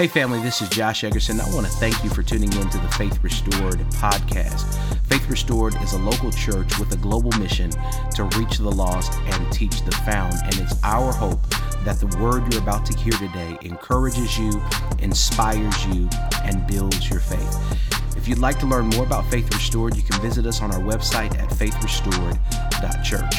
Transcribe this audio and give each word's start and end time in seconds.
Hey, 0.00 0.08
family, 0.08 0.40
this 0.40 0.62
is 0.62 0.70
Josh 0.70 1.02
Eggerson. 1.02 1.40
I 1.40 1.54
want 1.54 1.66
to 1.66 1.72
thank 1.74 2.02
you 2.02 2.08
for 2.08 2.22
tuning 2.22 2.50
in 2.50 2.70
to 2.70 2.78
the 2.78 2.88
Faith 2.92 3.22
Restored 3.22 3.80
podcast. 3.90 4.64
Faith 5.04 5.28
Restored 5.28 5.74
is 5.82 5.92
a 5.92 5.98
local 5.98 6.30
church 6.30 6.78
with 6.78 6.90
a 6.94 6.96
global 6.96 7.30
mission 7.38 7.70
to 8.14 8.24
reach 8.38 8.56
the 8.56 8.70
lost 8.70 9.12
and 9.12 9.52
teach 9.52 9.82
the 9.82 9.90
found. 10.06 10.32
And 10.42 10.58
it's 10.58 10.82
our 10.84 11.12
hope 11.12 11.46
that 11.84 12.00
the 12.00 12.06
word 12.16 12.50
you're 12.50 12.62
about 12.62 12.86
to 12.86 12.96
hear 12.96 13.12
today 13.12 13.58
encourages 13.60 14.38
you, 14.38 14.58
inspires 15.00 15.86
you, 15.88 16.08
and 16.44 16.66
builds 16.66 17.10
your 17.10 17.20
faith. 17.20 18.16
If 18.16 18.26
you'd 18.26 18.38
like 18.38 18.58
to 18.60 18.66
learn 18.66 18.86
more 18.86 19.04
about 19.04 19.26
Faith 19.26 19.52
Restored, 19.52 19.96
you 19.96 20.02
can 20.02 20.18
visit 20.22 20.46
us 20.46 20.62
on 20.62 20.72
our 20.72 20.80
website 20.80 21.38
at 21.38 21.50
faithrestored.church. 21.50 23.34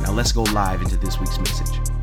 Now 0.00 0.12
let's 0.12 0.30
go 0.30 0.44
live 0.44 0.80
into 0.80 0.96
this 0.96 1.18
week's 1.18 1.38
message. 1.38 1.93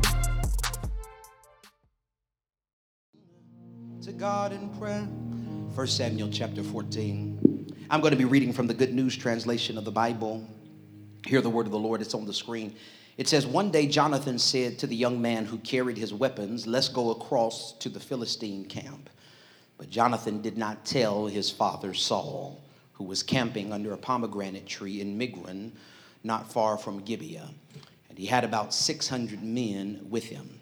God 4.22 4.52
in 4.52 4.68
prayer. 4.78 5.00
1 5.00 5.86
Samuel 5.88 6.28
chapter 6.30 6.62
14. 6.62 7.74
I'm 7.90 8.00
going 8.00 8.12
to 8.12 8.16
be 8.16 8.24
reading 8.24 8.52
from 8.52 8.68
the 8.68 8.72
Good 8.72 8.94
News 8.94 9.16
translation 9.16 9.76
of 9.76 9.84
the 9.84 9.90
Bible. 9.90 10.46
Hear 11.26 11.40
the 11.40 11.50
word 11.50 11.66
of 11.66 11.72
the 11.72 11.78
Lord, 11.80 12.00
it's 12.00 12.14
on 12.14 12.24
the 12.24 12.32
screen. 12.32 12.76
It 13.16 13.26
says, 13.26 13.48
One 13.48 13.72
day 13.72 13.88
Jonathan 13.88 14.38
said 14.38 14.78
to 14.78 14.86
the 14.86 14.94
young 14.94 15.20
man 15.20 15.44
who 15.44 15.58
carried 15.58 15.98
his 15.98 16.14
weapons, 16.14 16.68
Let's 16.68 16.88
go 16.88 17.10
across 17.10 17.72
to 17.78 17.88
the 17.88 17.98
Philistine 17.98 18.64
camp. 18.66 19.10
But 19.76 19.90
Jonathan 19.90 20.40
did 20.40 20.56
not 20.56 20.84
tell 20.84 21.26
his 21.26 21.50
father 21.50 21.92
Saul, 21.92 22.62
who 22.92 23.02
was 23.02 23.24
camping 23.24 23.72
under 23.72 23.92
a 23.92 23.98
pomegranate 23.98 24.68
tree 24.68 25.00
in 25.00 25.18
Migron, 25.18 25.72
not 26.22 26.52
far 26.52 26.78
from 26.78 27.02
Gibeah. 27.02 27.50
And 28.08 28.16
he 28.16 28.26
had 28.26 28.44
about 28.44 28.72
600 28.72 29.42
men 29.42 30.06
with 30.08 30.26
him. 30.26 30.60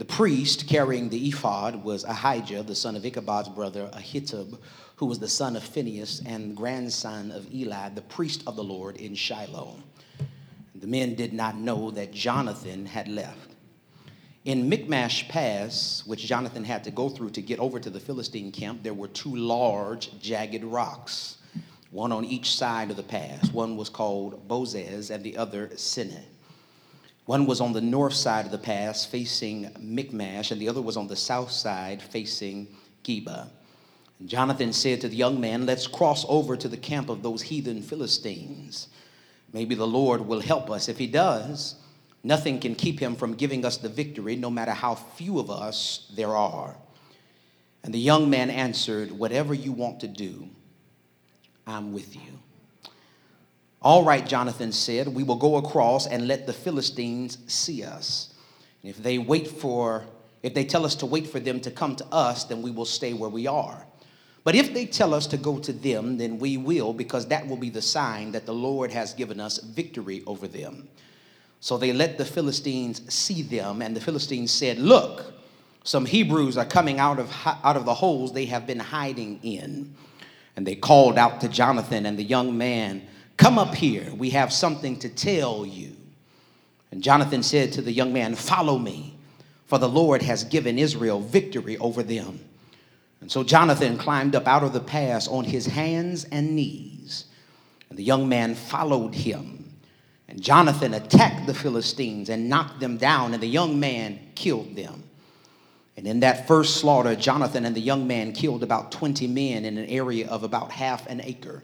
The 0.00 0.06
priest 0.06 0.66
carrying 0.66 1.10
the 1.10 1.28
ephod 1.28 1.84
was 1.84 2.04
Ahijah, 2.04 2.62
the 2.62 2.74
son 2.74 2.96
of 2.96 3.04
Ichabod's 3.04 3.50
brother, 3.50 3.90
Ahitub, 3.92 4.58
who 4.96 5.04
was 5.04 5.18
the 5.18 5.28
son 5.28 5.56
of 5.56 5.62
Phinehas 5.62 6.22
and 6.24 6.56
grandson 6.56 7.30
of 7.30 7.52
Eli, 7.52 7.90
the 7.90 8.00
priest 8.00 8.42
of 8.46 8.56
the 8.56 8.64
Lord 8.64 8.96
in 8.96 9.14
Shiloh. 9.14 9.76
The 10.74 10.86
men 10.86 11.16
did 11.16 11.34
not 11.34 11.58
know 11.58 11.90
that 11.90 12.12
Jonathan 12.14 12.86
had 12.86 13.08
left. 13.08 13.50
In 14.46 14.70
Michmash 14.70 15.28
Pass, 15.28 16.02
which 16.06 16.24
Jonathan 16.24 16.64
had 16.64 16.82
to 16.84 16.90
go 16.90 17.10
through 17.10 17.32
to 17.32 17.42
get 17.42 17.58
over 17.58 17.78
to 17.78 17.90
the 17.90 18.00
Philistine 18.00 18.52
camp, 18.52 18.82
there 18.82 18.94
were 18.94 19.08
two 19.08 19.36
large, 19.36 20.18
jagged 20.18 20.64
rocks, 20.64 21.36
one 21.90 22.10
on 22.10 22.24
each 22.24 22.56
side 22.56 22.90
of 22.90 22.96
the 22.96 23.02
pass. 23.02 23.52
One 23.52 23.76
was 23.76 23.90
called 23.90 24.48
Bozez 24.48 25.10
and 25.10 25.22
the 25.22 25.36
other 25.36 25.68
Seneh. 25.74 26.24
One 27.30 27.46
was 27.46 27.60
on 27.60 27.72
the 27.72 27.80
north 27.80 28.14
side 28.14 28.46
of 28.46 28.50
the 28.50 28.58
pass 28.58 29.04
facing 29.04 29.70
Michmash, 29.78 30.50
and 30.50 30.60
the 30.60 30.68
other 30.68 30.82
was 30.82 30.96
on 30.96 31.06
the 31.06 31.14
south 31.14 31.52
side 31.52 32.02
facing 32.02 32.66
Geba. 33.04 33.48
And 34.18 34.28
Jonathan 34.28 34.72
said 34.72 35.00
to 35.02 35.08
the 35.08 35.14
young 35.14 35.40
man, 35.40 35.64
Let's 35.64 35.86
cross 35.86 36.26
over 36.28 36.56
to 36.56 36.66
the 36.66 36.76
camp 36.76 37.08
of 37.08 37.22
those 37.22 37.40
heathen 37.40 37.82
Philistines. 37.82 38.88
Maybe 39.52 39.76
the 39.76 39.86
Lord 39.86 40.22
will 40.22 40.40
help 40.40 40.72
us. 40.72 40.88
If 40.88 40.98
he 40.98 41.06
does, 41.06 41.76
Nothing 42.24 42.58
can 42.58 42.74
keep 42.74 42.98
him 42.98 43.14
from 43.14 43.34
giving 43.34 43.64
us 43.64 43.76
the 43.76 43.88
victory, 43.88 44.34
no 44.34 44.50
matter 44.50 44.72
how 44.72 44.96
few 44.96 45.38
of 45.38 45.52
us 45.52 46.10
there 46.12 46.34
are. 46.34 46.74
And 47.84 47.94
the 47.94 48.00
young 48.00 48.28
man 48.28 48.50
answered, 48.50 49.12
Whatever 49.12 49.54
you 49.54 49.70
want 49.70 50.00
to 50.00 50.08
do, 50.08 50.48
I'm 51.64 51.92
with 51.92 52.16
you. 52.16 52.40
All 53.82 54.04
right, 54.04 54.26
Jonathan 54.26 54.72
said, 54.72 55.08
We 55.08 55.22
will 55.22 55.36
go 55.36 55.56
across 55.56 56.06
and 56.06 56.28
let 56.28 56.46
the 56.46 56.52
Philistines 56.52 57.38
see 57.46 57.82
us. 57.82 58.34
And 58.82 58.90
if 58.90 59.02
they 59.02 59.18
wait 59.18 59.48
for, 59.48 60.04
if 60.42 60.54
they 60.54 60.64
tell 60.64 60.84
us 60.84 60.94
to 60.96 61.06
wait 61.06 61.26
for 61.26 61.40
them 61.40 61.60
to 61.60 61.70
come 61.70 61.96
to 61.96 62.06
us, 62.12 62.44
then 62.44 62.60
we 62.62 62.70
will 62.70 62.84
stay 62.84 63.14
where 63.14 63.30
we 63.30 63.46
are. 63.46 63.86
But 64.44 64.54
if 64.54 64.72
they 64.72 64.86
tell 64.86 65.12
us 65.12 65.26
to 65.28 65.36
go 65.36 65.58
to 65.58 65.72
them, 65.72 66.16
then 66.16 66.38
we 66.38 66.56
will, 66.56 66.92
because 66.92 67.26
that 67.28 67.46
will 67.46 67.58
be 67.58 67.70
the 67.70 67.82
sign 67.82 68.32
that 68.32 68.46
the 68.46 68.54
Lord 68.54 68.90
has 68.90 69.12
given 69.12 69.38
us 69.38 69.58
victory 69.58 70.22
over 70.26 70.48
them. 70.48 70.88
So 71.60 71.76
they 71.76 71.92
let 71.92 72.16
the 72.16 72.24
Philistines 72.24 73.02
see 73.12 73.42
them, 73.42 73.82
and 73.82 73.94
the 73.94 74.00
Philistines 74.00 74.50
said, 74.50 74.78
Look, 74.78 75.34
some 75.84 76.06
Hebrews 76.06 76.56
are 76.56 76.64
coming 76.64 76.98
out 76.98 77.18
of, 77.18 77.30
out 77.44 77.76
of 77.76 77.84
the 77.84 77.94
holes 77.94 78.32
they 78.32 78.46
have 78.46 78.66
been 78.66 78.78
hiding 78.78 79.40
in. 79.42 79.94
And 80.56 80.66
they 80.66 80.74
called 80.74 81.18
out 81.18 81.40
to 81.42 81.48
Jonathan 81.48 82.06
and 82.06 82.18
the 82.18 82.24
young 82.24 82.56
man, 82.56 83.06
Come 83.40 83.58
up 83.58 83.74
here, 83.74 84.12
we 84.18 84.28
have 84.30 84.52
something 84.52 84.98
to 84.98 85.08
tell 85.08 85.64
you. 85.64 85.96
And 86.92 87.02
Jonathan 87.02 87.42
said 87.42 87.72
to 87.72 87.80
the 87.80 87.90
young 87.90 88.12
man, 88.12 88.34
Follow 88.34 88.76
me, 88.76 89.16
for 89.64 89.78
the 89.78 89.88
Lord 89.88 90.20
has 90.20 90.44
given 90.44 90.78
Israel 90.78 91.20
victory 91.20 91.78
over 91.78 92.02
them. 92.02 92.38
And 93.22 93.32
so 93.32 93.42
Jonathan 93.42 93.96
climbed 93.96 94.36
up 94.36 94.46
out 94.46 94.62
of 94.62 94.74
the 94.74 94.80
pass 94.80 95.26
on 95.26 95.44
his 95.44 95.64
hands 95.64 96.24
and 96.24 96.54
knees, 96.54 97.24
and 97.88 97.98
the 97.98 98.04
young 98.04 98.28
man 98.28 98.54
followed 98.54 99.14
him. 99.14 99.72
And 100.28 100.42
Jonathan 100.42 100.92
attacked 100.92 101.46
the 101.46 101.54
Philistines 101.54 102.28
and 102.28 102.50
knocked 102.50 102.78
them 102.78 102.98
down, 102.98 103.32
and 103.32 103.42
the 103.42 103.46
young 103.46 103.80
man 103.80 104.20
killed 104.34 104.76
them. 104.76 105.02
And 105.96 106.06
in 106.06 106.20
that 106.20 106.46
first 106.46 106.76
slaughter, 106.76 107.16
Jonathan 107.16 107.64
and 107.64 107.74
the 107.74 107.80
young 107.80 108.06
man 108.06 108.32
killed 108.32 108.62
about 108.62 108.92
20 108.92 109.26
men 109.28 109.64
in 109.64 109.78
an 109.78 109.86
area 109.86 110.28
of 110.28 110.42
about 110.42 110.70
half 110.70 111.06
an 111.06 111.22
acre. 111.24 111.62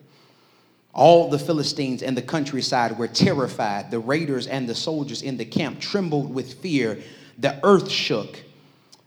All 0.97 1.29
the 1.29 1.39
Philistines 1.39 2.01
in 2.01 2.15
the 2.15 2.23
countryside 2.23 2.97
were 2.97 3.07
terrified. 3.07 3.91
The 3.91 3.99
raiders 3.99 4.47
and 4.47 4.67
the 4.67 4.75
soldiers 4.75 5.21
in 5.21 5.37
the 5.37 5.45
camp 5.45 5.79
trembled 5.79 6.35
with 6.35 6.55
fear. 6.55 7.03
The 7.37 7.61
earth 7.63 7.91
shook, 7.91 8.43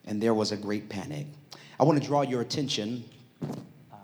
and 0.05 0.21
there 0.21 0.35
was 0.35 0.51
a 0.51 0.55
great 0.55 0.87
panic. 0.87 1.25
I 1.79 1.83
want 1.83 1.99
to 1.99 2.07
draw 2.07 2.21
your 2.21 2.41
attention 2.41 3.05
uh, 3.41 3.95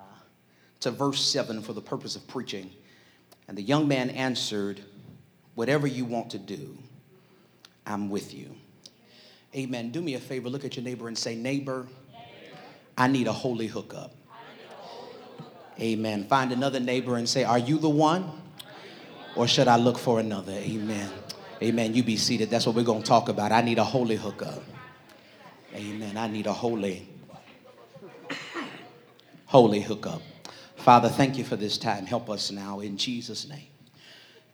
to 0.80 0.90
verse 0.90 1.22
7 1.22 1.62
for 1.62 1.74
the 1.74 1.82
purpose 1.82 2.16
of 2.16 2.28
preaching. 2.28 2.72
And 3.48 3.56
the 3.56 3.62
young 3.62 3.88
man 3.88 4.10
answered, 4.10 4.82
Whatever 5.54 5.86
you 5.86 6.06
want 6.06 6.32
to 6.32 6.40
do, 6.40 6.76
I'm 7.86 8.10
with 8.10 8.34
you. 8.34 8.56
Amen. 9.56 9.92
Do 9.92 10.02
me 10.02 10.16
a 10.16 10.20
favor, 10.20 10.50
look 10.50 10.66
at 10.66 10.76
your 10.76 10.84
neighbor 10.84 11.08
and 11.08 11.16
say, 11.16 11.36
Neighbor, 11.36 11.86
I 12.98 13.08
need 13.08 13.28
a 13.28 13.32
holy 13.32 13.68
hookup. 13.68 14.16
Amen. 15.80 16.26
Find 16.26 16.52
another 16.52 16.80
neighbor 16.80 17.18
and 17.18 17.28
say, 17.28 17.44
Are 17.44 17.60
you 17.60 17.78
the 17.78 17.90
one? 17.90 18.32
Or 19.36 19.48
should 19.48 19.68
I 19.68 19.76
look 19.76 19.98
for 19.98 20.20
another? 20.20 20.54
Amen. 20.54 21.10
Amen. 21.62 21.94
You 21.94 22.04
be 22.04 22.16
seated. 22.16 22.50
That's 22.50 22.66
what 22.66 22.76
we're 22.76 22.84
going 22.84 23.02
to 23.02 23.08
talk 23.08 23.28
about. 23.28 23.52
I 23.52 23.62
need 23.62 23.78
a 23.78 23.84
holy 23.84 24.16
hookup. 24.16 24.64
Amen. 25.74 26.16
I 26.16 26.28
need 26.28 26.48
a 26.48 26.54
holy, 26.54 27.08
holy 29.46 29.82
hookup. 29.82 30.22
Father, 30.78 31.10
thank 31.10 31.38
you 31.38 31.44
for 31.44 31.58
this 31.58 31.78
time. 31.78 32.06
Help 32.06 32.30
us 32.30 32.52
now 32.52 32.80
in 32.80 32.98
Jesus' 32.98 33.48
name. 33.48 33.68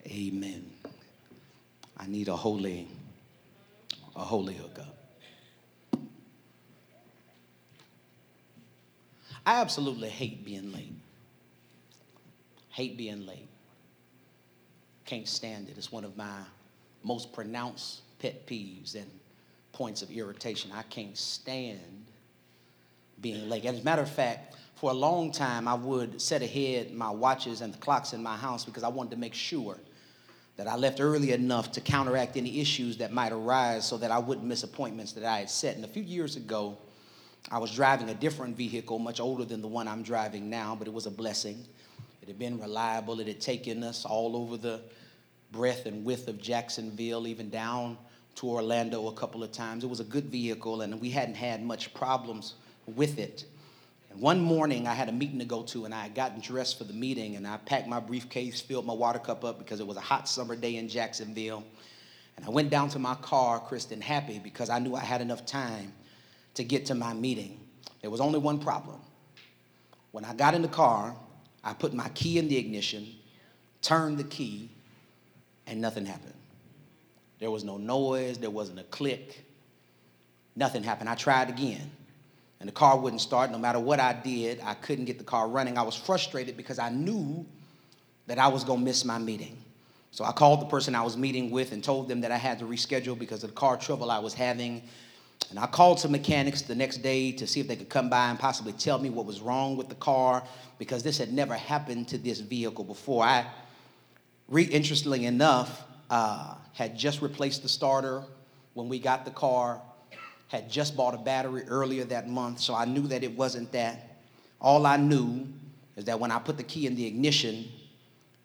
Amen. 0.07 0.71
I 1.97 2.07
need 2.07 2.27
a 2.27 2.35
holy, 2.35 2.87
a 4.15 4.21
holy 4.21 4.55
hookup. 4.55 4.97
I 9.45 9.61
absolutely 9.61 10.09
hate 10.09 10.43
being 10.43 10.71
late. 10.71 11.00
Hate 12.71 12.97
being 12.97 13.25
late. 13.25 13.49
Can't 15.05 15.27
stand 15.27 15.69
it. 15.69 15.77
It's 15.77 15.91
one 15.91 16.03
of 16.03 16.15
my 16.15 16.39
most 17.03 17.33
pronounced 17.33 18.01
pet 18.19 18.47
peeves 18.47 18.95
and 18.95 19.09
points 19.73 20.01
of 20.01 20.11
irritation. 20.11 20.71
I 20.73 20.83
can't 20.83 21.17
stand 21.17 22.05
being 23.21 23.49
late. 23.49 23.65
As 23.65 23.79
a 23.79 23.83
matter 23.83 24.01
of 24.01 24.09
fact, 24.09 24.55
for 24.75 24.89
a 24.89 24.93
long 24.93 25.31
time, 25.31 25.67
I 25.67 25.73
would 25.73 26.21
set 26.21 26.41
ahead 26.41 26.93
my 26.93 27.09
watches 27.09 27.61
and 27.61 27.73
the 27.73 27.77
clocks 27.77 28.13
in 28.13 28.23
my 28.23 28.35
house 28.35 28.65
because 28.65 28.83
I 28.83 28.87
wanted 28.87 29.11
to 29.11 29.17
make 29.17 29.33
sure 29.33 29.77
that 30.57 30.67
I 30.67 30.75
left 30.75 30.99
early 30.99 31.31
enough 31.33 31.71
to 31.73 31.81
counteract 31.81 32.37
any 32.37 32.59
issues 32.59 32.97
that 32.97 33.11
might 33.11 33.31
arise 33.31 33.87
so 33.87 33.97
that 33.97 34.11
I 34.11 34.19
wouldn't 34.19 34.45
miss 34.45 34.63
appointments 34.63 35.13
that 35.13 35.23
I 35.23 35.39
had 35.39 35.49
set. 35.49 35.75
And 35.75 35.85
a 35.85 35.87
few 35.87 36.03
years 36.03 36.35
ago, 36.35 36.77
I 37.49 37.57
was 37.57 37.71
driving 37.71 38.09
a 38.09 38.13
different 38.13 38.55
vehicle, 38.55 38.99
much 38.99 39.19
older 39.19 39.45
than 39.45 39.61
the 39.61 39.67
one 39.67 39.87
I'm 39.87 40.03
driving 40.03 40.49
now, 40.49 40.75
but 40.75 40.87
it 40.87 40.93
was 40.93 41.05
a 41.05 41.11
blessing. 41.11 41.65
It 42.21 42.27
had 42.27 42.37
been 42.37 42.59
reliable, 42.59 43.19
it 43.19 43.27
had 43.27 43.41
taken 43.41 43.83
us 43.83 44.05
all 44.05 44.35
over 44.35 44.57
the 44.57 44.81
breadth 45.51 45.85
and 45.85 46.05
width 46.05 46.27
of 46.27 46.39
Jacksonville, 46.39 47.27
even 47.27 47.49
down 47.49 47.97
to 48.35 48.49
Orlando 48.49 49.07
a 49.07 49.13
couple 49.13 49.43
of 49.43 49.51
times. 49.51 49.83
It 49.83 49.89
was 49.89 49.99
a 49.99 50.05
good 50.05 50.25
vehicle, 50.25 50.81
and 50.81 51.01
we 51.01 51.09
hadn't 51.09 51.35
had 51.35 51.63
much 51.63 51.93
problems 51.93 52.53
with 52.85 53.19
it. 53.19 53.45
And 54.11 54.21
one 54.21 54.39
morning, 54.39 54.87
I 54.87 54.93
had 54.93 55.09
a 55.09 55.11
meeting 55.11 55.39
to 55.39 55.45
go 55.45 55.63
to, 55.63 55.85
and 55.85 55.93
I 55.93 56.03
had 56.03 56.15
gotten 56.15 56.41
dressed 56.41 56.77
for 56.77 56.83
the 56.83 56.93
meeting, 56.93 57.35
and 57.35 57.47
I 57.47 57.57
packed 57.57 57.87
my 57.87 57.99
briefcase, 57.99 58.61
filled 58.61 58.85
my 58.85 58.93
water 58.93 59.19
cup 59.19 59.43
up 59.43 59.57
because 59.57 59.79
it 59.79 59.87
was 59.87 59.97
a 59.97 60.01
hot 60.01 60.27
summer 60.27 60.55
day 60.55 60.75
in 60.75 60.89
Jacksonville. 60.89 61.63
And 62.37 62.45
I 62.45 62.49
went 62.49 62.69
down 62.69 62.89
to 62.89 62.99
my 62.99 63.15
car, 63.15 63.59
Kristen, 63.59 64.01
happy 64.01 64.39
because 64.39 64.69
I 64.69 64.79
knew 64.79 64.95
I 64.95 65.01
had 65.01 65.21
enough 65.21 65.45
time 65.45 65.93
to 66.55 66.63
get 66.63 66.85
to 66.87 66.95
my 66.95 67.13
meeting. 67.13 67.59
There 68.01 68.09
was 68.09 68.21
only 68.21 68.39
one 68.39 68.59
problem. 68.59 68.99
When 70.11 70.25
I 70.25 70.33
got 70.33 70.53
in 70.53 70.61
the 70.61 70.67
car, 70.67 71.15
I 71.63 71.73
put 71.73 71.93
my 71.93 72.09
key 72.09 72.37
in 72.37 72.47
the 72.47 72.57
ignition, 72.57 73.07
turned 73.81 74.17
the 74.17 74.23
key, 74.23 74.69
and 75.67 75.79
nothing 75.79 76.05
happened. 76.05 76.33
There 77.39 77.51
was 77.51 77.63
no 77.63 77.77
noise, 77.77 78.37
there 78.37 78.49
wasn't 78.49 78.79
a 78.79 78.83
click, 78.83 79.45
nothing 80.55 80.83
happened. 80.83 81.09
I 81.09 81.15
tried 81.15 81.49
again. 81.49 81.89
and 82.59 82.67
the 82.67 82.73
car 82.73 82.95
wouldn't 82.95 83.21
start. 83.21 83.49
No 83.49 83.57
matter 83.57 83.79
what 83.79 83.99
I 83.99 84.13
did, 84.13 84.61
I 84.63 84.75
couldn't 84.75 85.05
get 85.05 85.17
the 85.17 85.23
car 85.23 85.47
running. 85.47 85.79
I 85.79 85.81
was 85.81 85.95
frustrated 85.95 86.55
because 86.55 86.77
I 86.77 86.89
knew 86.89 87.43
that 88.27 88.37
I 88.37 88.47
was 88.47 88.63
gonna 88.63 88.81
miss 88.81 89.03
my 89.03 89.17
meeting. 89.17 89.57
So 90.11 90.23
I 90.23 90.31
called 90.31 90.61
the 90.61 90.65
person 90.67 90.93
I 90.93 91.01
was 91.01 91.17
meeting 91.17 91.49
with 91.49 91.71
and 91.71 91.83
told 91.83 92.07
them 92.07 92.21
that 92.21 92.31
I 92.31 92.37
had 92.37 92.59
to 92.59 92.65
reschedule 92.65 93.17
because 93.17 93.43
of 93.43 93.49
the 93.49 93.55
car 93.55 93.77
trouble 93.77 94.11
I 94.11 94.19
was 94.19 94.35
having. 94.35 94.83
And 95.49 95.59
I 95.59 95.67
called 95.67 95.99
some 95.99 96.11
mechanics 96.11 96.61
the 96.61 96.75
next 96.75 96.97
day 96.97 97.31
to 97.33 97.45
see 97.45 97.59
if 97.59 97.67
they 97.67 97.75
could 97.75 97.89
come 97.89 98.09
by 98.09 98.29
and 98.29 98.39
possibly 98.39 98.71
tell 98.73 98.99
me 98.99 99.09
what 99.09 99.25
was 99.25 99.41
wrong 99.41 99.75
with 99.75 99.89
the 99.89 99.95
car 99.95 100.43
because 100.77 101.03
this 101.03 101.17
had 101.17 101.33
never 101.33 101.55
happened 101.55 102.07
to 102.09 102.17
this 102.17 102.39
vehicle 102.39 102.85
before. 102.85 103.23
I, 103.23 103.45
re- 104.47 104.63
interestingly 104.63 105.25
enough, 105.25 105.83
uh, 106.09 106.55
had 106.73 106.97
just 106.97 107.21
replaced 107.21 107.63
the 107.63 107.69
starter 107.69 108.23
when 108.73 108.87
we 108.87 108.99
got 108.99 109.25
the 109.25 109.31
car 109.31 109.81
had 110.51 110.69
just 110.69 110.97
bought 110.97 111.13
a 111.13 111.17
battery 111.17 111.63
earlier 111.69 112.03
that 112.03 112.27
month, 112.27 112.59
so 112.59 112.75
I 112.75 112.83
knew 112.83 113.07
that 113.07 113.23
it 113.23 113.37
wasn't 113.37 113.71
that. 113.71 114.17
All 114.59 114.85
I 114.85 114.97
knew 114.97 115.47
is 115.95 116.03
that 116.05 116.19
when 116.19 116.29
I 116.29 116.39
put 116.39 116.57
the 116.57 116.63
key 116.63 116.87
in 116.87 116.95
the 116.95 117.05
ignition, 117.07 117.69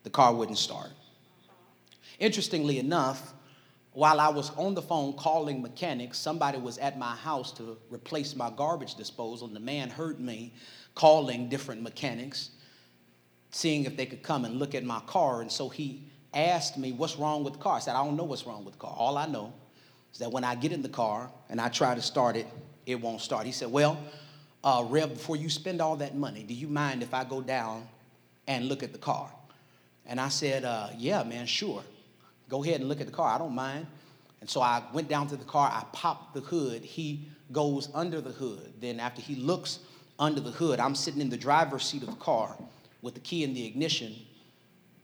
the 0.05 0.11
car 0.11 0.33
wouldn't 0.33 0.57
start. 0.57 0.91
Interestingly 2.21 2.79
enough, 2.79 3.35
while 3.97 4.21
I 4.21 4.29
was 4.29 4.51
on 4.59 4.75
the 4.75 4.83
phone 4.83 5.15
calling 5.15 5.63
mechanics, 5.63 6.19
somebody 6.19 6.59
was 6.59 6.77
at 6.77 6.99
my 6.99 7.17
house 7.17 7.51
to 7.53 7.79
replace 7.89 8.37
my 8.37 8.51
garbage 8.51 8.95
disposal, 8.95 9.47
and 9.47 9.57
the 9.57 9.61
man 9.61 9.89
heard 9.89 10.21
me 10.21 10.53
calling 10.95 11.49
different 11.49 11.81
mechanics, 11.81 12.51
seeing 13.53 13.87
if 13.87 13.97
they 13.97 14.05
could 14.05 14.23
come 14.23 14.45
and 14.45 14.59
look 14.59 14.75
at 14.75 14.85
my 14.85 15.01
car. 15.07 15.41
And 15.41 15.51
so 15.51 15.71
he 15.71 16.03
asked 16.35 16.77
me, 16.77 16.93
What's 16.93 17.17
wrong 17.17 17.43
with 17.43 17.55
the 17.55 17.59
car? 17.59 17.77
I 17.77 17.79
said, 17.79 17.95
I 17.95 18.05
don't 18.05 18.19
know 18.19 18.25
what's 18.25 18.47
wrong 18.47 18.67
with 18.67 18.75
the 18.75 18.81
car. 18.81 18.95
All 18.95 19.17
I 19.17 19.25
know 19.25 19.55
is 20.13 20.19
that 20.19 20.31
when 20.31 20.45
I 20.45 20.57
get 20.57 20.73
in 20.73 20.83
the 20.83 20.91
car 20.91 21.31
and 21.49 21.59
I 21.59 21.71
try 21.71 21.95
to 21.95 22.03
start 22.03 22.37
it, 22.37 22.47
it 22.85 23.01
won't 23.01 23.23
start. 23.23 23.47
He 23.47 23.53
said, 23.53 23.73
Well, 23.73 23.99
uh, 24.63 24.85
Rev, 24.87 25.15
before 25.15 25.37
you 25.37 25.49
spend 25.49 25.81
all 25.81 25.97
that 25.97 26.15
money, 26.15 26.43
do 26.43 26.53
you 26.53 26.69
mind 26.69 27.03
if 27.03 27.15
I 27.15 27.25
go 27.25 27.41
down 27.41 27.89
and 28.47 28.69
look 28.69 28.83
at 28.83 28.93
the 28.93 28.99
car? 28.99 29.31
And 30.05 30.21
I 30.21 30.29
said, 30.29 30.67
uh, 30.67 30.89
Yeah, 30.99 31.23
man, 31.23 31.47
sure. 31.47 31.83
Go 32.49 32.63
ahead 32.63 32.81
and 32.81 32.89
look 32.89 33.01
at 33.01 33.07
the 33.07 33.13
car. 33.13 33.35
I 33.35 33.39
don't 33.39 33.55
mind. 33.55 33.87
And 34.41 34.49
so 34.49 34.61
I 34.61 34.83
went 34.93 35.09
down 35.09 35.27
to 35.29 35.37
the 35.37 35.45
car, 35.45 35.71
I 35.73 35.85
popped 35.93 36.35
the 36.35 36.41
hood. 36.41 36.85
He 36.85 37.27
goes 37.53 37.89
under 37.95 38.21
the 38.21 38.31
hood. 38.31 38.75
Then, 38.81 39.01
after 39.01 39.21
he 39.23 39.37
looks 39.37 39.81
under 40.19 40.41
the 40.41 40.51
hood, 40.51 40.79
I'm 40.79 40.95
sitting 40.95 41.21
in 41.21 41.31
the 41.31 41.37
driver's 41.37 41.85
seat 41.85 42.03
of 42.03 42.11
the 42.11 42.17
car 42.17 42.57
with 43.03 43.15
the 43.15 43.21
key 43.21 43.45
in 43.45 43.55
the 43.55 43.67
ignition. 43.67 44.15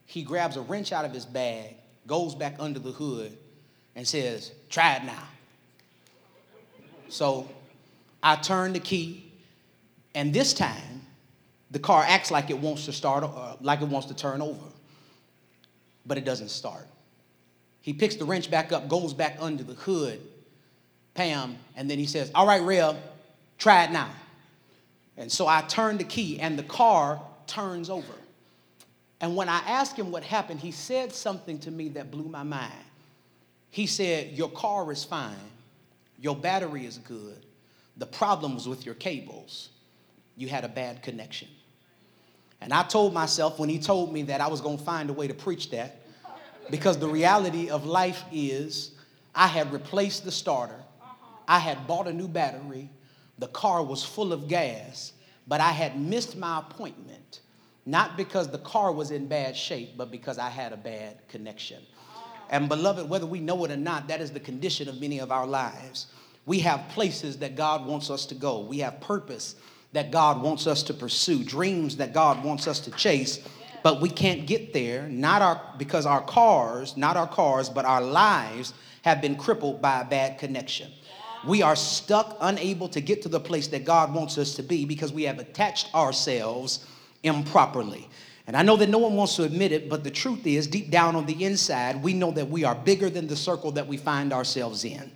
He 0.07 0.23
grabs 0.23 0.57
a 0.57 0.61
wrench 0.61 0.93
out 0.93 1.05
of 1.05 1.13
his 1.13 1.25
bag, 1.25 1.77
goes 2.07 2.35
back 2.35 2.57
under 2.59 2.79
the 2.79 2.93
hood, 2.93 3.37
and 3.97 4.07
says, 4.07 4.53
Try 4.69 4.95
it 4.97 5.05
now. 5.05 5.27
So 7.09 7.49
I 8.23 8.37
turn 8.37 8.73
the 8.73 8.81
key, 8.81 9.33
and 10.15 10.33
this 10.33 10.55
time 10.55 11.03
the 11.71 11.79
car 11.79 12.05
acts 12.07 12.31
like 12.31 12.51
it 12.51 12.59
wants 12.59 12.85
to 12.85 12.93
start, 12.93 13.25
uh, 13.25 13.57
like 13.61 13.81
it 13.81 13.89
wants 13.89 14.09
to 14.09 14.15
turn 14.15 14.43
over, 14.43 14.67
but 16.07 16.19
it 16.19 16.25
doesn't 16.25 16.51
start. 16.51 16.87
He 17.83 17.93
picks 17.93 18.15
the 18.15 18.25
wrench 18.25 18.51
back 18.51 18.73
up, 18.73 18.89
goes 18.89 19.13
back 19.13 19.37
under 19.41 19.65
the 19.65 19.75
hood, 19.75 20.21
Pam, 21.15 21.59
and 21.77 21.91
then 21.91 21.99
he 21.99 22.07
says, 22.07 22.31
All 22.35 22.47
right, 22.47 22.63
Rev, 22.63 22.97
try 23.59 23.85
it 23.85 23.91
now. 23.91 24.11
And 25.17 25.31
so 25.31 25.47
I 25.47 25.63
turn 25.63 25.99
the 25.99 26.05
key, 26.05 26.41
and 26.41 26.59
the 26.59 26.63
car 26.63 27.21
turns 27.47 27.91
over. 27.91 28.15
And 29.21 29.37
when 29.37 29.49
I 29.49 29.59
asked 29.67 29.97
him 29.97 30.11
what 30.11 30.23
happened, 30.23 30.61
he 30.61 30.71
said 30.71 31.13
something 31.13 31.59
to 31.61 31.71
me 31.71 31.91
that 31.91 32.11
blew 32.11 32.29
my 32.29 32.45
mind. 32.45 32.73
He 33.71 33.87
said, 33.87 34.33
Your 34.33 34.51
car 34.51 34.91
is 34.93 35.05
fine, 35.05 35.35
your 36.21 36.37
battery 36.37 36.87
is 36.87 36.99
good. 36.99 37.45
The 37.97 38.07
problem 38.07 38.55
was 38.55 38.69
with 38.69 38.87
your 38.87 38.95
cables. 38.95 39.69
You 40.37 40.49
had 40.49 40.65
a 40.65 40.69
bad 40.69 41.03
connection. 41.03 41.49
And 42.61 42.73
I 42.73 42.85
told 42.85 43.13
myself 43.13 43.59
when 43.59 43.69
he 43.69 43.79
told 43.79 44.13
me 44.13 44.23
that 44.23 44.41
I 44.41 44.47
was 44.47 44.61
going 44.61 44.79
to 44.79 44.85
find 44.85 45.11
a 45.11 45.13
way 45.13 45.27
to 45.27 45.35
preach 45.35 45.71
that 45.71 46.02
because 46.71 46.99
the 46.99 47.09
reality 47.09 47.71
of 47.71 47.85
life 47.85 48.25
is 48.33 48.93
I 49.35 49.47
had 49.47 49.73
replaced 49.73 50.25
the 50.25 50.33
starter, 50.33 50.81
I 51.49 51.59
had 51.59 51.87
bought 51.87 52.09
a 52.09 52.13
new 52.13 52.29
battery, 52.29 52.91
the 53.39 53.49
car 53.49 53.83
was 53.83 54.05
full 54.05 54.33
of 54.33 54.49
gas, 54.49 55.13
but 55.47 55.61
I 55.61 55.73
had 55.73 56.01
missed 56.01 56.37
my 56.37 56.61
appointment. 56.61 57.41
Not 57.85 58.17
because 58.17 58.49
the 58.49 58.59
car 58.59 58.93
was 58.93 59.11
in 59.11 59.27
bad 59.27 59.57
shape, 59.57 59.97
but 59.97 60.11
because 60.11 60.39
I 60.39 60.49
had 60.49 60.73
a 60.73 60.77
bad 60.77 61.27
connection. 61.27 61.83
And 62.49 62.69
beloved, 62.69 63.09
whether 63.09 63.27
we 63.27 63.41
know 63.41 63.65
it 63.65 63.73
or 63.73 63.77
not, 63.77 64.09
that 64.09 64.21
is 64.21 64.31
the 64.31 64.39
condition 64.39 64.89
of 64.89 65.01
many 65.01 65.19
of 65.19 65.33
our 65.33 65.47
lives. 65.47 66.07
We 66.47 66.61
have 66.61 66.89
places 66.91 67.39
that 67.39 67.57
God 67.57 67.87
wants 67.87 68.11
us 68.11 68.27
to 68.27 68.35
go. 68.35 68.61
We 68.61 68.79
have 68.79 69.01
purpose 69.01 69.57
that 69.93 70.11
God 70.11 70.43
wants 70.43 70.67
us 70.67 70.83
to 70.85 70.95
pursue, 70.95 71.43
dreams 71.45 71.97
that 71.97 72.13
God 72.13 72.45
wants 72.45 72.67
us 72.67 72.81
to 72.81 72.91
chase, 72.93 73.41
but 73.83 74.01
we 74.01 74.09
can't 74.09 74.47
get 74.47 74.73
there 74.73 75.09
not 75.09 75.43
our 75.43 75.61
because 75.79 76.07
our 76.07 76.23
cars, 76.23 76.97
not 76.97 77.17
our 77.17 77.27
cars, 77.27 77.69
but 77.69 77.85
our 77.85 78.03
lives 78.03 78.75
have 79.03 79.21
been 79.21 79.37
crippled 79.37 79.83
by 79.83 80.01
a 80.01 80.05
bad 80.05 80.39
connection. 80.39 80.91
We 81.47 81.63
are 81.63 81.75
stuck, 81.75 82.37
unable 82.41 82.89
to 82.91 83.01
get 83.01 83.23
to 83.23 83.29
the 83.29 83.41
place 83.41 83.67
that 83.69 83.85
God 83.85 84.15
wants 84.15 84.39
us 84.39 84.55
to 84.57 84.63
be 84.63 84.85
because 84.85 85.13
we 85.13 85.25
have 85.25 85.41
attached 85.41 85.93
ourselves 85.95 86.87
improperly. 87.25 88.09
And 88.47 88.57
I 88.57 88.63
know 88.63 88.77
that 88.77 88.89
no 88.89 88.99
one 88.99 89.15
wants 89.15 89.37
to 89.37 89.45
admit 89.45 89.73
it, 89.73 89.89
but 89.89 90.05
the 90.05 90.11
truth 90.11 90.47
is, 90.47 90.67
deep 90.67 90.91
down 90.91 91.17
on 91.17 91.27
the 91.27 91.45
inside, 91.45 92.03
we 92.03 92.13
know 92.13 92.31
that 92.33 92.49
we 92.49 92.65
are 92.65 92.75
bigger 92.75 93.09
than 93.09 93.27
the 93.27 93.37
circle 93.37 93.73
that 93.73 93.87
we 93.87 93.97
find 93.97 94.33
ourselves 94.33 94.85
in. 94.85 95.11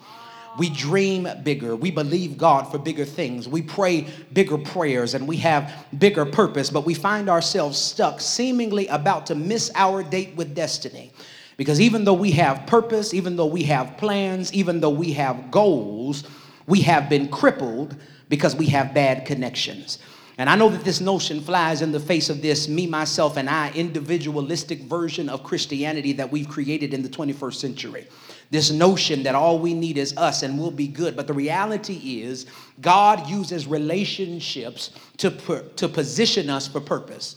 We 0.59 0.71
dream 0.71 1.29
bigger. 1.43 1.77
We 1.77 1.91
believe 1.91 2.39
God 2.39 2.71
for 2.71 2.79
bigger 2.79 3.05
things. 3.05 3.49
We 3.49 3.63
pray 3.63 4.07
bigger 4.33 4.59
prayers 4.59 5.15
and 5.15 5.27
we 5.29 5.37
have 5.39 5.87
bigger 5.99 6.25
purpose, 6.25 6.71
but 6.71 6.87
we 6.87 6.95
find 6.95 7.29
ourselves 7.29 7.79
stuck, 7.79 8.21
seemingly 8.21 8.87
about 8.89 9.27
to 9.27 9.35
miss 9.35 9.71
our 9.75 10.03
date 10.03 10.35
with 10.37 10.55
destiny. 10.55 11.13
Because 11.57 11.81
even 11.81 12.05
though 12.05 12.15
we 12.15 12.31
have 12.33 12.67
purpose, 12.67 13.15
even 13.15 13.37
though 13.37 13.47
we 13.47 13.63
have 13.65 13.97
plans, 13.97 14.53
even 14.53 14.81
though 14.81 14.91
we 14.91 15.13
have 15.15 15.51
goals, 15.51 16.25
we 16.67 16.81
have 16.83 17.09
been 17.09 17.29
crippled 17.29 17.97
because 18.29 18.55
we 18.57 18.67
have 18.67 18.93
bad 18.93 19.25
connections. 19.25 19.99
And 20.39 20.51
I 20.51 20.57
know 20.57 20.69
that 20.69 20.85
this 20.85 21.01
notion 21.01 21.41
flies 21.41 21.81
in 21.81 21.93
the 21.93 22.01
face 22.01 22.29
of 22.29 22.43
this 22.43 22.69
me, 22.69 22.87
myself, 22.87 23.39
and 23.39 23.49
I 23.49 23.73
individualistic 23.75 24.83
version 24.83 25.31
of 25.31 25.43
Christianity 25.43 26.13
that 26.13 26.31
we've 26.31 26.49
created 26.49 26.93
in 26.93 27.03
the 27.03 27.09
21st 27.09 27.55
century. 27.55 28.07
This 28.51 28.71
notion 28.71 29.23
that 29.23 29.35
all 29.35 29.59
we 29.59 29.73
need 29.73 29.97
is 29.97 30.17
us 30.17 30.43
and 30.43 30.59
we'll 30.59 30.71
be 30.71 30.89
good. 30.89 31.17
But 31.17 31.27
the 31.27 31.33
reality 31.33 32.23
is, 32.23 32.47
God 32.83 33.29
uses 33.29 33.67
relationships 33.67 34.91
to, 35.17 35.31
to 35.77 35.89
position 35.89 36.51
us 36.51 36.69
for 36.69 36.81
purpose. 36.81 37.37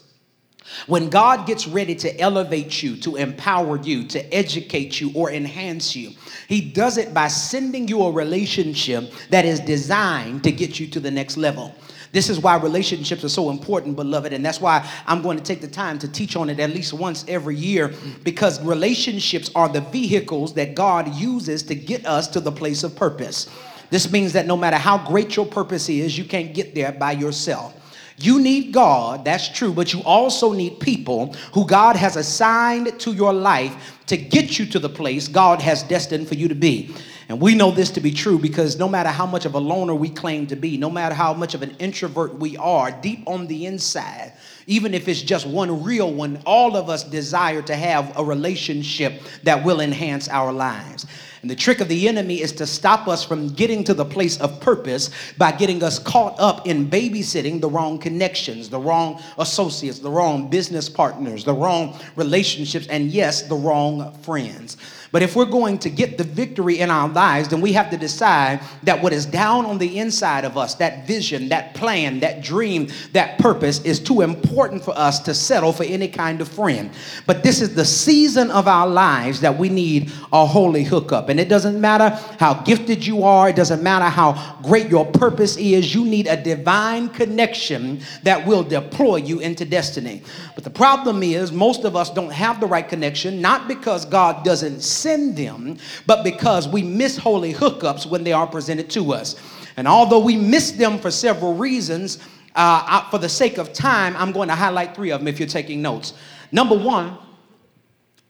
When 0.86 1.10
God 1.10 1.48
gets 1.48 1.68
ready 1.68 1.96
to 1.96 2.20
elevate 2.20 2.84
you, 2.84 2.96
to 2.98 3.16
empower 3.16 3.78
you, 3.78 4.04
to 4.10 4.34
educate 4.34 5.02
you, 5.02 5.12
or 5.16 5.32
enhance 5.32 5.96
you, 5.96 6.12
He 6.48 6.62
does 6.62 6.98
it 6.98 7.14
by 7.14 7.28
sending 7.28 7.88
you 7.88 8.04
a 8.04 8.12
relationship 8.12 9.12
that 9.30 9.46
is 9.46 9.60
designed 9.62 10.44
to 10.44 10.52
get 10.52 10.80
you 10.80 10.88
to 10.88 11.00
the 11.00 11.10
next 11.10 11.38
level. 11.38 11.74
This 12.12 12.30
is 12.30 12.40
why 12.40 12.58
relationships 12.58 13.24
are 13.24 13.30
so 13.30 13.50
important, 13.50 13.96
beloved. 13.96 14.34
And 14.34 14.44
that's 14.44 14.60
why 14.60 14.90
I'm 15.06 15.22
going 15.22 15.38
to 15.38 15.44
take 15.44 15.62
the 15.62 15.68
time 15.68 16.00
to 16.00 16.08
teach 16.08 16.36
on 16.36 16.50
it 16.50 16.60
at 16.60 16.72
least 16.72 16.94
once 16.94 17.24
every 17.28 17.56
year 17.56 17.94
because 18.24 18.62
relationships 18.64 19.52
are 19.54 19.70
the 19.70 19.82
vehicles 19.82 20.54
that 20.56 20.76
God 20.76 21.14
uses 21.16 21.62
to 21.64 21.76
get 21.76 22.06
us 22.06 22.28
to 22.30 22.40
the 22.40 22.52
place 22.52 22.84
of 22.84 22.96
purpose. 22.96 23.50
This 23.92 24.12
means 24.12 24.34
that 24.34 24.46
no 24.46 24.58
matter 24.58 24.78
how 24.78 24.98
great 25.08 25.36
your 25.36 25.46
purpose 25.46 25.90
is, 25.90 26.18
you 26.18 26.26
can't 26.26 26.54
get 26.54 26.76
there 26.76 26.92
by 26.92 27.12
yourself. 27.14 27.76
You 28.22 28.42
need 28.42 28.74
God, 28.74 29.24
that's 29.24 29.48
true, 29.48 29.72
but 29.72 29.94
you 29.94 30.02
also 30.04 30.52
need 30.52 30.80
people 30.82 31.34
who 31.54 31.66
God 31.66 31.96
has 31.96 32.18
assigned 32.18 33.00
to 33.00 33.14
your 33.14 33.32
life 33.32 33.98
to 34.08 34.18
get 34.18 34.60
you 34.60 34.66
to 34.68 34.80
the 34.80 34.90
place 34.90 35.30
God 35.30 35.62
has 35.62 35.84
destined 35.84 36.28
for 36.28 36.36
you 36.36 36.50
to 36.50 36.56
be. 36.56 36.94
And 37.30 37.40
we 37.40 37.54
know 37.54 37.70
this 37.70 37.92
to 37.92 38.02
be 38.02 38.12
true 38.12 38.40
because 38.40 38.80
no 38.80 38.90
matter 38.90 39.10
how 39.10 39.28
much 39.28 39.46
of 39.46 39.54
a 39.54 39.60
loner 39.60 39.94
we 39.94 40.10
claim 40.10 40.48
to 40.48 40.56
be, 40.56 40.78
no 40.78 40.90
matter 40.90 41.14
how 41.14 41.32
much 41.32 41.54
of 41.54 41.62
an 41.62 41.76
introvert 41.78 42.34
we 42.40 42.58
are, 42.58 42.90
deep 42.90 43.22
on 43.28 43.46
the 43.46 43.68
inside, 43.68 44.34
even 44.66 44.96
if 44.96 45.08
it's 45.08 45.22
just 45.22 45.46
one 45.46 45.84
real 45.84 46.12
one, 46.12 46.42
all 46.48 46.76
of 46.76 46.90
us 46.90 47.04
desire 47.04 47.62
to 47.62 47.76
have 47.76 48.18
a 48.18 48.24
relationship 48.24 49.22
that 49.44 49.64
will 49.64 49.80
enhance 49.80 50.28
our 50.28 50.52
lives. 50.52 51.06
And 51.44 51.52
the 51.52 51.56
trick 51.56 51.82
of 51.82 51.88
the 51.88 52.08
enemy 52.08 52.42
is 52.42 52.52
to 52.54 52.66
stop 52.66 53.08
us 53.08 53.24
from 53.24 53.50
getting 53.50 53.84
to 53.86 53.94
the 53.94 54.04
place 54.04 54.42
of 54.42 54.60
purpose 54.60 55.12
by 55.38 55.52
getting 55.52 55.84
us 55.84 56.00
caught 56.00 56.36
up 56.40 56.68
in 56.68 56.90
babysitting 56.90 57.62
the 57.62 57.70
wrong 57.70 58.00
connections, 58.00 58.70
the 58.70 58.80
wrong 58.80 59.22
associates, 59.38 60.00
the 60.00 60.10
wrong 60.10 60.50
business 60.50 60.90
partners, 60.90 61.46
the 61.46 61.54
wrong 61.54 61.98
relationships, 62.16 62.88
and 62.88 63.12
yes, 63.12 63.44
the 63.44 63.56
wrong 63.56 64.14
friends. 64.24 64.78
But 65.12 65.24
if 65.24 65.36
we're 65.36 65.46
going 65.46 65.80
to 65.80 65.90
get 65.90 66.18
the 66.18 66.24
victory 66.24 66.80
in 66.80 66.90
our 66.90 67.10
lives, 67.10 67.50
then 67.50 67.62
we 67.62 67.74
have 67.74 67.90
to 67.90 67.98
decide 67.98 68.62
that 68.84 69.02
what 69.02 69.12
is 69.12 69.26
down 69.26 69.66
on 69.66 69.78
the 69.78 69.98
inside 70.00 70.46
of 70.46 70.58
us, 70.58 70.76
that 70.76 71.08
vision, 71.08 71.50
that 71.50 71.74
plan, 71.74 72.20
that 72.20 72.44
dream, 72.44 72.90
that 73.14 73.40
purpose, 73.40 73.84
is 73.84 74.00
too 74.00 74.22
important 74.22 74.84
for 74.84 74.98
us 74.98 75.20
to 75.22 75.34
settle 75.34 75.74
for 75.74 75.84
any 75.84 76.08
kind 76.08 76.42
of 76.42 76.48
friend. 76.48 76.92
But 77.26 77.44
this 77.44 77.62
is 77.62 77.74
the 77.74 77.86
season 77.86 78.52
of 78.52 78.68
our 78.68 78.88
lives 78.88 79.42
that 79.42 79.58
we 79.58 79.70
need 79.70 80.12
a 80.32 80.46
holy 80.46 80.84
hookup. 80.84 81.30
And 81.30 81.40
it 81.40 81.50
doesn't 81.50 81.80
matter 81.80 82.10
how 82.40 82.54
gifted 82.54 83.06
you 83.06 83.24
are, 83.24 83.50
it 83.50 83.56
doesn't 83.56 83.82
matter 83.82 84.06
how 84.06 84.60
great 84.64 84.90
your 84.90 85.06
purpose 85.06 85.58
is, 85.58 85.96
you 85.96 86.06
need 86.06 86.28
a 86.28 86.42
divine 86.42 87.10
connection 87.10 88.02
that 88.24 88.46
will 88.46 88.64
deploy 88.64 89.18
you 89.18 89.40
into 89.40 89.66
destiny. 89.66 90.22
But 90.56 90.64
the 90.64 90.70
problem 90.70 91.24
is, 91.24 91.52
most 91.52 91.84
of 91.84 91.96
us 91.96 92.10
don't 92.10 92.32
have 92.32 92.60
the 92.60 92.68
right 92.68 92.88
connection, 92.88 93.42
not 93.42 93.68
because 93.68 94.06
God 94.06 94.44
doesn't 94.44 94.82
send 95.02 95.36
them, 95.38 95.78
but 96.06 96.24
because 96.24 96.68
we 96.68 96.84
miss 96.84 97.18
holy 97.18 97.54
hookups 97.54 98.06
when 98.06 98.24
they 98.24 98.34
are 98.34 98.48
presented 98.48 98.90
to 98.92 99.14
us. 99.14 99.36
And 99.78 99.88
although 99.88 100.20
we 100.20 100.36
miss 100.36 100.72
them 100.72 101.00
for 101.00 101.12
several 101.12 101.56
reasons, 101.56 102.18
uh, 102.56 103.04
I, 103.06 103.08
for 103.12 103.18
the 103.18 103.30
sake 103.30 103.58
of 103.58 103.72
time, 103.74 104.16
I'm 104.18 104.32
going 104.32 104.50
to 104.50 104.56
highlight 104.56 104.96
three 104.96 105.12
of 105.12 105.22
them 105.22 105.28
if 105.28 105.40
you're 105.40 105.48
taking 105.48 105.82
notes. 105.82 106.14
Number 106.52 106.78
one, 106.78 107.18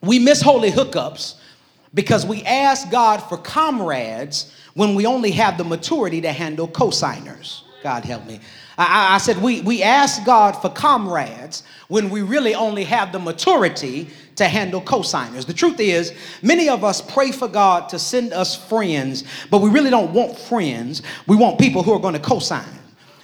we 0.02 0.20
miss 0.20 0.42
holy 0.42 0.72
hookups 0.72 1.36
because 1.94 2.26
we 2.26 2.44
ask 2.44 2.90
God 2.92 3.18
for 3.18 3.38
comrades 3.38 4.54
when 4.76 4.96
we 4.96 5.06
only 5.06 5.32
have 5.32 5.58
the 5.58 5.64
maturity 5.64 6.22
to 6.22 6.32
handle 6.32 6.68
cosigners. 6.68 7.64
God 7.84 8.04
help 8.04 8.26
me. 8.26 8.40
I, 8.78 9.16
I, 9.16 9.18
said 9.18 9.42
we, 9.42 9.62
we 9.62 9.84
ask 9.84 10.26
God 10.26 10.54
for 10.54 10.70
comrades 10.70 11.64
when 11.88 12.10
we 12.10 12.22
really 12.22 12.56
only 12.56 12.84
have 12.84 13.12
the 13.12 13.20
maturity 13.20 14.10
to 14.36 14.48
handle 14.48 14.82
cosigners. 14.82 15.46
The 15.46 15.54
truth 15.54 15.80
is, 15.80 16.14
many 16.42 16.70
of 16.70 16.84
us 16.84 17.02
pray 17.02 17.32
for 17.32 17.48
God 17.48 17.90
to 17.90 18.00
send 18.00 18.34
us 18.34 18.56
friends, 18.56 19.24
but 19.50 19.62
we 19.62 19.70
really 19.70 19.90
don't 19.90 20.14
want 20.14 20.38
friends. 20.38 21.02
We 21.28 21.36
want 21.36 21.60
people 21.60 21.84
who 21.84 21.94
are 21.94 22.00
going 22.00 22.16
to 22.16 22.20
cosign. 22.20 22.79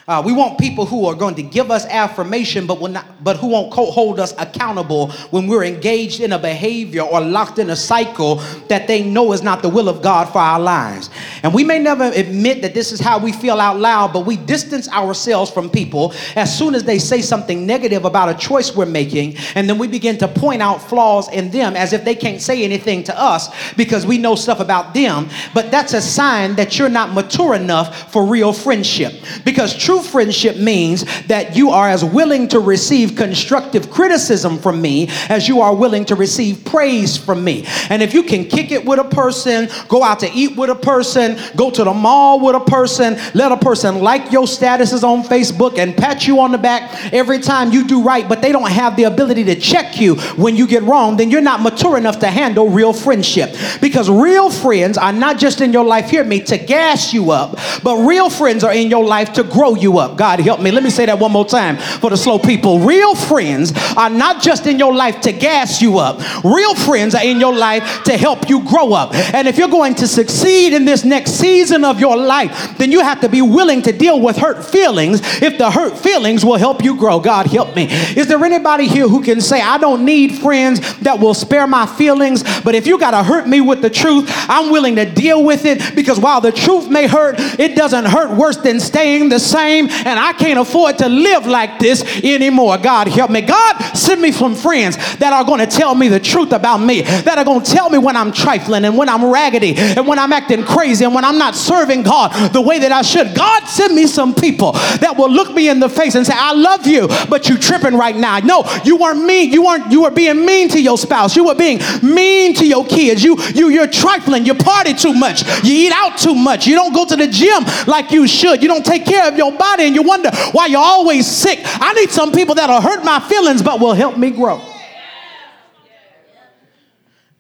Uh, 0.08 0.22
we 0.24 0.32
want 0.32 0.60
people 0.60 0.86
who 0.86 1.08
are 1.08 1.16
going 1.16 1.34
to 1.34 1.42
give 1.42 1.72
us 1.72 1.84
affirmation, 1.88 2.68
but, 2.68 2.80
will 2.80 2.90
not, 2.90 3.24
but 3.24 3.38
who 3.38 3.48
won't 3.48 3.74
hold 3.74 4.20
us 4.20 4.36
accountable 4.38 5.10
when 5.32 5.48
we're 5.48 5.64
engaged 5.64 6.20
in 6.20 6.34
a 6.34 6.38
behavior 6.38 7.02
or 7.02 7.20
locked 7.20 7.58
in 7.58 7.72
a 7.72 7.76
cycle 7.76 8.36
that 8.68 8.86
they 8.86 9.02
know 9.02 9.34
is 9.34 9.42
not 9.42 9.64
the 9.64 9.70
will 9.70 9.90
of 9.90 10.04
God 10.04 10.26
for 10.26 10.38
our 10.38 10.60
lives. 10.60 11.10
And 11.42 11.52
we 11.52 11.64
may 11.64 11.80
never 11.80 12.04
admit 12.14 12.62
that 12.62 12.76
this 12.76 12.92
is 12.92 13.00
how 13.00 13.18
we 13.18 13.32
feel 13.32 13.60
out 13.60 13.80
loud, 13.80 14.14
but 14.14 14.28
we 14.28 14.38
distance 14.38 14.88
ourselves 14.90 15.50
from 15.50 15.72
people 15.72 16.14
as 16.36 16.56
soon 16.56 16.76
as 16.76 16.84
they 16.84 17.00
say 17.00 17.24
something 17.24 17.66
negative 17.66 18.06
about 18.06 18.30
a 18.30 18.36
choice 18.36 18.76
we're 18.76 18.86
making, 18.86 19.36
and 19.56 19.68
then 19.68 19.80
we 19.80 19.88
begin 19.88 20.20
to 20.20 20.28
point 20.28 20.62
out 20.62 20.84
flaws 20.84 21.32
in 21.32 21.50
them 21.50 21.76
as 21.76 21.94
if 21.94 22.06
they 22.06 22.14
can't 22.14 22.44
say 22.44 22.64
anything 22.64 23.04
to 23.06 23.20
us 23.20 23.50
because 23.74 24.06
we 24.06 24.20
know 24.20 24.36
stuff 24.36 24.60
about 24.60 24.94
them. 24.94 25.28
But 25.56 25.72
that's 25.72 25.94
a 25.94 26.02
sign 26.02 26.54
that 26.58 26.78
you're 26.78 26.90
not 26.90 27.12
mature 27.12 27.56
enough 27.56 28.12
for 28.12 28.24
real 28.24 28.54
friendship 28.54 29.12
because 29.44 29.76
true 29.76 29.95
True 29.96 30.04
friendship 30.04 30.58
means 30.58 31.06
that 31.28 31.56
you 31.56 31.70
are 31.70 31.88
as 31.88 32.04
willing 32.04 32.50
to 32.50 32.60
receive 32.60 33.16
constructive 33.16 33.90
criticism 33.90 34.60
from 34.60 34.82
me 34.82 35.08
as 35.30 35.48
you 35.48 35.62
are 35.62 35.74
willing 35.74 36.04
to 36.04 36.16
receive 36.16 36.66
praise 36.66 37.16
from 37.16 37.46
me. 37.46 37.66
And 37.90 38.04
if 38.04 38.14
you 38.14 38.24
can 38.24 38.44
kick 38.44 38.72
it 38.72 38.84
with 38.84 39.00
a 39.00 39.06
person, 39.06 39.70
go 39.88 40.04
out 40.04 40.20
to 40.20 40.30
eat 40.34 40.58
with 40.58 40.70
a 40.70 40.76
person, 40.76 41.38
go 41.56 41.72
to 41.72 41.86
the 41.86 41.94
mall 41.94 42.42
with 42.42 42.58
a 42.58 42.60
person, 42.60 43.18
let 43.34 43.54
a 43.54 43.58
person 43.58 44.02
like 44.02 44.34
your 44.34 44.48
statuses 44.48 45.06
on 45.06 45.24
Facebook 45.24 45.78
and 45.78 45.96
pat 45.96 46.28
you 46.28 46.42
on 46.42 46.52
the 46.52 46.58
back 46.58 47.14
every 47.14 47.40
time 47.40 47.72
you 47.72 47.88
do 47.88 48.04
right, 48.04 48.28
but 48.28 48.42
they 48.42 48.52
don't 48.52 48.70
have 48.70 48.98
the 48.98 49.04
ability 49.04 49.46
to 49.46 49.56
check 49.56 50.02
you 50.02 50.16
when 50.36 50.58
you 50.58 50.68
get 50.68 50.84
wrong, 50.84 51.16
then 51.16 51.32
you're 51.32 51.40
not 51.40 51.62
mature 51.62 51.98
enough 51.98 52.20
to 52.20 52.28
handle 52.28 52.68
real 52.68 52.92
friendship. 52.92 53.56
Because 53.80 54.10
real 54.10 54.50
friends 54.50 54.98
are 54.98 55.14
not 55.14 55.38
just 55.38 55.62
in 55.62 55.72
your 55.72 55.86
life, 55.86 56.10
hear 56.10 56.26
me, 56.26 56.42
to 56.42 56.58
gas 56.58 57.14
you 57.14 57.32
up, 57.32 57.58
but 57.82 57.96
real 58.06 58.30
friends 58.30 58.62
are 58.66 58.74
in 58.74 58.90
your 58.90 59.06
life 59.06 59.32
to 59.32 59.44
grow 59.46 59.76
you 59.76 59.85
you 59.86 60.00
up. 60.00 60.18
God 60.18 60.40
help 60.40 60.60
me. 60.60 60.72
Let 60.72 60.84
me 60.84 60.90
say 60.90 61.06
that 61.06 61.20
one 61.20 61.32
more 61.32 61.46
time 61.46 61.78
for 61.78 62.10
the 62.10 62.18
slow 62.18 62.40
people. 62.40 62.80
Real 62.80 63.14
friends 63.16 63.72
are 63.96 64.10
not 64.10 64.42
just 64.42 64.66
in 64.66 64.80
your 64.80 64.94
life 64.94 65.22
to 65.22 65.32
gas 65.32 65.80
you 65.82 66.00
up, 66.00 66.20
real 66.44 66.74
friends 66.74 67.14
are 67.14 67.24
in 67.24 67.40
your 67.40 67.54
life 67.54 68.04
to 68.06 68.18
help 68.18 68.50
you 68.50 68.66
grow 68.66 68.94
up. 68.94 69.14
And 69.14 69.48
if 69.48 69.58
you're 69.58 69.70
going 69.70 69.94
to 69.96 70.08
succeed 70.08 70.74
in 70.74 70.86
this 70.86 71.06
next 71.06 71.34
season 71.34 71.86
of 71.86 72.00
your 72.00 72.18
life, 72.18 72.78
then 72.78 72.92
you 72.92 73.02
have 73.02 73.22
to 73.22 73.30
be 73.30 73.44
willing 73.44 73.84
to 73.84 73.92
deal 73.92 74.20
with 74.20 74.38
hurt 74.38 74.66
feelings 74.66 75.22
if 75.42 75.58
the 75.60 75.70
hurt 75.70 75.98
feelings 75.98 76.44
will 76.44 76.58
help 76.58 76.84
you 76.84 76.98
grow. 76.98 77.20
God 77.20 77.46
help 77.46 77.76
me. 77.76 77.86
Is 78.16 78.28
there 78.28 78.44
anybody 78.44 78.88
here 78.88 79.08
who 79.08 79.22
can 79.22 79.40
say, 79.40 79.62
I 79.62 79.78
don't 79.78 80.04
need 80.04 80.40
friends 80.40 80.98
that 81.00 81.20
will 81.20 81.36
spare 81.36 81.68
my 81.68 81.86
feelings, 81.86 82.44
but 82.62 82.74
if 82.74 82.88
you 82.88 82.98
got 82.98 83.12
to 83.12 83.24
hurt 83.24 83.48
me 83.48 83.62
with 83.62 83.82
the 83.82 83.90
truth, 83.90 84.26
I'm 84.50 84.72
willing 84.72 84.96
to 84.96 85.06
deal 85.06 85.44
with 85.44 85.66
it 85.66 85.96
because 85.96 86.20
while 86.20 86.42
the 86.42 86.52
truth 86.52 86.90
may 86.90 87.08
hurt, 87.08 87.36
it 87.60 87.76
doesn't 87.76 88.06
hurt 88.06 88.36
worse 88.36 88.58
than 88.58 88.80
staying 88.80 89.30
the 89.30 89.40
same 89.40 89.75
and 89.84 90.20
I 90.20 90.34
can't 90.34 90.60
afford 90.60 90.98
to 91.00 91.10
live 91.10 91.46
like 91.46 91.80
this 91.80 92.04
anymore. 92.24 92.78
God 92.78 93.08
help 93.08 93.32
me. 93.32 93.42
God 93.42 93.82
send 93.96 94.22
me 94.22 94.32
some 94.32 94.56
friends 94.56 94.98
that 95.18 95.34
are 95.34 95.44
going 95.44 95.60
to 95.60 95.68
tell 95.68 95.96
me 95.96 96.08
the 96.08 96.20
truth 96.20 96.52
about 96.52 96.78
me, 96.78 97.02
that 97.02 97.38
are 97.38 97.44
going 97.46 97.64
to 97.64 97.72
tell 97.72 97.90
me 97.90 97.98
when 97.98 98.16
I'm 98.16 98.32
trifling 98.32 98.86
and 98.86 98.98
when 98.98 99.10
I'm 99.10 99.26
raggedy 99.26 99.76
and 99.76 100.08
when 100.08 100.20
I'm 100.20 100.32
acting 100.32 100.64
crazy 100.64 101.06
and 101.06 101.14
when 101.14 101.26
I'm 101.26 101.38
not 101.38 101.56
serving 101.56 102.04
God 102.04 102.54
the 102.54 102.62
way 102.62 102.80
that 102.80 102.92
I 102.92 103.02
should. 103.02 103.36
God 103.36 103.66
send 103.66 103.96
me 103.96 104.08
some 104.08 104.34
people 104.34 104.74
that 104.74 105.16
will 105.18 105.30
look 105.30 105.54
me 105.54 105.70
in 105.70 105.80
the 105.80 105.90
face 105.90 106.16
and 106.16 106.26
say, 106.26 106.34
I 106.36 106.54
love 106.54 106.88
you, 106.88 107.08
but 107.30 107.50
you 107.50 107.58
tripping 107.58 107.96
right 107.96 108.16
now. 108.16 108.40
No, 108.40 108.64
you 108.84 108.98
weren't 108.98 109.24
mean. 109.24 109.52
You 109.52 109.64
weren't, 109.64 109.92
you 109.92 110.04
were 110.04 110.12
being 110.12 110.46
mean 110.46 110.70
to 110.70 110.82
your 110.82 110.98
spouse. 110.98 111.36
You 111.36 111.46
were 111.46 111.56
being 111.56 111.80
mean 112.02 112.54
to 112.56 112.66
your 112.66 112.86
kids. 112.86 113.24
You, 113.24 113.38
you, 113.54 113.70
you're 113.70 113.88
trifling. 113.88 114.46
You 114.46 114.54
party 114.54 114.94
too 114.94 115.14
much. 115.14 115.44
You 115.64 115.74
eat 115.74 115.94
out 115.94 116.18
too 116.18 116.36
much. 116.36 116.68
You 116.68 116.76
don't 116.76 116.94
go 116.94 117.06
to 117.06 117.16
the 117.16 117.28
gym 117.28 117.64
like 117.88 118.12
you 118.12 118.28
should. 118.28 118.62
You 118.62 118.68
don't 118.68 118.86
take 118.86 119.06
care 119.06 119.28
of 119.28 119.38
your 119.38 119.52
body 119.52 119.65
body 119.66 119.84
and 119.86 119.96
you 119.96 120.04
wonder 120.04 120.30
why 120.52 120.68
you're 120.68 120.90
always 120.96 121.26
sick. 121.26 121.60
I 121.64 121.94
need 121.94 122.12
some 122.12 122.32
people 122.32 122.56
that'll 122.56 122.82
hurt 122.82 123.04
my 123.04 123.20
feelings 123.20 123.62
but 123.62 123.80
will 123.80 123.94
help 123.94 124.18
me 124.18 124.32
grow. 124.32 124.62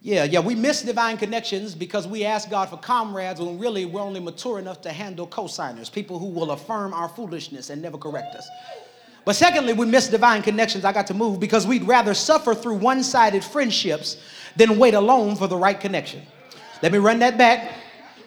Yeah, 0.01 0.23
yeah, 0.23 0.39
we 0.39 0.53
miss 0.53 0.83
divine 0.83 1.17
connections 1.17 1.73
because 1.73 2.07
we 2.07 2.25
ask 2.25 2.47
God 2.47 2.69
for 2.69 2.77
comrades 2.77 3.39
when 3.41 3.57
really 3.57 3.85
we're 3.85 4.01
only 4.01 4.19
mature 4.19 4.59
enough 4.59 4.79
to 4.81 4.91
handle 4.91 5.27
cosigners, 5.27 5.91
people 5.91 6.19
who 6.19 6.27
will 6.27 6.51
affirm 6.51 6.93
our 6.93 7.09
foolishness 7.09 7.71
and 7.71 7.81
never 7.81 7.97
correct 7.97 8.35
us. 8.35 8.47
But 9.25 9.35
secondly, 9.35 9.73
we 9.73 9.87
miss 9.87 10.07
divine 10.07 10.43
connections. 10.43 10.85
I 10.85 10.93
got 10.93 11.07
to 11.07 11.15
move 11.15 11.39
because 11.39 11.65
we'd 11.65 11.85
rather 11.85 12.13
suffer 12.13 12.53
through 12.53 12.75
one 12.75 13.01
sided 13.01 13.43
friendships 13.43 14.17
than 14.55 14.77
wait 14.77 14.93
alone 14.93 15.35
for 15.35 15.47
the 15.47 15.57
right 15.57 15.79
connection. 15.79 16.21
Let 16.83 16.91
me 16.91 16.99
run 16.99 17.17
that 17.19 17.35
back 17.35 17.73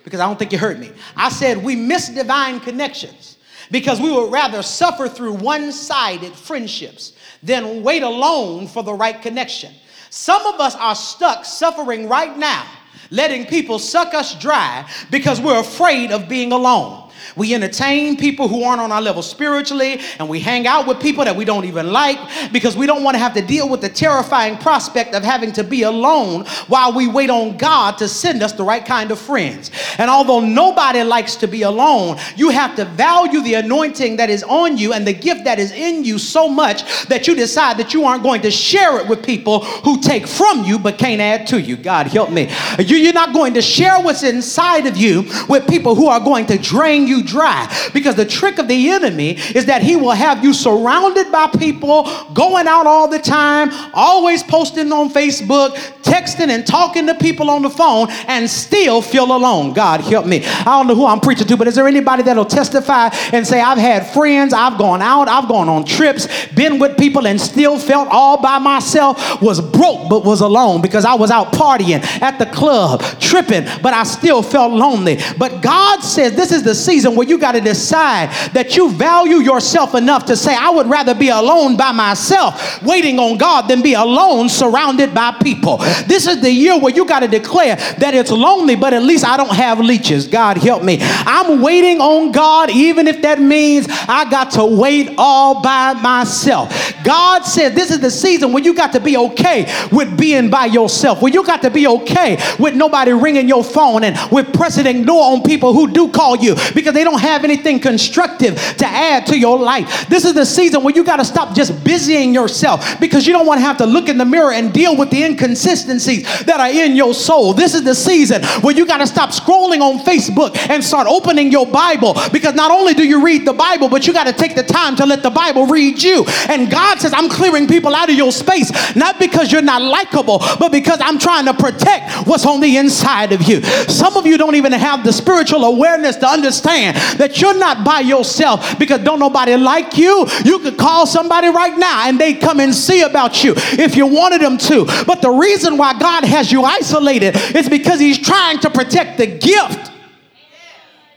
because 0.02 0.18
I 0.18 0.26
don't 0.26 0.36
think 0.36 0.50
you 0.50 0.58
heard 0.58 0.80
me. 0.80 0.90
I 1.14 1.28
said 1.28 1.62
we 1.62 1.76
miss 1.76 2.08
divine 2.08 2.58
connections 2.58 3.37
because 3.70 4.00
we 4.00 4.10
would 4.10 4.32
rather 4.32 4.62
suffer 4.62 5.08
through 5.08 5.34
one 5.34 5.72
sided 5.72 6.32
friendships 6.32 7.12
than 7.42 7.82
wait 7.82 8.02
alone 8.02 8.66
for 8.66 8.82
the 8.82 8.92
right 8.92 9.20
connection. 9.20 9.72
Some 10.10 10.44
of 10.46 10.60
us 10.60 10.74
are 10.76 10.94
stuck 10.94 11.44
suffering 11.44 12.08
right 12.08 12.36
now, 12.36 12.66
letting 13.10 13.46
people 13.46 13.78
suck 13.78 14.14
us 14.14 14.34
dry 14.40 14.88
because 15.10 15.40
we're 15.40 15.60
afraid 15.60 16.12
of 16.12 16.28
being 16.28 16.52
alone. 16.52 17.07
We 17.36 17.54
entertain 17.54 18.16
people 18.16 18.48
who 18.48 18.62
aren't 18.62 18.80
on 18.80 18.92
our 18.92 19.02
level 19.02 19.22
spiritually, 19.22 20.00
and 20.18 20.28
we 20.28 20.40
hang 20.40 20.66
out 20.66 20.86
with 20.86 21.00
people 21.00 21.24
that 21.24 21.36
we 21.36 21.44
don't 21.44 21.64
even 21.64 21.92
like 21.92 22.18
because 22.52 22.76
we 22.76 22.86
don't 22.86 23.02
want 23.02 23.14
to 23.14 23.18
have 23.18 23.34
to 23.34 23.42
deal 23.42 23.68
with 23.68 23.80
the 23.80 23.88
terrifying 23.88 24.56
prospect 24.58 25.14
of 25.14 25.22
having 25.22 25.52
to 25.52 25.64
be 25.64 25.82
alone 25.82 26.44
while 26.68 26.92
we 26.92 27.08
wait 27.08 27.30
on 27.30 27.56
God 27.56 27.98
to 27.98 28.08
send 28.08 28.42
us 28.42 28.52
the 28.52 28.64
right 28.64 28.84
kind 28.84 29.10
of 29.10 29.18
friends. 29.18 29.70
And 29.98 30.10
although 30.10 30.40
nobody 30.40 31.02
likes 31.02 31.36
to 31.36 31.48
be 31.48 31.62
alone, 31.62 32.18
you 32.36 32.50
have 32.50 32.76
to 32.76 32.84
value 32.84 33.40
the 33.42 33.54
anointing 33.54 34.16
that 34.16 34.30
is 34.30 34.42
on 34.44 34.76
you 34.76 34.92
and 34.92 35.06
the 35.06 35.12
gift 35.12 35.44
that 35.44 35.58
is 35.58 35.72
in 35.72 36.04
you 36.04 36.18
so 36.18 36.48
much 36.48 37.06
that 37.06 37.26
you 37.26 37.34
decide 37.34 37.78
that 37.78 37.94
you 37.94 38.04
aren't 38.04 38.22
going 38.22 38.42
to 38.42 38.50
share 38.50 39.00
it 39.00 39.08
with 39.08 39.24
people 39.24 39.64
who 39.64 40.00
take 40.00 40.26
from 40.26 40.64
you 40.64 40.78
but 40.78 40.98
can't 40.98 41.20
add 41.20 41.46
to 41.48 41.60
you. 41.60 41.76
God 41.76 42.06
help 42.06 42.30
me. 42.30 42.50
You're 42.78 43.12
not 43.12 43.32
going 43.32 43.54
to 43.54 43.62
share 43.62 44.00
what's 44.00 44.22
inside 44.22 44.86
of 44.86 44.96
you 44.96 45.24
with 45.48 45.68
people 45.68 45.94
who 45.94 46.06
are 46.06 46.20
going 46.20 46.46
to 46.46 46.58
drain 46.58 47.06
you 47.08 47.22
dry. 47.22 47.66
Because 47.92 48.14
the 48.14 48.26
trick 48.26 48.58
of 48.58 48.68
the 48.68 48.90
enemy 48.90 49.32
is 49.54 49.66
that 49.66 49.82
he 49.82 49.96
will 49.96 50.12
have 50.12 50.44
you 50.44 50.52
surrounded 50.52 51.32
by 51.32 51.48
people, 51.58 52.04
going 52.34 52.66
out 52.66 52.86
all 52.86 53.08
the 53.08 53.18
time, 53.18 53.70
always 53.94 54.42
posting 54.42 54.92
on 54.92 55.10
Facebook, 55.10 55.70
texting 56.02 56.48
and 56.48 56.66
talking 56.66 57.06
to 57.06 57.14
people 57.14 57.50
on 57.50 57.62
the 57.62 57.70
phone, 57.70 58.08
and 58.26 58.48
still 58.48 59.02
feel 59.02 59.24
alone. 59.24 59.72
God 59.72 60.00
help 60.00 60.26
me. 60.26 60.44
I 60.44 60.64
don't 60.64 60.86
know 60.86 60.94
who 60.94 61.06
I'm 61.06 61.20
preaching 61.20 61.46
to, 61.46 61.56
but 61.56 61.66
is 61.66 61.74
there 61.74 61.88
anybody 61.88 62.22
that'll 62.22 62.44
testify 62.44 63.08
and 63.32 63.46
say, 63.46 63.60
I've 63.60 63.78
had 63.78 64.06
friends, 64.12 64.52
I've 64.52 64.78
gone 64.78 65.02
out, 65.02 65.28
I've 65.28 65.48
gone 65.48 65.68
on 65.68 65.84
trips, 65.84 66.28
been 66.48 66.78
with 66.78 66.98
people, 66.98 67.26
and 67.26 67.40
still 67.40 67.78
felt 67.78 68.08
all 68.10 68.40
by 68.40 68.58
myself, 68.58 69.40
was 69.40 69.60
broke 69.60 70.08
but 70.08 70.24
was 70.24 70.40
alone 70.40 70.82
because 70.82 71.04
I 71.04 71.14
was 71.14 71.30
out 71.30 71.52
partying 71.52 72.02
at 72.20 72.38
the 72.38 72.46
club, 72.46 73.02
tripping, 73.20 73.64
but 73.82 73.94
I 73.94 74.04
still 74.04 74.42
felt 74.42 74.72
lonely. 74.72 75.18
But 75.38 75.62
God 75.62 76.00
says 76.00 76.34
this 76.34 76.52
is 76.52 76.62
the 76.62 76.74
season 76.74 76.97
season 76.98 77.14
where 77.14 77.28
you 77.28 77.38
got 77.38 77.52
to 77.52 77.60
decide 77.60 78.28
that 78.54 78.76
you 78.76 78.90
value 78.90 79.36
yourself 79.36 79.94
enough 79.94 80.24
to 80.26 80.36
say, 80.36 80.54
I 80.54 80.70
would 80.70 80.88
rather 80.88 81.14
be 81.14 81.28
alone 81.28 81.76
by 81.76 81.92
myself, 81.92 82.82
waiting 82.82 83.20
on 83.20 83.38
God, 83.38 83.68
than 83.68 83.82
be 83.82 83.94
alone 83.94 84.48
surrounded 84.48 85.14
by 85.14 85.30
people. 85.40 85.76
This 86.06 86.26
is 86.26 86.40
the 86.40 86.50
year 86.50 86.76
where 86.76 86.92
you 86.92 87.06
got 87.06 87.20
to 87.20 87.28
declare 87.28 87.76
that 87.76 88.14
it's 88.14 88.32
lonely, 88.32 88.74
but 88.74 88.92
at 88.92 89.02
least 89.04 89.24
I 89.24 89.36
don't 89.36 89.54
have 89.54 89.78
leeches. 89.78 90.26
God 90.26 90.56
help 90.56 90.82
me. 90.82 90.98
I'm 91.00 91.62
waiting 91.62 92.00
on 92.00 92.32
God, 92.32 92.70
even 92.70 93.06
if 93.06 93.22
that 93.22 93.40
means 93.40 93.86
I 93.88 94.28
got 94.28 94.50
to 94.52 94.64
wait 94.64 95.14
all 95.18 95.62
by 95.62 95.92
myself. 95.94 96.72
God 97.04 97.42
said 97.42 97.74
this 97.76 97.92
is 97.92 98.00
the 98.00 98.10
season 98.10 98.52
where 98.52 98.62
you 98.62 98.74
got 98.74 98.92
to 98.92 99.00
be 99.00 99.16
okay 99.16 99.72
with 99.92 100.18
being 100.18 100.50
by 100.50 100.66
yourself, 100.66 101.22
where 101.22 101.32
you 101.32 101.44
got 101.44 101.62
to 101.62 101.70
be 101.70 101.86
okay 101.86 102.38
with 102.58 102.74
nobody 102.74 103.12
ringing 103.12 103.48
your 103.48 103.62
phone 103.62 104.02
and 104.02 104.16
with 104.32 104.52
pressing 104.52 104.86
ignore 104.86 105.32
on 105.32 105.42
people 105.44 105.72
who 105.72 105.90
do 105.92 106.10
call 106.10 106.34
you 106.36 106.56
because 106.74 106.87
they 106.94 107.04
don't 107.04 107.20
have 107.20 107.44
anything 107.44 107.80
constructive 107.80 108.56
to 108.76 108.86
add 108.86 109.26
to 109.26 109.38
your 109.38 109.58
life. 109.58 110.08
This 110.08 110.24
is 110.24 110.34
the 110.34 110.46
season 110.46 110.82
where 110.82 110.94
you 110.94 111.04
got 111.04 111.16
to 111.16 111.24
stop 111.24 111.54
just 111.54 111.72
busying 111.84 112.32
yourself 112.34 113.00
because 113.00 113.26
you 113.26 113.32
don't 113.32 113.46
want 113.46 113.58
to 113.58 113.64
have 113.64 113.78
to 113.78 113.86
look 113.86 114.08
in 114.08 114.18
the 114.18 114.24
mirror 114.24 114.52
and 114.52 114.72
deal 114.72 114.96
with 114.96 115.10
the 115.10 115.24
inconsistencies 115.24 116.24
that 116.44 116.60
are 116.60 116.70
in 116.70 116.96
your 116.96 117.14
soul. 117.14 117.52
This 117.52 117.74
is 117.74 117.84
the 117.84 117.94
season 117.94 118.44
where 118.62 118.74
you 118.74 118.86
got 118.86 118.98
to 118.98 119.06
stop 119.06 119.30
scrolling 119.30 119.80
on 119.80 119.98
Facebook 120.00 120.56
and 120.68 120.82
start 120.82 121.06
opening 121.08 121.50
your 121.50 121.66
Bible 121.66 122.14
because 122.32 122.54
not 122.54 122.70
only 122.70 122.94
do 122.94 123.06
you 123.06 123.24
read 123.24 123.46
the 123.46 123.52
Bible, 123.52 123.88
but 123.88 124.06
you 124.06 124.12
got 124.12 124.26
to 124.26 124.32
take 124.32 124.54
the 124.54 124.62
time 124.62 124.96
to 124.96 125.06
let 125.06 125.22
the 125.22 125.30
Bible 125.30 125.66
read 125.66 126.02
you. 126.02 126.24
And 126.48 126.70
God 126.70 126.98
says, 127.00 127.12
I'm 127.12 127.28
clearing 127.28 127.66
people 127.66 127.94
out 127.94 128.10
of 128.10 128.16
your 128.16 128.32
space, 128.32 128.70
not 128.96 129.18
because 129.18 129.52
you're 129.52 129.62
not 129.62 129.82
likable, 129.82 130.38
but 130.58 130.70
because 130.70 131.00
I'm 131.00 131.18
trying 131.18 131.46
to 131.46 131.54
protect 131.54 132.26
what's 132.26 132.46
on 132.46 132.60
the 132.60 132.76
inside 132.76 133.32
of 133.32 133.42
you. 133.42 133.62
Some 133.62 134.16
of 134.16 134.26
you 134.26 134.38
don't 134.38 134.54
even 134.54 134.72
have 134.72 135.04
the 135.04 135.12
spiritual 135.12 135.64
awareness 135.64 136.16
to 136.16 136.26
understand 136.26 136.77
that 136.86 137.40
you're 137.40 137.58
not 137.58 137.84
by 137.84 138.00
yourself 138.00 138.78
because 138.78 139.00
don't 139.00 139.20
nobody 139.20 139.56
like 139.56 139.98
you. 139.98 140.26
You 140.44 140.58
could 140.60 140.78
call 140.78 141.06
somebody 141.06 141.48
right 141.48 141.76
now 141.76 142.08
and 142.08 142.18
they 142.18 142.34
come 142.34 142.60
and 142.60 142.74
see 142.74 143.02
about 143.02 143.44
you 143.44 143.54
if 143.56 143.96
you 143.96 144.06
wanted 144.06 144.40
them 144.40 144.58
to. 144.58 144.84
But 145.06 145.22
the 145.22 145.30
reason 145.30 145.76
why 145.76 145.98
God 145.98 146.24
has 146.24 146.50
you 146.50 146.62
isolated 146.62 147.36
is 147.54 147.68
because 147.68 148.00
He's 148.00 148.18
trying 148.18 148.58
to 148.60 148.70
protect 148.70 149.18
the 149.18 149.26
gift 149.26 149.92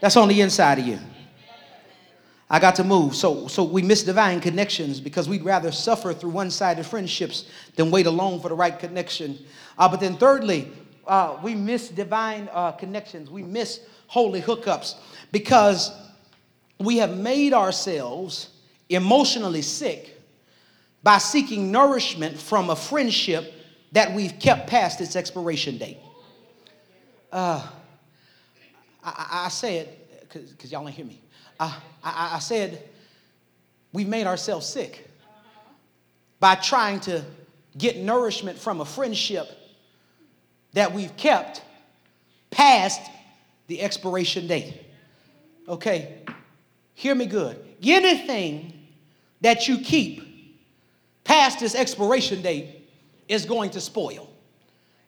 that's 0.02 0.16
on 0.16 0.26
the 0.26 0.40
inside 0.40 0.80
of 0.80 0.86
you. 0.86 0.98
I 2.50 2.58
got 2.58 2.74
to 2.74 2.84
move. 2.84 3.14
So, 3.14 3.46
so 3.46 3.62
we 3.62 3.82
miss 3.82 4.02
divine 4.02 4.40
connections 4.40 5.00
because 5.00 5.28
we'd 5.28 5.44
rather 5.44 5.70
suffer 5.70 6.12
through 6.12 6.30
one 6.30 6.50
sided 6.50 6.84
friendships 6.84 7.48
than 7.76 7.90
wait 7.90 8.06
alone 8.06 8.40
for 8.40 8.48
the 8.48 8.54
right 8.56 8.76
connection. 8.76 9.38
Uh, 9.78 9.88
but 9.88 10.00
then, 10.00 10.16
thirdly, 10.16 10.72
uh, 11.06 11.38
we 11.40 11.54
miss 11.54 11.88
divine 11.88 12.50
uh, 12.52 12.72
connections. 12.72 13.30
We 13.30 13.44
miss 13.44 13.80
holy 14.08 14.42
hookups 14.42 14.96
because 15.32 15.90
we 16.78 16.98
have 16.98 17.16
made 17.16 17.52
ourselves 17.52 18.50
emotionally 18.88 19.62
sick 19.62 20.20
by 21.02 21.18
seeking 21.18 21.72
nourishment 21.72 22.38
from 22.38 22.70
a 22.70 22.76
friendship 22.76 23.52
that 23.92 24.12
we've 24.14 24.38
kept 24.38 24.68
past 24.68 25.00
its 25.00 25.16
expiration 25.16 25.78
date. 25.78 25.98
Uh, 27.32 27.66
I, 29.02 29.44
I, 29.46 29.48
say 29.48 29.78
it 29.78 30.28
because 30.32 30.70
y'all 30.70 30.84
don't 30.84 30.92
hear 30.92 31.06
me. 31.06 31.20
I, 31.58 31.76
I, 32.04 32.30
I 32.34 32.38
said 32.38 32.88
we've 33.92 34.08
made 34.08 34.26
ourselves 34.26 34.66
sick 34.66 35.08
by 36.40 36.54
trying 36.56 37.00
to 37.00 37.24
get 37.76 37.96
nourishment 37.96 38.58
from 38.58 38.80
a 38.80 38.84
friendship 38.84 39.48
that 40.74 40.92
we've 40.92 41.16
kept 41.16 41.62
past 42.50 43.00
the 43.66 43.80
expiration 43.80 44.46
date. 44.46 44.82
Okay, 45.72 46.18
hear 46.92 47.14
me 47.14 47.24
good. 47.24 47.58
Anything 47.82 48.74
that 49.40 49.68
you 49.68 49.78
keep 49.78 50.22
past 51.24 51.60
this 51.60 51.74
expiration 51.74 52.42
date 52.42 52.86
is 53.26 53.46
going 53.46 53.70
to 53.70 53.80
spoil. 53.80 54.28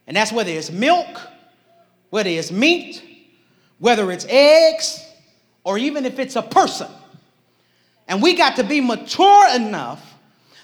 And 0.06 0.16
that's 0.16 0.32
whether 0.32 0.50
it's 0.50 0.70
milk, 0.70 1.20
whether 2.08 2.30
it's 2.30 2.50
meat, 2.50 3.02
whether 3.78 4.10
it's 4.10 4.24
eggs, 4.30 5.06
or 5.64 5.76
even 5.76 6.06
if 6.06 6.18
it's 6.18 6.34
a 6.34 6.42
person. 6.42 6.88
And 8.08 8.22
we 8.22 8.34
got 8.34 8.56
to 8.56 8.64
be 8.64 8.80
mature 8.80 9.54
enough 9.54 10.14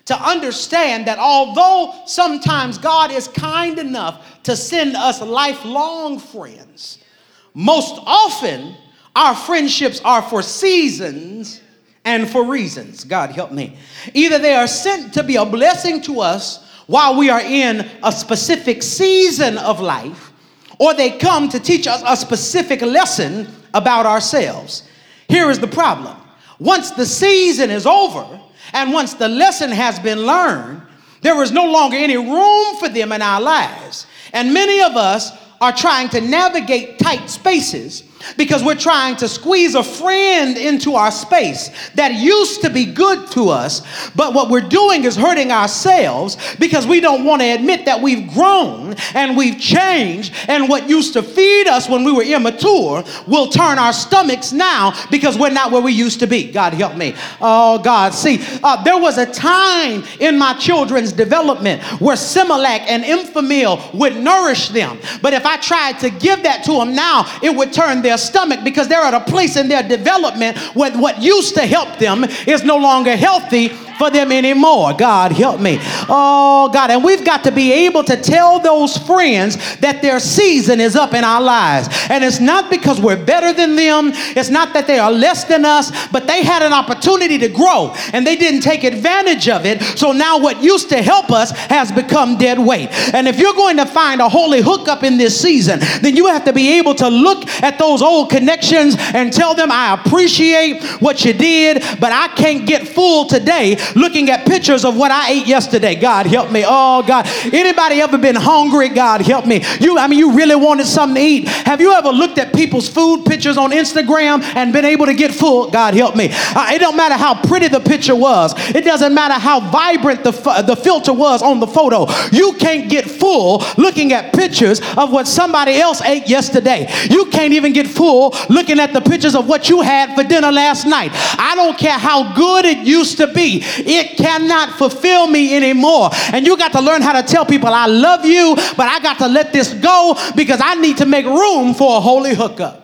to 0.07 0.16
understand 0.19 1.09
that 1.09 1.19
although 1.19 2.07
sometimes 2.07 2.78
God 2.78 3.12
is 3.12 3.28
kind 3.28 3.78
enough 3.78 4.42
to 4.45 4.57
send 4.57 4.97
us 4.97 5.21
lifelong 5.21 6.19
friends, 6.19 7.04
most 7.52 8.00
often 8.07 8.76
our 9.17 9.35
friendships 9.35 10.00
are 10.05 10.23
for 10.23 10.43
seasons 10.43 11.61
and 12.05 12.29
for 12.29 12.45
reasons. 12.45 13.05
God 13.05 13.31
help 13.31 13.52
me. 13.52 13.76
Either 14.14 14.38
they 14.38 14.55
are 14.55 14.67
sent 14.67 15.12
to 15.14 15.23
be 15.23 15.37
a 15.37 15.45
blessing 15.45 16.00
to 16.02 16.21
us 16.21 16.66
while 16.87 17.16
we 17.16 17.31
are 17.31 17.40
in 17.40 17.88
a 18.03 18.11
specific 18.11 18.83
season 18.83 19.59
of 19.59 19.81
life, 19.81 20.33
or 20.79 20.94
they 20.94 21.18
come 21.18 21.49
to 21.49 21.61
teach 21.61 21.87
us 21.87 22.03
a 22.07 22.16
specific 22.16 22.83
lesson 22.83 23.49
about 23.75 24.07
ourselves. 24.07 24.88
Here 25.29 25.51
is 25.51 25.59
the 25.59 25.68
problem 25.68 26.16
once 26.59 26.90
the 26.90 27.07
season 27.07 27.70
is 27.70 27.87
over 27.87 28.40
and 28.73 28.92
once 28.92 29.14
the 29.14 29.29
lesson 29.29 29.70
has 29.70 29.99
been 29.99 30.20
learned, 30.20 30.83
there 31.23 31.42
is 31.42 31.51
no 31.51 31.64
longer 31.70 31.96
any 31.96 32.16
room 32.16 32.77
for 32.77 32.88
them 32.88 33.12
in 33.12 33.23
our 33.23 33.40
lives. 33.40 34.07
And 34.33 34.55
many 34.55 34.81
of 34.83 34.96
us 34.96 35.33
are 35.61 35.73
trying 35.73 36.09
to 36.11 36.20
navigate 36.20 36.99
tight 36.99 37.29
spaces 37.29 38.05
because 38.37 38.62
we're 38.62 38.74
trying 38.74 39.16
to 39.16 39.28
squeeze 39.28 39.74
a 39.74 39.83
friend 39.83 40.56
into 40.56 40.94
our 40.94 41.11
space 41.11 41.70
that 41.94 42.14
used 42.14 42.62
to 42.62 42.70
be 42.70 42.85
good 42.85 43.30
to 43.33 43.48
us, 43.48 43.83
but 44.14 44.35
what 44.35 44.50
we're 44.50 44.61
doing 44.61 45.04
is 45.04 45.16
hurting 45.16 45.50
ourselves 45.50 46.37
because 46.59 46.87
we 46.87 47.00
don't 47.00 47.24
want 47.24 47.42
to 47.42 47.48
admit 47.48 47.85
that 47.85 48.00
we've 48.00 48.33
grown 48.33 48.94
and 49.14 49.37
we've 49.37 49.59
changed, 49.59 50.33
and 50.48 50.68
what 50.68 50.88
used 50.88 51.12
to 51.12 51.22
feed 51.22 51.66
us 51.66 51.88
when 51.88 52.04
we 52.04 52.12
were 52.12 52.22
immature 52.22 53.04
will 53.26 53.48
turn 53.48 53.78
our 53.78 53.92
stomachs 53.92 54.52
now 54.52 54.92
because 55.11 55.38
we're 55.38 55.50
not 55.50 55.70
where 55.70 55.83
we 55.83 55.92
used 55.92 56.20
to 56.20 56.26
be. 56.26 56.50
God 56.50 56.74
help 56.74 56.96
me. 56.96 57.14
Oh, 57.40 57.78
God. 57.78 58.14
See, 58.14 58.40
uh, 58.62 58.83
there 58.83 58.98
was 58.98 59.18
a 59.18 59.26
time 59.26 60.04
in 60.18 60.38
my 60.38 60.54
children's 60.54 61.12
development 61.12 61.83
where 62.00 62.16
Similac 62.16 62.80
and 62.80 63.04
Enfamil 63.04 63.94
would 63.94 64.16
nourish 64.16 64.68
them, 64.68 64.98
but 65.22 65.33
if 65.33 65.46
I 65.46 65.56
tried 65.56 65.98
to 66.00 66.11
give 66.11 66.42
that 66.42 66.64
to 66.64 66.72
them 66.72 66.94
now, 66.94 67.26
it 67.42 67.54
would 67.54 67.72
turn 67.72 68.02
their 68.02 68.10
their 68.11 68.18
stomach 68.18 68.64
because 68.64 68.88
they're 68.88 69.03
at 69.03 69.14
a 69.14 69.20
place 69.20 69.57
in 69.57 69.68
their 69.68 69.85
development 69.85 70.59
where 70.75 70.90
what 70.99 71.23
used 71.23 71.55
to 71.55 71.64
help 71.64 71.99
them 71.99 72.25
is 72.46 72.64
no 72.64 72.77
longer 72.77 73.16
healthy 73.16 73.68
for 74.01 74.11
them 74.11 74.33
anymore. 74.33 74.94
God, 74.94 75.31
help 75.31 75.61
me. 75.61 75.79
Oh, 76.09 76.70
God. 76.73 76.90
And 76.90 77.05
we've 77.05 77.23
got 77.23 77.44
to 77.44 77.53
be 77.53 77.70
able 77.70 78.03
to 78.05 78.16
tell 78.16 78.59
those 78.59 78.96
friends 78.96 79.77
that 79.81 80.01
their 80.01 80.18
season 80.18 80.81
is 80.81 80.96
up 80.96 81.12
in 81.12 81.23
our 81.23 81.42
lives. 81.42 81.88
And 82.09 82.25
it's 82.25 82.40
not 82.40 82.70
because 82.70 82.99
we're 82.99 83.23
better 83.23 83.53
than 83.53 83.77
them, 83.77 84.12
it's 84.35 84.49
not 84.49 84.73
that 84.73 84.87
they 84.87 84.99
are 84.99 85.12
less 85.12 85.44
than 85.44 85.66
us, 85.66 85.92
but 86.09 86.27
they 86.27 86.42
had 86.42 86.62
an 86.62 86.73
opportunity 86.73 87.37
to 87.38 87.49
grow 87.49 87.92
and 88.14 88.27
they 88.27 88.37
didn't 88.37 88.62
take 88.62 88.85
advantage 88.85 89.51
of 89.51 89.66
it. 89.66 89.83
So 89.99 90.12
now 90.12 90.38
what 90.38 90.62
used 90.62 90.88
to 90.88 91.03
help 91.03 91.31
us 91.31 91.51
has 91.68 91.92
become 91.92 92.38
dead 92.38 92.59
weight. 92.59 92.88
And 93.12 93.29
if 93.29 93.38
you're 93.38 93.53
going 93.53 93.77
to 93.77 93.87
find 93.87 94.23
a 94.23 94.31
holy 94.31 94.62
hookup 94.62 95.05
in 95.05 95.18
this 95.18 95.38
season, 95.38 95.79
then 96.01 96.16
you 96.16 96.27
have 96.29 96.46
to 96.46 96.55
be 96.55 96.79
able 96.79 96.94
to 96.94 97.09
look 97.11 97.46
at 97.62 97.79
those 97.79 97.99
old 98.02 98.30
connections 98.30 98.96
and 98.98 99.32
tell 99.32 99.54
them, 99.54 99.70
I 99.70 99.94
appreciate 99.94 100.82
what 101.00 101.24
you 101.24 101.32
did, 101.32 101.82
but 102.00 102.12
I 102.12 102.28
can't 102.28 102.66
get 102.66 102.88
full 102.88 103.26
today 103.26 103.76
looking 103.94 104.30
at 104.30 104.46
pictures 104.46 104.84
of 104.84 104.96
what 104.96 105.10
I 105.10 105.30
ate 105.30 105.46
yesterday. 105.46 105.94
God 105.94 106.26
help 106.26 106.50
me. 106.50 106.64
Oh 106.66 107.02
God. 107.02 107.26
Anybody 107.52 108.00
ever 108.00 108.18
been 108.18 108.36
hungry? 108.36 108.88
God 108.88 109.20
help 109.22 109.46
me. 109.46 109.62
You 109.80 109.98
I 109.98 110.06
mean 110.06 110.18
you 110.18 110.32
really 110.32 110.56
wanted 110.56 110.86
something 110.86 111.16
to 111.16 111.20
eat. 111.20 111.48
Have 111.48 111.80
you 111.80 111.92
ever 111.92 112.10
looked 112.10 112.38
at 112.38 112.54
people's 112.54 112.88
food 112.88 113.24
pictures 113.24 113.56
on 113.56 113.70
Instagram 113.70 114.42
and 114.54 114.72
been 114.72 114.84
able 114.84 115.06
to 115.06 115.14
get 115.14 115.34
full? 115.34 115.70
God 115.70 115.94
help 115.94 116.16
me. 116.16 116.28
Uh, 116.30 116.70
it 116.72 116.78
don't 116.78 116.96
matter 116.96 117.14
how 117.14 117.40
pretty 117.42 117.68
the 117.68 117.80
picture 117.80 118.16
was. 118.16 118.54
It 118.74 118.84
doesn't 118.84 119.14
matter 119.14 119.34
how 119.34 119.60
vibrant 119.70 120.24
the 120.24 120.32
the 120.66 120.76
filter 120.76 121.12
was 121.12 121.42
on 121.42 121.60
the 121.60 121.66
photo. 121.66 122.06
You 122.32 122.54
can't 122.54 122.88
get 122.90 123.08
full 123.08 123.64
looking 123.76 124.12
at 124.12 124.32
pictures 124.32 124.80
of 124.96 125.12
what 125.12 125.26
somebody 125.26 125.76
else 125.76 126.00
ate 126.02 126.28
yesterday. 126.28 126.86
You 127.10 127.26
can't 127.26 127.52
even 127.52 127.72
get 127.72 127.86
full 127.90 128.35
looking 128.48 128.79
at 128.81 128.92
the 128.92 129.00
pictures 129.00 129.35
of 129.35 129.48
what 129.48 129.68
you 129.68 129.81
had 129.81 130.14
for 130.14 130.22
dinner 130.22 130.53
last 130.53 130.87
night. 130.87 131.11
I 131.12 131.55
don't 131.55 131.79
care 131.79 131.98
how 131.98 132.35
good 132.35 132.64
it 132.64 132.87
used 132.87 133.16
to 133.18 133.26
be 133.26 133.62
it 133.62 134.16
cannot 134.16 134.79
fulfill 134.79 135.26
me 135.26 135.57
anymore. 135.57 136.11
And 136.33 136.46
you 136.46 136.57
got 136.57 136.72
to 136.72 136.81
learn 136.81 137.03
how 137.03 137.20
to 137.20 137.26
tell 137.26 137.44
people, 137.44 137.68
I 137.68 137.87
love 137.87 138.24
you, 138.24 138.55
but 138.76 138.87
I 138.87 139.00
got 139.00 139.18
to 139.18 139.29
let 139.29 139.53
this 139.53 139.74
go 139.74 140.16
because 140.37 140.61
I 140.62 140.74
need 140.76 140.98
to 140.98 141.07
make 141.07 141.26
room 141.26 141.74
for 141.74 141.96
a 141.96 142.00
holy 142.00 142.35
hookup. 142.35 142.80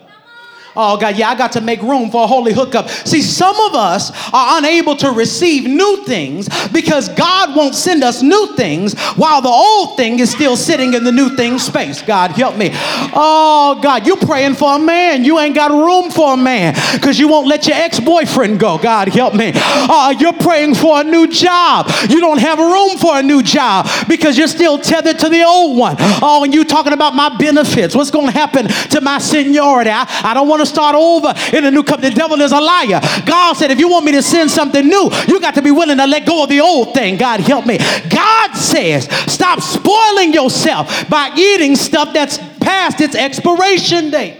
Oh, 0.79 0.95
God, 0.95 1.17
yeah, 1.17 1.29
I 1.29 1.35
got 1.35 1.53
to 1.53 1.61
make 1.61 1.81
room 1.81 2.11
for 2.11 2.23
a 2.23 2.27
holy 2.27 2.53
hookup. 2.53 2.87
See, 2.87 3.23
some 3.23 3.59
of 3.59 3.73
us 3.73 4.11
are 4.31 4.59
unable 4.59 4.95
to 4.97 5.09
receive 5.09 5.67
new 5.67 6.03
things 6.05 6.47
because 6.69 7.09
God 7.09 7.55
won't 7.55 7.73
send 7.73 8.03
us 8.03 8.21
new 8.21 8.55
things 8.55 8.93
while 9.15 9.41
the 9.41 9.49
old 9.49 9.97
thing 9.97 10.19
is 10.19 10.29
still 10.29 10.55
sitting 10.55 10.93
in 10.93 11.03
the 11.03 11.11
new 11.11 11.35
thing 11.35 11.57
space. 11.57 12.03
God, 12.03 12.31
help 12.31 12.57
me. 12.57 12.69
Oh, 12.73 13.79
God, 13.81 14.05
you 14.05 14.17
praying 14.17 14.53
for 14.53 14.75
a 14.75 14.79
man. 14.79 15.23
You 15.23 15.39
ain't 15.39 15.55
got 15.55 15.71
room 15.71 16.11
for 16.11 16.35
a 16.35 16.37
man 16.37 16.75
because 16.93 17.17
you 17.17 17.27
won't 17.27 17.47
let 17.47 17.67
your 17.67 17.75
ex 17.75 17.99
boyfriend 17.99 18.59
go. 18.59 18.77
God, 18.77 19.07
help 19.09 19.33
me. 19.33 19.53
Uh, 19.55 20.13
you're 20.19 20.33
praying 20.33 20.75
for 20.75 21.01
a 21.01 21.03
new 21.03 21.27
job. 21.27 21.89
You 22.07 22.19
don't 22.19 22.39
have 22.39 22.59
room 22.59 22.97
for 22.99 23.17
a 23.17 23.23
new 23.23 23.41
job 23.41 23.87
because 24.07 24.37
you're 24.37 24.47
still 24.47 24.77
tethered 24.77 25.17
to 25.19 25.29
the 25.29 25.43
old 25.43 25.75
one. 25.75 25.95
Oh, 25.99 26.43
and 26.43 26.53
you 26.53 26.63
talking 26.63 26.93
about 26.93 27.15
my 27.15 27.35
benefits. 27.37 27.95
What's 27.95 28.11
going 28.11 28.27
to 28.27 28.31
happen 28.31 28.67
to 28.67 29.01
my 29.01 29.17
seniority? 29.17 29.89
I, 29.89 30.05
I 30.23 30.35
don't 30.35 30.47
want 30.47 30.61
to 30.61 30.66
start 30.67 30.95
over 30.95 31.33
in 31.55 31.65
a 31.65 31.71
new 31.71 31.83
company. 31.83 32.09
The 32.09 32.15
devil 32.15 32.39
is 32.41 32.51
a 32.51 32.59
liar. 32.59 32.99
God 33.25 33.53
said, 33.53 33.71
if 33.71 33.79
you 33.79 33.89
want 33.89 34.05
me 34.05 34.11
to 34.13 34.21
send 34.21 34.51
something 34.51 34.87
new, 34.87 35.09
you 35.27 35.39
got 35.39 35.55
to 35.55 35.61
be 35.61 35.71
willing 35.71 35.97
to 35.97 36.07
let 36.07 36.25
go 36.25 36.43
of 36.43 36.49
the 36.49 36.59
old 36.59 36.93
thing. 36.93 37.17
God 37.17 37.39
help 37.39 37.65
me. 37.65 37.77
God 38.09 38.53
says, 38.53 39.07
stop 39.31 39.61
spoiling 39.61 40.33
yourself 40.33 41.09
by 41.09 41.31
eating 41.35 41.75
stuff 41.75 42.13
that's 42.13 42.37
past 42.59 43.01
its 43.01 43.15
expiration 43.15 44.11
date. 44.11 44.39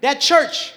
That 0.00 0.20
church 0.20 0.72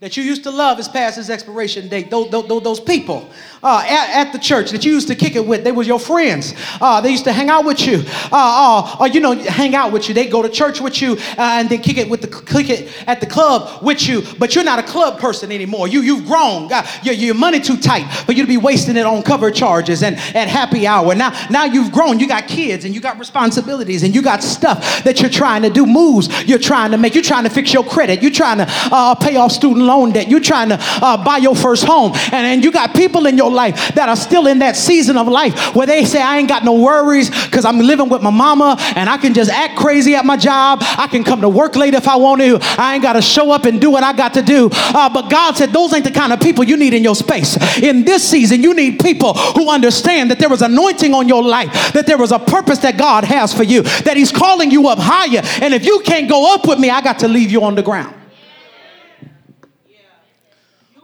that 0.00 0.16
you 0.16 0.22
used 0.24 0.42
to 0.42 0.50
love 0.50 0.80
is 0.80 0.88
past 0.88 1.16
its 1.18 1.30
expiration 1.30 1.88
date. 1.88 2.10
Those, 2.10 2.30
those, 2.30 2.62
those 2.62 2.80
people 2.80 3.30
uh, 3.62 3.84
at, 3.86 4.26
at, 4.26 4.32
the 4.32 4.38
church 4.38 4.70
that 4.70 4.84
you 4.84 4.92
used 4.92 5.08
to 5.08 5.14
kick 5.14 5.36
it 5.36 5.46
with, 5.46 5.62
they 5.62 5.72
were 5.72 5.82
your 5.82 6.00
friends. 6.00 6.54
Uh, 6.80 7.00
they 7.00 7.10
used 7.10 7.24
to 7.24 7.32
hang 7.32 7.48
out 7.48 7.64
with 7.64 7.86
you, 7.86 8.02
uh, 8.32 8.32
uh 8.32 8.96
or 9.00 9.08
you 9.08 9.20
know, 9.20 9.34
hang 9.34 9.74
out 9.74 9.92
with 9.92 10.08
you. 10.08 10.14
They 10.14 10.26
go 10.26 10.42
to 10.42 10.48
church 10.48 10.80
with 10.80 11.00
you 11.00 11.12
uh, 11.12 11.60
and 11.60 11.68
then 11.68 11.80
kick 11.80 11.98
it 11.98 12.08
with 12.08 12.22
the 12.22 12.28
kick 12.28 12.70
it 12.70 12.90
at 13.06 13.20
the 13.20 13.26
club 13.26 13.82
with 13.82 14.08
you. 14.08 14.22
But 14.38 14.54
you're 14.54 14.64
not 14.64 14.78
a 14.78 14.82
club 14.82 15.20
person 15.20 15.52
anymore. 15.52 15.86
You 15.86 16.00
you've 16.00 16.26
grown. 16.26 16.70
your, 17.02 17.14
your 17.14 17.34
money 17.34 17.60
too 17.60 17.76
tight 17.76 18.08
for 18.24 18.32
you 18.32 18.42
to 18.42 18.48
be 18.48 18.56
wasting 18.56 18.96
it 18.96 19.06
on 19.06 19.22
cover 19.22 19.50
charges 19.50 20.02
and 20.02 20.16
at 20.16 20.48
happy 20.48 20.86
hour. 20.86 21.14
Now 21.14 21.30
now 21.50 21.64
you've 21.64 21.92
grown. 21.92 22.18
You 22.18 22.26
got 22.26 22.48
kids 22.48 22.84
and 22.84 22.94
you 22.94 23.00
got 23.00 23.18
responsibilities 23.18 24.02
and 24.02 24.14
you 24.14 24.22
got 24.22 24.42
stuff 24.42 25.04
that 25.04 25.20
you're 25.20 25.30
trying 25.30 25.62
to 25.62 25.70
do, 25.70 25.86
moves 25.86 26.28
you're 26.44 26.58
trying 26.58 26.90
to 26.92 26.98
make. 26.98 27.14
You're 27.14 27.22
trying 27.22 27.44
to 27.44 27.50
fix 27.50 27.72
your 27.72 27.84
credit. 27.84 28.22
You're 28.22 28.32
trying 28.32 28.58
to 28.58 28.66
uh, 28.68 29.14
pay 29.14 29.36
off 29.36 29.52
student 29.52 29.86
loan 29.86 30.12
debt. 30.12 30.28
You're 30.28 30.40
trying 30.40 30.70
to 30.70 30.78
buy 31.24 31.38
your 31.40 31.54
first 31.54 31.84
home, 31.84 32.12
and 32.32 32.46
and 32.46 32.64
you 32.64 32.72
got 32.72 32.94
people 32.94 33.26
in 33.26 33.36
your 33.36 33.51
life 33.52 33.94
that 33.94 34.08
are 34.08 34.16
still 34.16 34.46
in 34.46 34.58
that 34.60 34.76
season 34.76 35.16
of 35.16 35.28
life 35.28 35.74
where 35.74 35.86
they 35.86 36.04
say, 36.04 36.20
I 36.20 36.38
ain't 36.38 36.48
got 36.48 36.64
no 36.64 36.74
worries 36.80 37.30
because 37.30 37.64
I'm 37.64 37.78
living 37.78 38.08
with 38.08 38.22
my 38.22 38.30
mama 38.30 38.76
and 38.96 39.08
I 39.08 39.16
can 39.16 39.34
just 39.34 39.50
act 39.50 39.78
crazy 39.78 40.14
at 40.14 40.24
my 40.24 40.36
job. 40.36 40.80
I 40.82 41.06
can 41.06 41.24
come 41.24 41.40
to 41.42 41.48
work 41.48 41.76
late 41.76 41.94
if 41.94 42.08
I 42.08 42.16
want 42.16 42.40
to. 42.40 42.58
I 42.78 42.94
ain't 42.94 43.02
got 43.02 43.14
to 43.14 43.22
show 43.22 43.50
up 43.50 43.64
and 43.64 43.80
do 43.80 43.90
what 43.90 44.02
I 44.02 44.12
got 44.12 44.34
to 44.34 44.42
do. 44.42 44.70
Uh, 44.72 45.08
but 45.12 45.30
God 45.30 45.56
said, 45.56 45.72
those 45.72 45.92
ain't 45.92 46.04
the 46.04 46.10
kind 46.10 46.32
of 46.32 46.40
people 46.40 46.64
you 46.64 46.76
need 46.76 46.94
in 46.94 47.02
your 47.02 47.14
space. 47.14 47.56
In 47.78 48.04
this 48.04 48.28
season, 48.28 48.62
you 48.62 48.74
need 48.74 49.00
people 49.00 49.34
who 49.34 49.70
understand 49.70 50.30
that 50.30 50.38
there 50.38 50.48
was 50.48 50.62
anointing 50.62 51.14
on 51.14 51.28
your 51.28 51.42
life, 51.42 51.92
that 51.92 52.06
there 52.06 52.18
was 52.18 52.32
a 52.32 52.38
purpose 52.38 52.78
that 52.78 52.96
God 52.96 53.24
has 53.24 53.52
for 53.52 53.62
you, 53.62 53.82
that 53.82 54.16
He's 54.16 54.32
calling 54.32 54.70
you 54.70 54.88
up 54.88 54.98
higher. 55.00 55.42
And 55.62 55.74
if 55.74 55.84
you 55.84 56.00
can't 56.04 56.28
go 56.28 56.54
up 56.54 56.66
with 56.66 56.78
me, 56.78 56.90
I 56.90 57.00
got 57.00 57.18
to 57.20 57.28
leave 57.28 57.50
you 57.50 57.62
on 57.62 57.74
the 57.74 57.82
ground. 57.82 58.14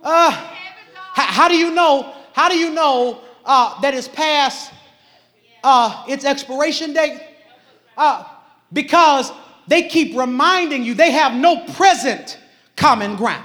Uh, 0.03 0.31
how, 0.31 1.23
how 1.23 1.49
do 1.49 1.57
you 1.57 1.75
know 1.75 2.15
how 2.39 2.49
do 2.49 2.57
you 2.57 2.71
know 2.71 3.21
uh, 3.45 3.81
that 3.81 3.95
it's 3.95 4.07
past 4.07 4.73
uh, 5.65 6.05
its 6.07 6.25
expiration 6.25 6.93
date? 6.93 7.21
Uh, 7.97 8.23
because 8.73 9.33
they 9.67 9.89
keep 9.89 10.17
reminding 10.17 10.85
you 10.85 10.95
they 10.95 11.11
have 11.11 11.35
no 11.35 11.65
present 11.73 12.39
common 12.77 13.17
ground. 13.17 13.45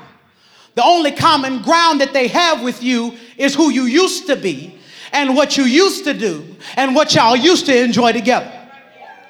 The 0.75 0.84
only 0.84 1.12
common 1.12 1.63
ground 1.63 2.01
that 2.01 2.13
they 2.13 2.27
have 2.27 2.62
with 2.62 2.84
you 2.84 3.17
is 3.36 3.56
who 3.56 3.71
you 3.71 3.86
used 3.86 4.27
to 4.27 4.36
be 4.36 4.77
and 5.12 5.36
what 5.36 5.58
you 5.58 5.63
used 5.63 6.03
to 6.03 6.13
do 6.13 6.56
and 6.75 6.93
what 6.93 7.15
y'all 7.15 7.36
used 7.36 7.65
to 7.65 7.75
enjoy 7.75 8.12
together. 8.12 8.51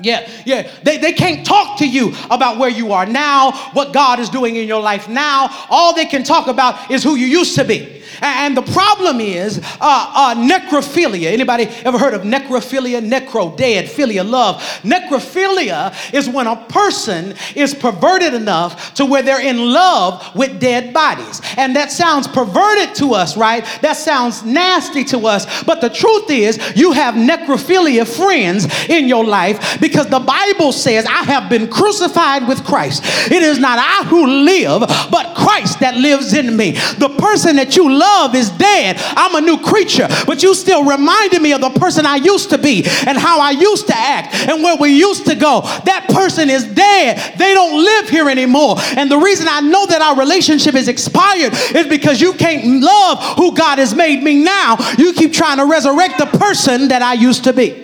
Yeah, 0.02 0.30
yeah. 0.46 0.70
They, 0.84 0.98
they 0.98 1.14
can't 1.14 1.46
talk 1.46 1.78
to 1.78 1.88
you 1.88 2.12
about 2.30 2.58
where 2.58 2.70
you 2.70 2.92
are 2.92 3.06
now, 3.06 3.54
what 3.72 3.94
God 3.94 4.20
is 4.20 4.28
doing 4.28 4.58
in 4.58 4.68
your 4.68 4.82
life 4.82 5.08
now. 5.08 5.48
All 5.70 5.96
they 5.96 6.04
can 6.06 6.26
talk 6.26 6.48
about 6.48 6.92
is 6.92 7.02
who 7.02 7.16
you 7.16 7.28
used 7.28 7.56
to 7.56 7.64
be. 7.64 8.03
And 8.22 8.56
the 8.56 8.62
problem 8.62 9.20
is 9.20 9.60
uh, 9.60 9.62
uh, 9.82 10.36
necrophilia. 10.36 11.32
Anybody 11.32 11.66
ever 11.86 11.98
heard 11.98 12.14
of 12.14 12.22
necrophilia? 12.22 13.02
Necro, 13.08 13.56
dead, 13.56 13.86
philia, 13.86 14.28
love. 14.28 14.62
Necrophilia 14.84 16.14
is 16.14 16.30
when 16.30 16.48
a 16.48 16.56
person 16.66 17.36
is 17.56 17.74
perverted 17.74 18.34
enough 18.34 18.94
to 18.96 19.06
where 19.06 19.22
they're 19.22 19.42
in 19.42 19.58
love 19.72 20.36
with 20.36 20.60
dead 20.60 20.94
bodies. 20.94 21.42
And 21.58 21.76
that 21.76 21.92
sounds 21.92 22.28
perverted 22.28 22.96
to 22.96 23.14
us, 23.14 23.38
right? 23.38 23.66
That 23.82 23.98
sounds 23.98 24.44
nasty 24.44 25.04
to 25.06 25.28
us. 25.28 25.64
But 25.64 25.82
the 25.82 25.90
truth 25.90 26.30
is, 26.30 26.60
you 26.76 26.92
have 26.92 27.16
necrophilia 27.16 28.08
friends 28.08 28.68
in 28.90 29.08
your 29.08 29.26
life 29.26 29.80
because 29.80 30.08
the 30.08 30.20
Bible 30.20 30.72
says, 30.72 31.06
I 31.06 31.24
have 31.24 31.50
been 31.50 31.68
crucified 31.70 32.48
with 32.48 32.64
Christ. 32.64 33.04
It 33.32 33.44
is 33.44 33.60
not 33.60 33.80
I 33.80 34.08
who 34.08 34.26
live, 34.26 34.82
but 35.12 35.36
Christ 35.36 35.80
that 35.80 35.96
lives 35.96 36.34
in 36.34 36.56
me. 36.56 36.72
The 36.72 37.16
person 37.18 37.56
that 37.58 37.76
you 37.76 37.92
love 37.92 38.03
love 38.04 38.36
is 38.36 38.50
dead. 38.52 38.98
I'm 39.00 39.36
a 39.36 39.42
new 39.42 39.58
creature, 39.58 40.08
but 40.26 40.44
you 40.44 40.54
still 40.54 40.84
reminded 40.84 41.42
me 41.42 41.54
of 41.54 41.62
the 41.62 41.70
person 41.70 42.06
I 42.06 42.18
used 42.18 42.50
to 42.50 42.58
be 42.58 42.84
and 43.08 43.18
how 43.18 43.40
I 43.40 43.52
used 43.52 43.88
to 43.88 43.96
act 43.96 44.36
and 44.50 44.62
where 44.64 44.78
we 44.78 44.90
used 44.90 45.26
to 45.28 45.36
go. 45.36 45.62
That 45.86 46.08
person 46.10 46.50
is 46.50 46.66
dead. 46.66 47.38
They 47.38 47.54
don't 47.54 47.78
live 47.84 48.10
here 48.10 48.30
anymore. 48.30 48.76
And 48.98 49.10
the 49.10 49.18
reason 49.18 49.48
I 49.50 49.62
know 49.62 49.86
that 49.88 50.02
our 50.02 50.18
relationship 50.18 50.76
is 50.76 50.88
expired 50.88 51.54
is 51.76 51.88
because 51.88 52.20
you 52.20 52.34
can't 52.34 52.82
love 52.82 53.38
who 53.38 53.56
God 53.56 53.80
has 53.80 53.96
made 53.96 54.22
me 54.24 54.44
now. 54.44 54.78
You 54.98 55.14
keep 55.14 55.34
trying 55.34 55.58
to 55.58 55.66
resurrect 55.66 56.18
the 56.18 56.26
person 56.26 56.90
that 56.90 57.02
I 57.02 57.14
used 57.14 57.46
to 57.46 57.54
be. 57.54 57.83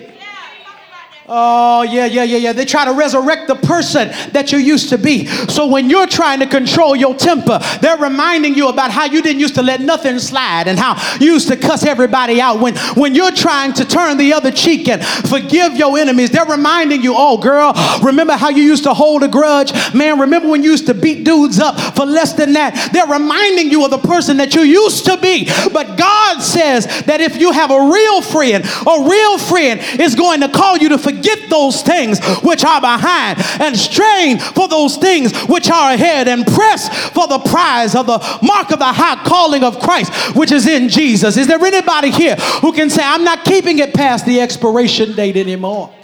Oh, 1.32 1.82
yeah, 1.82 2.06
yeah, 2.06 2.24
yeah, 2.24 2.38
yeah. 2.38 2.52
They 2.52 2.64
try 2.64 2.84
to 2.84 2.92
resurrect 2.92 3.46
the 3.46 3.54
person 3.54 4.08
that 4.32 4.50
you 4.50 4.58
used 4.58 4.88
to 4.88 4.98
be. 4.98 5.26
So 5.26 5.68
when 5.68 5.88
you're 5.88 6.08
trying 6.08 6.40
to 6.40 6.46
control 6.46 6.96
your 6.96 7.14
temper, 7.14 7.60
they're 7.80 7.98
reminding 7.98 8.56
you 8.56 8.66
about 8.66 8.90
how 8.90 9.04
you 9.04 9.22
didn't 9.22 9.38
used 9.38 9.54
to 9.54 9.62
let 9.62 9.80
nothing 9.80 10.18
slide 10.18 10.66
and 10.66 10.76
how 10.76 11.00
you 11.20 11.34
used 11.34 11.46
to 11.46 11.56
cuss 11.56 11.86
everybody 11.86 12.40
out. 12.40 12.58
When, 12.58 12.76
when 12.96 13.14
you're 13.14 13.30
trying 13.30 13.74
to 13.74 13.84
turn 13.84 14.16
the 14.16 14.32
other 14.32 14.50
cheek 14.50 14.88
and 14.88 15.04
forgive 15.04 15.76
your 15.76 15.96
enemies, 15.98 16.30
they're 16.30 16.44
reminding 16.44 17.00
you, 17.02 17.14
oh, 17.16 17.38
girl, 17.38 17.74
remember 18.02 18.32
how 18.32 18.48
you 18.48 18.64
used 18.64 18.82
to 18.82 18.92
hold 18.92 19.22
a 19.22 19.28
grudge? 19.28 19.72
Man, 19.94 20.18
remember 20.18 20.48
when 20.48 20.64
you 20.64 20.72
used 20.72 20.86
to 20.86 20.94
beat 20.94 21.22
dudes 21.22 21.60
up 21.60 21.78
for 21.94 22.06
less 22.06 22.32
than 22.32 22.54
that? 22.54 22.90
They're 22.92 23.06
reminding 23.06 23.70
you 23.70 23.84
of 23.84 23.92
the 23.92 23.98
person 23.98 24.38
that 24.38 24.56
you 24.56 24.62
used 24.62 25.04
to 25.04 25.16
be. 25.18 25.44
But 25.72 25.96
God 25.96 26.40
says 26.40 26.86
that 27.04 27.20
if 27.20 27.36
you 27.36 27.52
have 27.52 27.70
a 27.70 27.88
real 27.88 28.20
friend, 28.20 28.64
a 28.64 29.08
real 29.08 29.38
friend 29.38 29.78
is 30.00 30.16
going 30.16 30.40
to 30.40 30.48
call 30.48 30.76
you 30.76 30.88
to 30.88 30.98
forgive 30.98 31.19
forget 31.20 31.50
those 31.50 31.82
things 31.82 32.24
which 32.42 32.64
are 32.64 32.80
behind 32.80 33.38
and 33.60 33.76
strain 33.76 34.38
for 34.38 34.68
those 34.68 34.96
things 34.96 35.36
which 35.42 35.70
are 35.70 35.92
ahead 35.92 36.28
and 36.28 36.46
press 36.46 36.88
for 37.10 37.26
the 37.28 37.38
prize 37.38 37.94
of 37.94 38.06
the 38.06 38.18
mark 38.42 38.70
of 38.70 38.78
the 38.78 38.84
high 38.84 39.22
calling 39.24 39.62
of 39.62 39.78
Christ 39.80 40.36
which 40.36 40.52
is 40.52 40.66
in 40.66 40.88
Jesus. 40.88 41.36
Is 41.36 41.46
there 41.46 41.62
anybody 41.62 42.10
here 42.10 42.36
who 42.36 42.72
can 42.72 42.90
say, 42.90 43.02
I'm 43.04 43.24
not 43.24 43.44
keeping 43.44 43.78
it 43.78 43.94
past 43.94 44.24
the 44.26 44.40
expiration 44.40 45.14
date 45.14 45.36
anymore? 45.36 45.94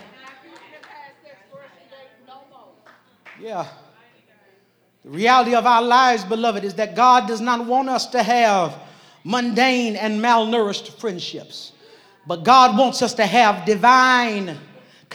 Yeah. 3.41 3.67
The 5.05 5.11
reality 5.11 5.55
of 5.55 5.67
our 5.67 5.83
lives, 5.83 6.25
beloved, 6.25 6.65
is 6.65 6.75
that 6.75 6.97
God 6.97 7.29
does 7.29 7.41
not 7.41 7.65
want 7.65 7.89
us 7.89 8.07
to 8.09 8.23
have 8.23 8.77
mundane 9.23 9.95
and 9.95 10.21
malnourished 10.21 10.99
friendships, 10.99 11.73
but 12.27 12.43
God 12.43 12.77
wants 12.77 13.03
us 13.03 13.15
to 13.15 13.27
have 13.27 13.65
divine 13.65 14.59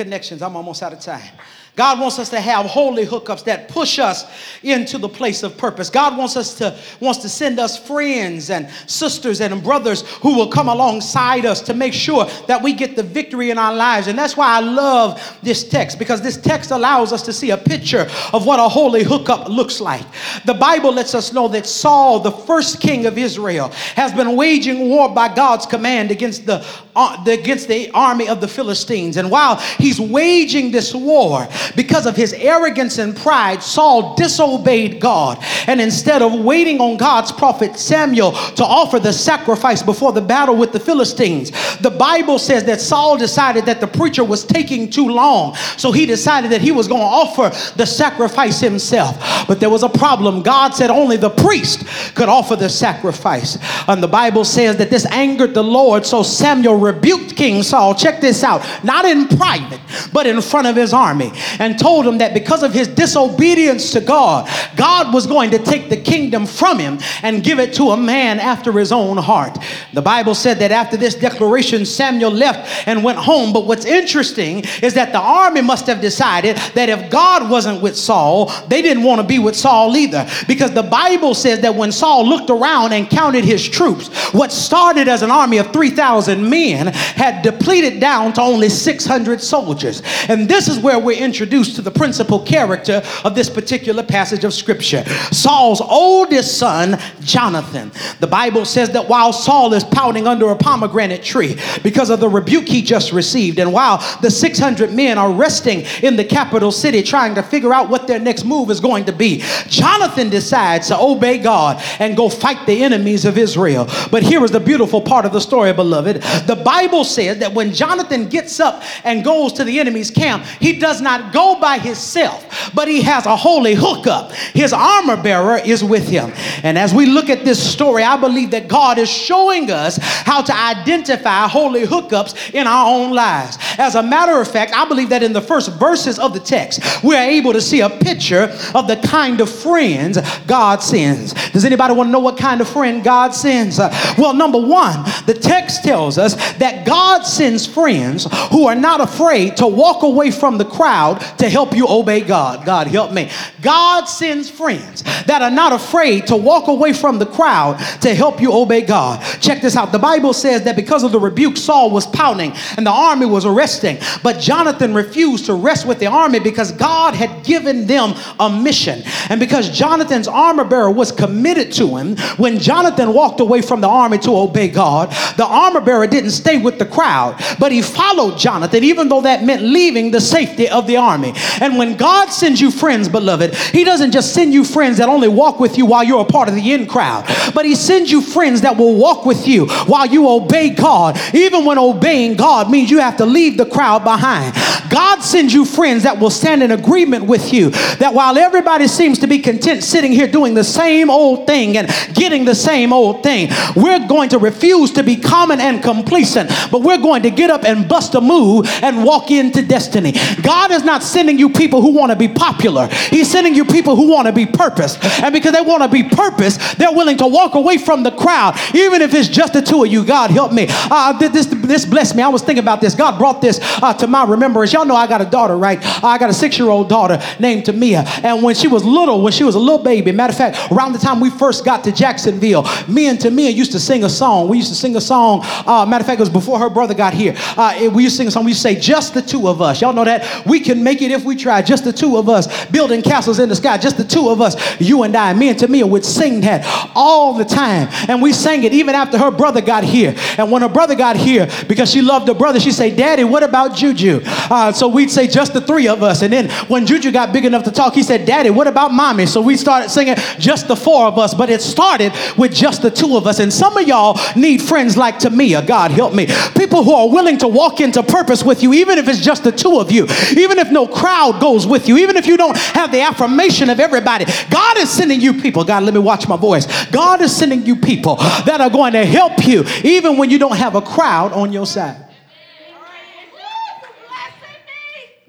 connections. 0.03 0.41
I'm 0.41 0.55
almost 0.55 0.81
out 0.83 0.93
of 0.93 0.99
time. 0.99 1.33
God 1.77 2.01
wants 2.01 2.19
us 2.19 2.29
to 2.29 2.39
have 2.41 2.65
holy 2.65 3.05
hookups 3.05 3.45
that 3.45 3.69
push 3.69 3.97
us 3.97 4.25
into 4.61 4.97
the 4.97 5.07
place 5.07 5.41
of 5.41 5.57
purpose. 5.57 5.89
God 5.89 6.17
wants 6.17 6.35
us 6.35 6.53
to 6.55 6.77
wants 6.99 7.19
to 7.19 7.29
send 7.29 7.59
us 7.59 7.77
friends 7.77 8.49
and 8.49 8.69
sisters 8.87 9.39
and 9.39 9.63
brothers 9.63 10.01
who 10.17 10.35
will 10.35 10.49
come 10.49 10.67
alongside 10.67 11.45
us 11.45 11.61
to 11.61 11.73
make 11.73 11.93
sure 11.93 12.25
that 12.47 12.61
we 12.61 12.73
get 12.73 12.97
the 12.97 13.03
victory 13.03 13.51
in 13.51 13.57
our 13.57 13.73
lives. 13.73 14.07
And 14.07 14.19
that's 14.19 14.35
why 14.35 14.57
I 14.57 14.59
love 14.59 15.37
this 15.41 15.67
text 15.67 15.97
because 15.97 16.21
this 16.21 16.35
text 16.35 16.71
allows 16.71 17.13
us 17.13 17.21
to 17.23 17.33
see 17.33 17.51
a 17.51 17.57
picture 17.57 18.05
of 18.33 18.45
what 18.45 18.59
a 18.59 18.67
holy 18.67 19.05
hookup 19.05 19.47
looks 19.47 19.79
like. 19.79 20.05
The 20.45 20.53
Bible 20.53 20.91
lets 20.91 21.15
us 21.15 21.31
know 21.31 21.47
that 21.47 21.65
Saul, 21.65 22.19
the 22.19 22.31
first 22.31 22.81
king 22.81 23.05
of 23.05 23.17
Israel, 23.17 23.69
has 23.95 24.11
been 24.13 24.35
waging 24.35 24.89
war 24.89 25.07
by 25.07 25.33
God's 25.33 25.65
command 25.65 26.11
against 26.11 26.45
the, 26.45 26.65
uh, 26.97 27.23
against 27.25 27.69
the 27.69 27.89
army 27.91 28.27
of 28.27 28.41
the 28.41 28.47
Philistines. 28.47 29.15
And 29.15 29.31
while 29.31 29.55
he's 29.77 30.01
waging 30.01 30.71
this 30.71 30.93
war, 30.93 31.47
because 31.75 32.05
of 32.05 32.15
his 32.15 32.33
arrogance 32.33 32.97
and 32.97 33.15
pride, 33.15 33.61
Saul 33.61 34.15
disobeyed 34.15 34.99
God. 34.99 35.37
And 35.67 35.79
instead 35.81 36.21
of 36.21 36.39
waiting 36.39 36.79
on 36.79 36.97
God's 36.97 37.31
prophet 37.31 37.77
Samuel 37.77 38.31
to 38.31 38.63
offer 38.63 38.99
the 38.99 39.13
sacrifice 39.13 39.83
before 39.83 40.13
the 40.13 40.21
battle 40.21 40.55
with 40.55 40.71
the 40.71 40.79
Philistines, 40.79 41.51
the 41.79 41.91
Bible 41.91 42.39
says 42.39 42.63
that 42.65 42.81
Saul 42.81 43.17
decided 43.17 43.65
that 43.65 43.79
the 43.79 43.87
preacher 43.87 44.23
was 44.23 44.45
taking 44.45 44.89
too 44.89 45.09
long. 45.09 45.55
So 45.77 45.91
he 45.91 46.05
decided 46.05 46.51
that 46.51 46.61
he 46.61 46.71
was 46.71 46.87
going 46.87 47.01
to 47.01 47.05
offer 47.05 47.49
the 47.75 47.85
sacrifice 47.85 48.59
himself. 48.59 49.17
But 49.47 49.59
there 49.59 49.69
was 49.69 49.83
a 49.83 49.89
problem. 49.89 50.41
God 50.41 50.71
said 50.71 50.89
only 50.89 51.17
the 51.17 51.29
priest 51.29 52.15
could 52.15 52.29
offer 52.29 52.55
the 52.55 52.69
sacrifice. 52.69 53.57
And 53.87 54.01
the 54.01 54.07
Bible 54.07 54.45
says 54.45 54.77
that 54.77 54.89
this 54.89 55.05
angered 55.07 55.53
the 55.53 55.63
Lord. 55.63 56.05
So 56.05 56.23
Samuel 56.23 56.75
rebuked 56.75 57.35
King 57.35 57.63
Saul. 57.63 57.95
Check 57.95 58.21
this 58.21 58.43
out. 58.43 58.65
Not 58.83 59.05
in 59.05 59.27
private, 59.27 59.79
but 60.13 60.25
in 60.25 60.41
front 60.41 60.67
of 60.67 60.75
his 60.75 60.93
army. 60.93 61.31
And 61.59 61.77
told 61.77 62.05
him 62.05 62.17
that 62.19 62.33
because 62.33 62.63
of 62.63 62.73
his 62.73 62.87
disobedience 62.87 63.91
to 63.91 64.01
God, 64.01 64.49
God 64.75 65.13
was 65.13 65.27
going 65.27 65.51
to 65.51 65.59
take 65.59 65.89
the 65.89 65.97
kingdom 65.97 66.45
from 66.45 66.79
him 66.79 66.99
and 67.23 67.43
give 67.43 67.59
it 67.59 67.73
to 67.75 67.91
a 67.91 67.97
man 67.97 68.39
after 68.39 68.71
his 68.71 68.91
own 68.91 69.17
heart. 69.17 69.57
The 69.93 70.01
Bible 70.01 70.35
said 70.35 70.59
that 70.59 70.71
after 70.71 70.97
this 70.97 71.15
declaration, 71.15 71.85
Samuel 71.85 72.31
left 72.31 72.87
and 72.87 73.03
went 73.03 73.17
home. 73.17 73.53
But 73.53 73.65
what's 73.65 73.85
interesting 73.85 74.63
is 74.81 74.93
that 74.95 75.11
the 75.11 75.19
army 75.19 75.61
must 75.61 75.87
have 75.87 76.01
decided 76.01 76.57
that 76.75 76.89
if 76.89 77.09
God 77.09 77.49
wasn't 77.49 77.81
with 77.81 77.95
Saul, 77.95 78.51
they 78.67 78.81
didn't 78.81 79.03
want 79.03 79.21
to 79.21 79.27
be 79.27 79.39
with 79.39 79.55
Saul 79.55 79.95
either. 79.95 80.27
Because 80.47 80.71
the 80.71 80.83
Bible 80.83 81.33
says 81.33 81.61
that 81.61 81.75
when 81.75 81.91
Saul 81.91 82.27
looked 82.27 82.49
around 82.49 82.93
and 82.93 83.09
counted 83.09 83.45
his 83.45 83.67
troops, 83.67 84.09
what 84.33 84.51
started 84.51 85.07
as 85.07 85.21
an 85.21 85.31
army 85.31 85.57
of 85.57 85.71
3,000 85.73 86.49
men 86.49 86.87
had 86.87 87.41
depleted 87.41 87.99
down 87.99 88.33
to 88.33 88.41
only 88.41 88.69
600 88.69 89.41
soldiers. 89.41 90.01
And 90.27 90.47
this 90.47 90.67
is 90.67 90.79
where 90.79 90.99
we're 90.99 91.21
introduced 91.41 91.75
to 91.75 91.81
the 91.81 91.89
principal 91.89 92.39
character 92.39 93.01
of 93.25 93.33
this 93.33 93.49
particular 93.49 94.03
passage 94.03 94.43
of 94.43 94.53
scripture 94.53 95.03
Saul's 95.31 95.81
oldest 95.81 96.59
son, 96.59 96.99
Jonathan. 97.21 97.91
The 98.19 98.27
Bible 98.27 98.63
says 98.63 98.91
that 98.91 99.07
while 99.09 99.33
Saul 99.33 99.73
is 99.73 99.83
pouting 99.83 100.27
under 100.27 100.49
a 100.49 100.55
pomegranate 100.55 101.23
tree 101.23 101.57
because 101.81 102.11
of 102.11 102.19
the 102.19 102.29
rebuke 102.29 102.67
he 102.67 102.83
just 102.83 103.11
received, 103.11 103.57
and 103.57 103.73
while 103.73 103.97
the 104.21 104.29
600 104.29 104.93
men 104.93 105.17
are 105.17 105.31
resting 105.31 105.81
in 106.03 106.15
the 106.15 106.23
capital 106.23 106.71
city 106.71 107.01
trying 107.01 107.33
to 107.33 107.41
figure 107.41 107.73
out 107.73 107.89
what 107.89 108.05
their 108.05 108.19
next 108.19 108.45
move 108.45 108.69
is 108.69 108.79
going 108.79 109.05
to 109.05 109.13
be, 109.13 109.41
Jonathan 109.67 110.29
decides 110.29 110.89
to 110.89 110.99
obey 110.99 111.39
God 111.39 111.81
and 111.97 112.15
go 112.15 112.29
fight 112.29 112.67
the 112.67 112.83
enemies 112.83 113.25
of 113.25 113.37
Israel. 113.37 113.89
But 114.11 114.21
here 114.21 114.43
is 114.43 114.51
the 114.51 114.59
beautiful 114.59 115.01
part 115.01 115.25
of 115.25 115.33
the 115.33 115.41
story, 115.41 115.73
beloved. 115.73 116.17
The 116.45 116.61
Bible 116.63 117.03
says 117.03 117.39
that 117.39 117.53
when 117.53 117.73
Jonathan 117.73 118.27
gets 118.29 118.59
up 118.59 118.83
and 119.03 119.23
goes 119.23 119.53
to 119.53 119.63
the 119.63 119.79
enemy's 119.79 120.11
camp, 120.11 120.45
he 120.59 120.77
does 120.77 121.01
not 121.01 121.30
go 121.31 121.59
by 121.59 121.77
himself, 121.77 122.71
but 122.73 122.87
he 122.87 123.01
has 123.01 123.25
a 123.25 123.35
holy 123.35 123.73
hookup. 123.73 124.31
His 124.31 124.73
armor 124.73 125.21
bearer 125.21 125.57
is 125.57 125.83
with 125.83 126.07
him. 126.07 126.31
And 126.63 126.77
as 126.77 126.93
we 126.93 127.05
look 127.05 127.29
at 127.29 127.45
this 127.45 127.61
story, 127.61 128.03
I 128.03 128.17
believe 128.17 128.51
that 128.51 128.67
God 128.67 128.97
is 128.97 129.09
showing 129.09 129.71
us 129.71 129.97
how 130.01 130.41
to 130.41 130.53
identify 130.53 131.47
holy 131.47 131.83
hookups 131.83 132.53
in 132.53 132.67
our 132.67 132.87
own 132.87 133.13
lives. 133.13 133.57
As 133.77 133.95
a 133.95 134.03
matter 134.03 134.39
of 134.39 134.47
fact, 134.47 134.73
I 134.73 134.85
believe 134.85 135.09
that 135.09 135.23
in 135.23 135.33
the 135.33 135.41
first 135.41 135.71
verses 135.73 136.19
of 136.19 136.33
the 136.33 136.39
text, 136.39 137.03
we're 137.03 137.21
able 137.21 137.53
to 137.53 137.61
see 137.61 137.81
a 137.81 137.89
picture 137.89 138.43
of 138.75 138.87
the 138.87 138.99
kind 139.03 139.41
of 139.41 139.49
friends 139.49 140.17
God 140.45 140.81
sends. 140.81 141.33
Does 141.51 141.65
anybody 141.65 141.93
want 141.93 142.07
to 142.07 142.11
know 142.11 142.19
what 142.19 142.37
kind 142.37 142.61
of 142.61 142.69
friend 142.69 143.03
God 143.03 143.33
sends? 143.33 143.79
Uh, 143.79 143.89
well, 144.17 144.33
number 144.33 144.59
one, 144.59 145.03
the 145.25 145.33
text 145.33 145.83
tells 145.83 146.17
us 146.17 146.35
that 146.53 146.85
God 146.85 147.23
sends 147.23 147.65
friends 147.65 148.27
who 148.51 148.67
are 148.67 148.75
not 148.75 149.01
afraid 149.01 149.57
to 149.57 149.67
walk 149.67 150.03
away 150.03 150.31
from 150.31 150.57
the 150.57 150.65
crowd 150.65 151.20
to 151.37 151.49
help 151.49 151.75
you 151.75 151.87
obey 151.87 152.21
God. 152.21 152.65
God, 152.65 152.87
help 152.87 153.11
me. 153.11 153.29
God 153.61 154.05
sends 154.05 154.49
friends 154.49 155.03
that 155.25 155.41
are 155.41 155.51
not 155.51 155.73
afraid 155.73 156.27
to 156.27 156.35
walk 156.35 156.67
away 156.67 156.93
from 156.93 157.19
the 157.19 157.25
crowd 157.25 157.77
to 158.01 158.13
help 158.13 158.41
you 158.41 158.53
obey 158.53 158.81
God. 158.81 159.21
Check 159.41 159.61
this 159.61 159.75
out. 159.75 159.91
The 159.91 159.99
Bible 159.99 160.33
says 160.33 160.63
that 160.63 160.75
because 160.75 161.03
of 161.03 161.11
the 161.11 161.19
rebuke, 161.19 161.57
Saul 161.57 161.91
was 161.91 162.05
pounding 162.07 162.53
and 162.77 162.85
the 162.85 162.91
army 162.91 163.25
was 163.25 163.45
arresting. 163.45 163.97
But 164.23 164.39
Jonathan 164.39 164.93
refused 164.93 165.45
to 165.45 165.53
rest 165.53 165.85
with 165.85 165.99
the 165.99 166.07
army 166.07 166.39
because 166.39 166.71
God 166.71 167.13
had 167.13 167.43
given 167.45 167.87
them 167.87 168.13
a 168.39 168.49
mission. 168.49 169.03
And 169.29 169.39
because 169.39 169.69
Jonathan's 169.69 170.27
armor 170.27 170.63
bearer 170.63 170.91
was 170.91 171.11
committed 171.11 171.71
to 171.73 171.97
him, 171.97 172.17
when 172.37 172.59
Jonathan 172.59 173.13
walked 173.13 173.39
away 173.39 173.61
from 173.61 173.81
the 173.81 173.87
army 173.87 174.17
to 174.19 174.35
obey 174.35 174.67
God, 174.67 175.09
the 175.37 175.45
armor 175.45 175.81
bearer 175.81 176.07
didn't 176.07 176.31
stay 176.31 176.57
with 176.57 176.79
the 176.79 176.85
crowd, 176.85 177.41
but 177.59 177.71
he 177.71 177.81
followed 177.81 178.37
Jonathan, 178.37 178.83
even 178.83 179.09
though 179.09 179.21
that 179.21 179.43
meant 179.43 179.61
leaving 179.61 180.11
the 180.11 180.21
safety 180.21 180.69
of 180.69 180.87
the 180.87 180.97
army. 181.11 181.33
And 181.59 181.77
when 181.77 181.97
God 181.97 182.29
sends 182.29 182.61
you 182.61 182.71
friends, 182.71 183.09
beloved, 183.09 183.53
he 183.55 183.83
doesn't 183.83 184.11
just 184.11 184.33
send 184.33 184.53
you 184.53 184.63
friends 184.63 184.97
that 184.97 185.09
only 185.09 185.27
walk 185.27 185.59
with 185.59 185.77
you 185.77 185.85
while 185.85 186.03
you're 186.03 186.21
a 186.21 186.25
part 186.25 186.47
of 186.47 186.55
the 186.55 186.71
in 186.71 186.87
crowd, 186.87 187.25
but 187.53 187.65
he 187.65 187.75
sends 187.75 188.11
you 188.11 188.21
friends 188.21 188.61
that 188.61 188.77
will 188.77 188.95
walk 188.95 189.25
with 189.25 189.47
you 189.47 189.67
while 189.87 190.05
you 190.05 190.29
obey 190.29 190.69
God, 190.69 191.19
even 191.33 191.65
when 191.65 191.77
obeying 191.77 192.35
God 192.35 192.71
means 192.71 192.89
you 192.89 192.99
have 192.99 193.17
to 193.17 193.25
leave 193.25 193.57
the 193.57 193.65
crowd 193.65 194.03
behind. 194.03 194.53
God 194.89 195.21
sends 195.21 195.53
you 195.53 195.65
friends 195.65 196.03
that 196.03 196.19
will 196.19 196.29
stand 196.29 196.63
in 196.63 196.71
agreement 196.71 197.25
with 197.25 197.53
you, 197.53 197.69
that 197.99 198.13
while 198.13 198.37
everybody 198.37 198.87
seems 198.87 199.19
to 199.19 199.27
be 199.27 199.39
content 199.39 199.83
sitting 199.83 200.11
here 200.11 200.27
doing 200.27 200.53
the 200.53 200.63
same 200.63 201.09
old 201.09 201.47
thing 201.47 201.77
and 201.77 201.87
getting 202.13 202.45
the 202.45 202.55
same 202.55 202.91
old 202.93 203.23
thing, 203.23 203.49
we're 203.75 204.05
going 204.07 204.29
to 204.29 204.37
refuse 204.37 204.91
to 204.91 205.03
be 205.03 205.15
common 205.15 205.59
and 205.59 205.81
complacent, 205.81 206.49
but 206.71 206.81
we're 206.81 206.97
going 206.97 207.23
to 207.23 207.31
get 207.31 207.49
up 207.49 207.63
and 207.63 207.87
bust 207.87 208.15
a 208.15 208.21
move 208.21 208.67
and 208.81 209.03
walk 209.03 209.31
into 209.31 209.61
destiny. 209.61 210.13
God 210.41 210.71
is 210.71 210.83
not 210.83 211.00
sending 211.03 211.37
you 211.37 211.49
people 211.49 211.81
who 211.81 211.91
want 211.91 212.11
to 212.11 212.17
be 212.17 212.27
popular, 212.27 212.87
He's 213.09 213.29
sending 213.29 213.55
you 213.55 213.65
people 213.65 213.95
who 213.95 214.09
want 214.09 214.27
to 214.27 214.33
be 214.33 214.45
purposed. 214.45 215.03
And 215.21 215.33
because 215.33 215.53
they 215.53 215.61
want 215.61 215.83
to 215.83 215.89
be 215.89 216.03
purposed, 216.03 216.77
they're 216.77 216.91
willing 216.91 217.17
to 217.17 217.27
walk 217.27 217.55
away 217.55 217.77
from 217.77 218.03
the 218.03 218.11
crowd, 218.11 218.57
even 218.73 219.01
if 219.01 219.13
it's 219.13 219.27
just 219.27 219.53
the 219.53 219.61
two 219.61 219.83
of 219.83 219.91
you. 219.91 220.05
God, 220.05 220.31
help 220.31 220.51
me. 220.51 220.67
Uh, 220.69 221.17
this, 221.17 221.47
this 221.47 221.85
blessed 221.85 222.15
me. 222.15 222.23
I 222.23 222.27
was 222.27 222.41
thinking 222.41 222.63
about 222.63 222.81
this. 222.81 222.95
God 222.95 223.17
brought 223.17 223.41
this 223.41 223.59
uh, 223.81 223.93
to 223.95 224.07
my 224.07 224.23
remembrance. 224.25 224.73
Y'all 224.73 224.85
know 224.85 224.95
I 224.95 225.07
got 225.07 225.21
a 225.21 225.25
daughter, 225.25 225.57
right? 225.57 225.79
I 226.03 226.17
got 226.17 226.29
a 226.29 226.33
six 226.33 226.57
year 226.57 226.69
old 226.69 226.89
daughter 226.89 227.21
named 227.39 227.63
Tamia. 227.63 228.05
And 228.23 228.43
when 228.43 228.55
she 228.55 228.67
was 228.67 228.83
little, 228.83 229.21
when 229.21 229.33
she 229.33 229.43
was 229.43 229.55
a 229.55 229.59
little 229.59 229.83
baby, 229.83 230.11
matter 230.11 230.31
of 230.31 230.37
fact, 230.37 230.71
around 230.71 230.93
the 230.93 230.99
time 230.99 231.19
we 231.19 231.29
first 231.29 231.63
got 231.63 231.83
to 231.85 231.91
Jacksonville, 231.91 232.63
me 232.87 233.07
and 233.07 233.19
Tamia 233.19 233.53
used 233.53 233.71
to 233.71 233.79
sing 233.79 234.03
a 234.03 234.09
song. 234.09 234.49
We 234.49 234.57
used 234.57 234.69
to 234.69 234.75
sing 234.75 234.95
a 234.95 235.01
song. 235.01 235.41
Uh, 235.43 235.85
matter 235.85 236.01
of 236.01 236.07
fact, 236.07 236.19
it 236.19 236.23
was 236.23 236.29
before 236.29 236.59
her 236.59 236.69
brother 236.69 236.93
got 236.93 237.13
here. 237.13 237.33
Uh, 237.37 237.89
we 237.93 238.03
used 238.03 238.15
to 238.15 238.17
sing 238.17 238.27
a 238.27 238.31
song. 238.31 238.45
We 238.45 238.51
used 238.51 238.61
to 238.61 238.69
say, 238.73 238.79
just 238.79 239.13
the 239.13 239.21
two 239.21 239.47
of 239.47 239.61
us. 239.61 239.81
Y'all 239.81 239.93
know 239.93 240.05
that? 240.05 240.45
We 240.45 240.59
can 240.59 240.83
make 240.83 240.90
it 240.99 241.11
if 241.11 241.23
we 241.23 241.35
try. 241.35 241.61
Just 241.61 241.83
the 241.83 241.93
two 241.93 242.17
of 242.17 242.27
us. 242.27 242.65
Building 242.67 243.01
castles 243.01 243.39
in 243.39 243.49
the 243.49 243.55
sky. 243.55 243.77
Just 243.77 243.97
the 243.97 244.03
two 244.03 244.29
of 244.29 244.41
us. 244.41 244.55
You 244.81 245.03
and 245.03 245.15
I. 245.15 245.33
Me 245.33 245.49
and 245.49 245.59
Tamia 245.59 245.87
would 245.87 246.03
sing 246.03 246.41
that 246.41 246.65
all 246.95 247.33
the 247.33 247.45
time. 247.45 247.87
And 248.09 248.21
we 248.21 248.33
sang 248.33 248.63
it 248.63 248.73
even 248.73 248.95
after 248.95 249.17
her 249.17 249.31
brother 249.31 249.61
got 249.61 249.83
here. 249.83 250.15
And 250.37 250.51
when 250.51 250.61
her 250.63 250.69
brother 250.69 250.95
got 250.95 251.15
here, 251.15 251.47
because 251.67 251.91
she 251.91 252.01
loved 252.01 252.27
her 252.27 252.33
brother, 252.33 252.59
she 252.59 252.71
said, 252.71 252.95
Daddy, 252.95 253.23
what 253.23 253.43
about 253.43 253.75
Juju? 253.75 254.21
Uh, 254.25 254.71
so 254.71 254.87
we'd 254.87 255.11
say, 255.11 255.27
just 255.27 255.53
the 255.53 255.61
three 255.61 255.87
of 255.87 256.01
us. 256.01 256.21
And 256.21 256.33
then 256.33 256.49
when 256.67 256.85
Juju 256.85 257.11
got 257.11 257.31
big 257.31 257.45
enough 257.45 257.63
to 257.63 257.71
talk, 257.71 257.93
he 257.93 258.03
said, 258.03 258.25
Daddy, 258.25 258.49
what 258.49 258.67
about 258.67 258.91
mommy? 258.91 259.25
So 259.25 259.41
we 259.41 259.57
started 259.57 259.89
singing 259.89 260.15
just 260.39 260.67
the 260.67 260.75
four 260.75 261.05
of 261.05 261.17
us. 261.19 261.33
But 261.33 261.49
it 261.49 261.61
started 261.61 262.11
with 262.37 262.53
just 262.53 262.81
the 262.81 262.91
two 262.91 263.15
of 263.17 263.27
us. 263.27 263.39
And 263.39 263.53
some 263.53 263.77
of 263.77 263.87
y'all 263.87 264.19
need 264.35 264.61
friends 264.61 264.97
like 264.97 265.19
Tamia. 265.19 265.65
God 265.65 265.91
help 265.91 266.13
me. 266.13 266.27
People 266.57 266.83
who 266.83 266.93
are 266.93 267.09
willing 267.09 267.37
to 267.39 267.47
walk 267.47 267.81
into 267.81 268.01
purpose 268.01 268.43
with 268.43 268.63
you, 268.63 268.73
even 268.73 268.97
if 268.97 269.07
it's 269.07 269.21
just 269.21 269.43
the 269.43 269.51
two 269.51 269.79
of 269.79 269.91
you, 269.91 270.03
even 270.31 270.57
if 270.57 270.70
no 270.71 270.87
crowd 270.87 271.39
goes 271.39 271.67
with 271.67 271.87
you, 271.87 271.97
even 271.97 272.17
if 272.17 272.25
you 272.25 272.37
don't 272.37 272.57
have 272.57 272.91
the 272.91 273.01
affirmation 273.01 273.69
of 273.69 273.79
everybody. 273.79 274.25
God 274.49 274.77
is 274.77 274.89
sending 274.89 275.21
you 275.21 275.33
people. 275.33 275.63
God, 275.63 275.83
let 275.83 275.93
me 275.93 275.99
watch 275.99 276.27
my 276.27 276.37
voice. 276.37 276.85
God 276.87 277.21
is 277.21 277.35
sending 277.35 277.65
you 277.65 277.75
people 277.75 278.15
that 278.15 278.61
are 278.61 278.69
going 278.69 278.93
to 278.93 279.05
help 279.05 279.45
you, 279.45 279.63
even 279.83 280.17
when 280.17 280.29
you 280.29 280.39
don't 280.39 280.57
have 280.57 280.75
a 280.75 280.81
crowd 280.81 281.33
on 281.33 281.51
your 281.51 281.65
side. 281.65 282.07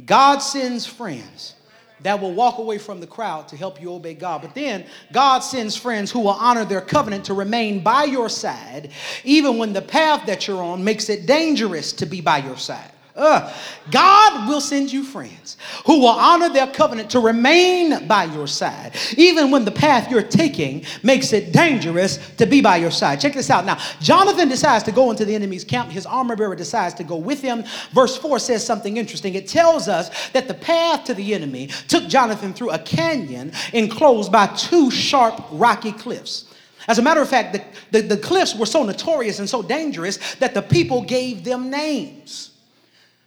God 0.04 0.38
sends 0.38 0.84
friends 0.84 1.54
that 2.02 2.20
will 2.20 2.34
walk 2.34 2.58
away 2.58 2.78
from 2.78 3.00
the 3.00 3.06
crowd 3.06 3.48
to 3.48 3.56
help 3.56 3.80
you 3.80 3.92
obey 3.92 4.14
God. 4.14 4.42
But 4.42 4.54
then 4.54 4.84
God 5.12 5.40
sends 5.40 5.76
friends 5.76 6.10
who 6.10 6.20
will 6.20 6.30
honor 6.30 6.64
their 6.64 6.80
covenant 6.80 7.24
to 7.26 7.34
remain 7.34 7.82
by 7.82 8.04
your 8.04 8.28
side, 8.28 8.90
even 9.24 9.58
when 9.58 9.72
the 9.72 9.82
path 9.82 10.26
that 10.26 10.46
you're 10.46 10.62
on 10.62 10.82
makes 10.82 11.08
it 11.08 11.26
dangerous 11.26 11.92
to 11.94 12.06
be 12.06 12.20
by 12.20 12.38
your 12.38 12.56
side. 12.56 12.90
Uh, 13.14 13.52
God 13.90 14.48
will 14.48 14.60
send 14.60 14.90
you 14.90 15.04
friends 15.04 15.58
who 15.84 16.00
will 16.00 16.08
honor 16.08 16.48
their 16.48 16.66
covenant 16.68 17.10
to 17.10 17.20
remain 17.20 18.06
by 18.06 18.24
your 18.24 18.46
side, 18.46 18.96
even 19.18 19.50
when 19.50 19.66
the 19.66 19.70
path 19.70 20.10
you're 20.10 20.22
taking 20.22 20.84
makes 21.02 21.34
it 21.34 21.52
dangerous 21.52 22.16
to 22.36 22.46
be 22.46 22.62
by 22.62 22.76
your 22.76 22.90
side. 22.90 23.20
Check 23.20 23.34
this 23.34 23.50
out. 23.50 23.66
Now, 23.66 23.78
Jonathan 24.00 24.48
decides 24.48 24.82
to 24.84 24.92
go 24.92 25.10
into 25.10 25.26
the 25.26 25.34
enemy's 25.34 25.62
camp. 25.62 25.90
His 25.90 26.06
armor 26.06 26.36
bearer 26.36 26.56
decides 26.56 26.94
to 26.94 27.04
go 27.04 27.16
with 27.16 27.42
him. 27.42 27.64
Verse 27.92 28.16
4 28.16 28.38
says 28.38 28.64
something 28.64 28.96
interesting. 28.96 29.34
It 29.34 29.46
tells 29.46 29.88
us 29.88 30.30
that 30.30 30.48
the 30.48 30.54
path 30.54 31.04
to 31.04 31.14
the 31.14 31.34
enemy 31.34 31.66
took 31.88 32.08
Jonathan 32.08 32.54
through 32.54 32.70
a 32.70 32.78
canyon 32.78 33.52
enclosed 33.74 34.32
by 34.32 34.46
two 34.46 34.90
sharp, 34.90 35.38
rocky 35.50 35.92
cliffs. 35.92 36.46
As 36.88 36.98
a 36.98 37.02
matter 37.02 37.20
of 37.20 37.28
fact, 37.28 37.52
the, 37.52 38.00
the, 38.00 38.14
the 38.14 38.16
cliffs 38.16 38.56
were 38.56 38.66
so 38.66 38.82
notorious 38.82 39.38
and 39.38 39.48
so 39.48 39.62
dangerous 39.62 40.34
that 40.36 40.54
the 40.54 40.62
people 40.62 41.02
gave 41.02 41.44
them 41.44 41.68
names. 41.70 42.51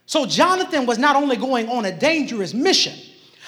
So 0.06 0.24
Jonathan 0.24 0.86
was 0.86 0.98
not 0.98 1.16
only 1.16 1.36
going 1.36 1.68
on 1.68 1.84
a 1.84 1.96
dangerous 1.96 2.54
mission, 2.54 2.94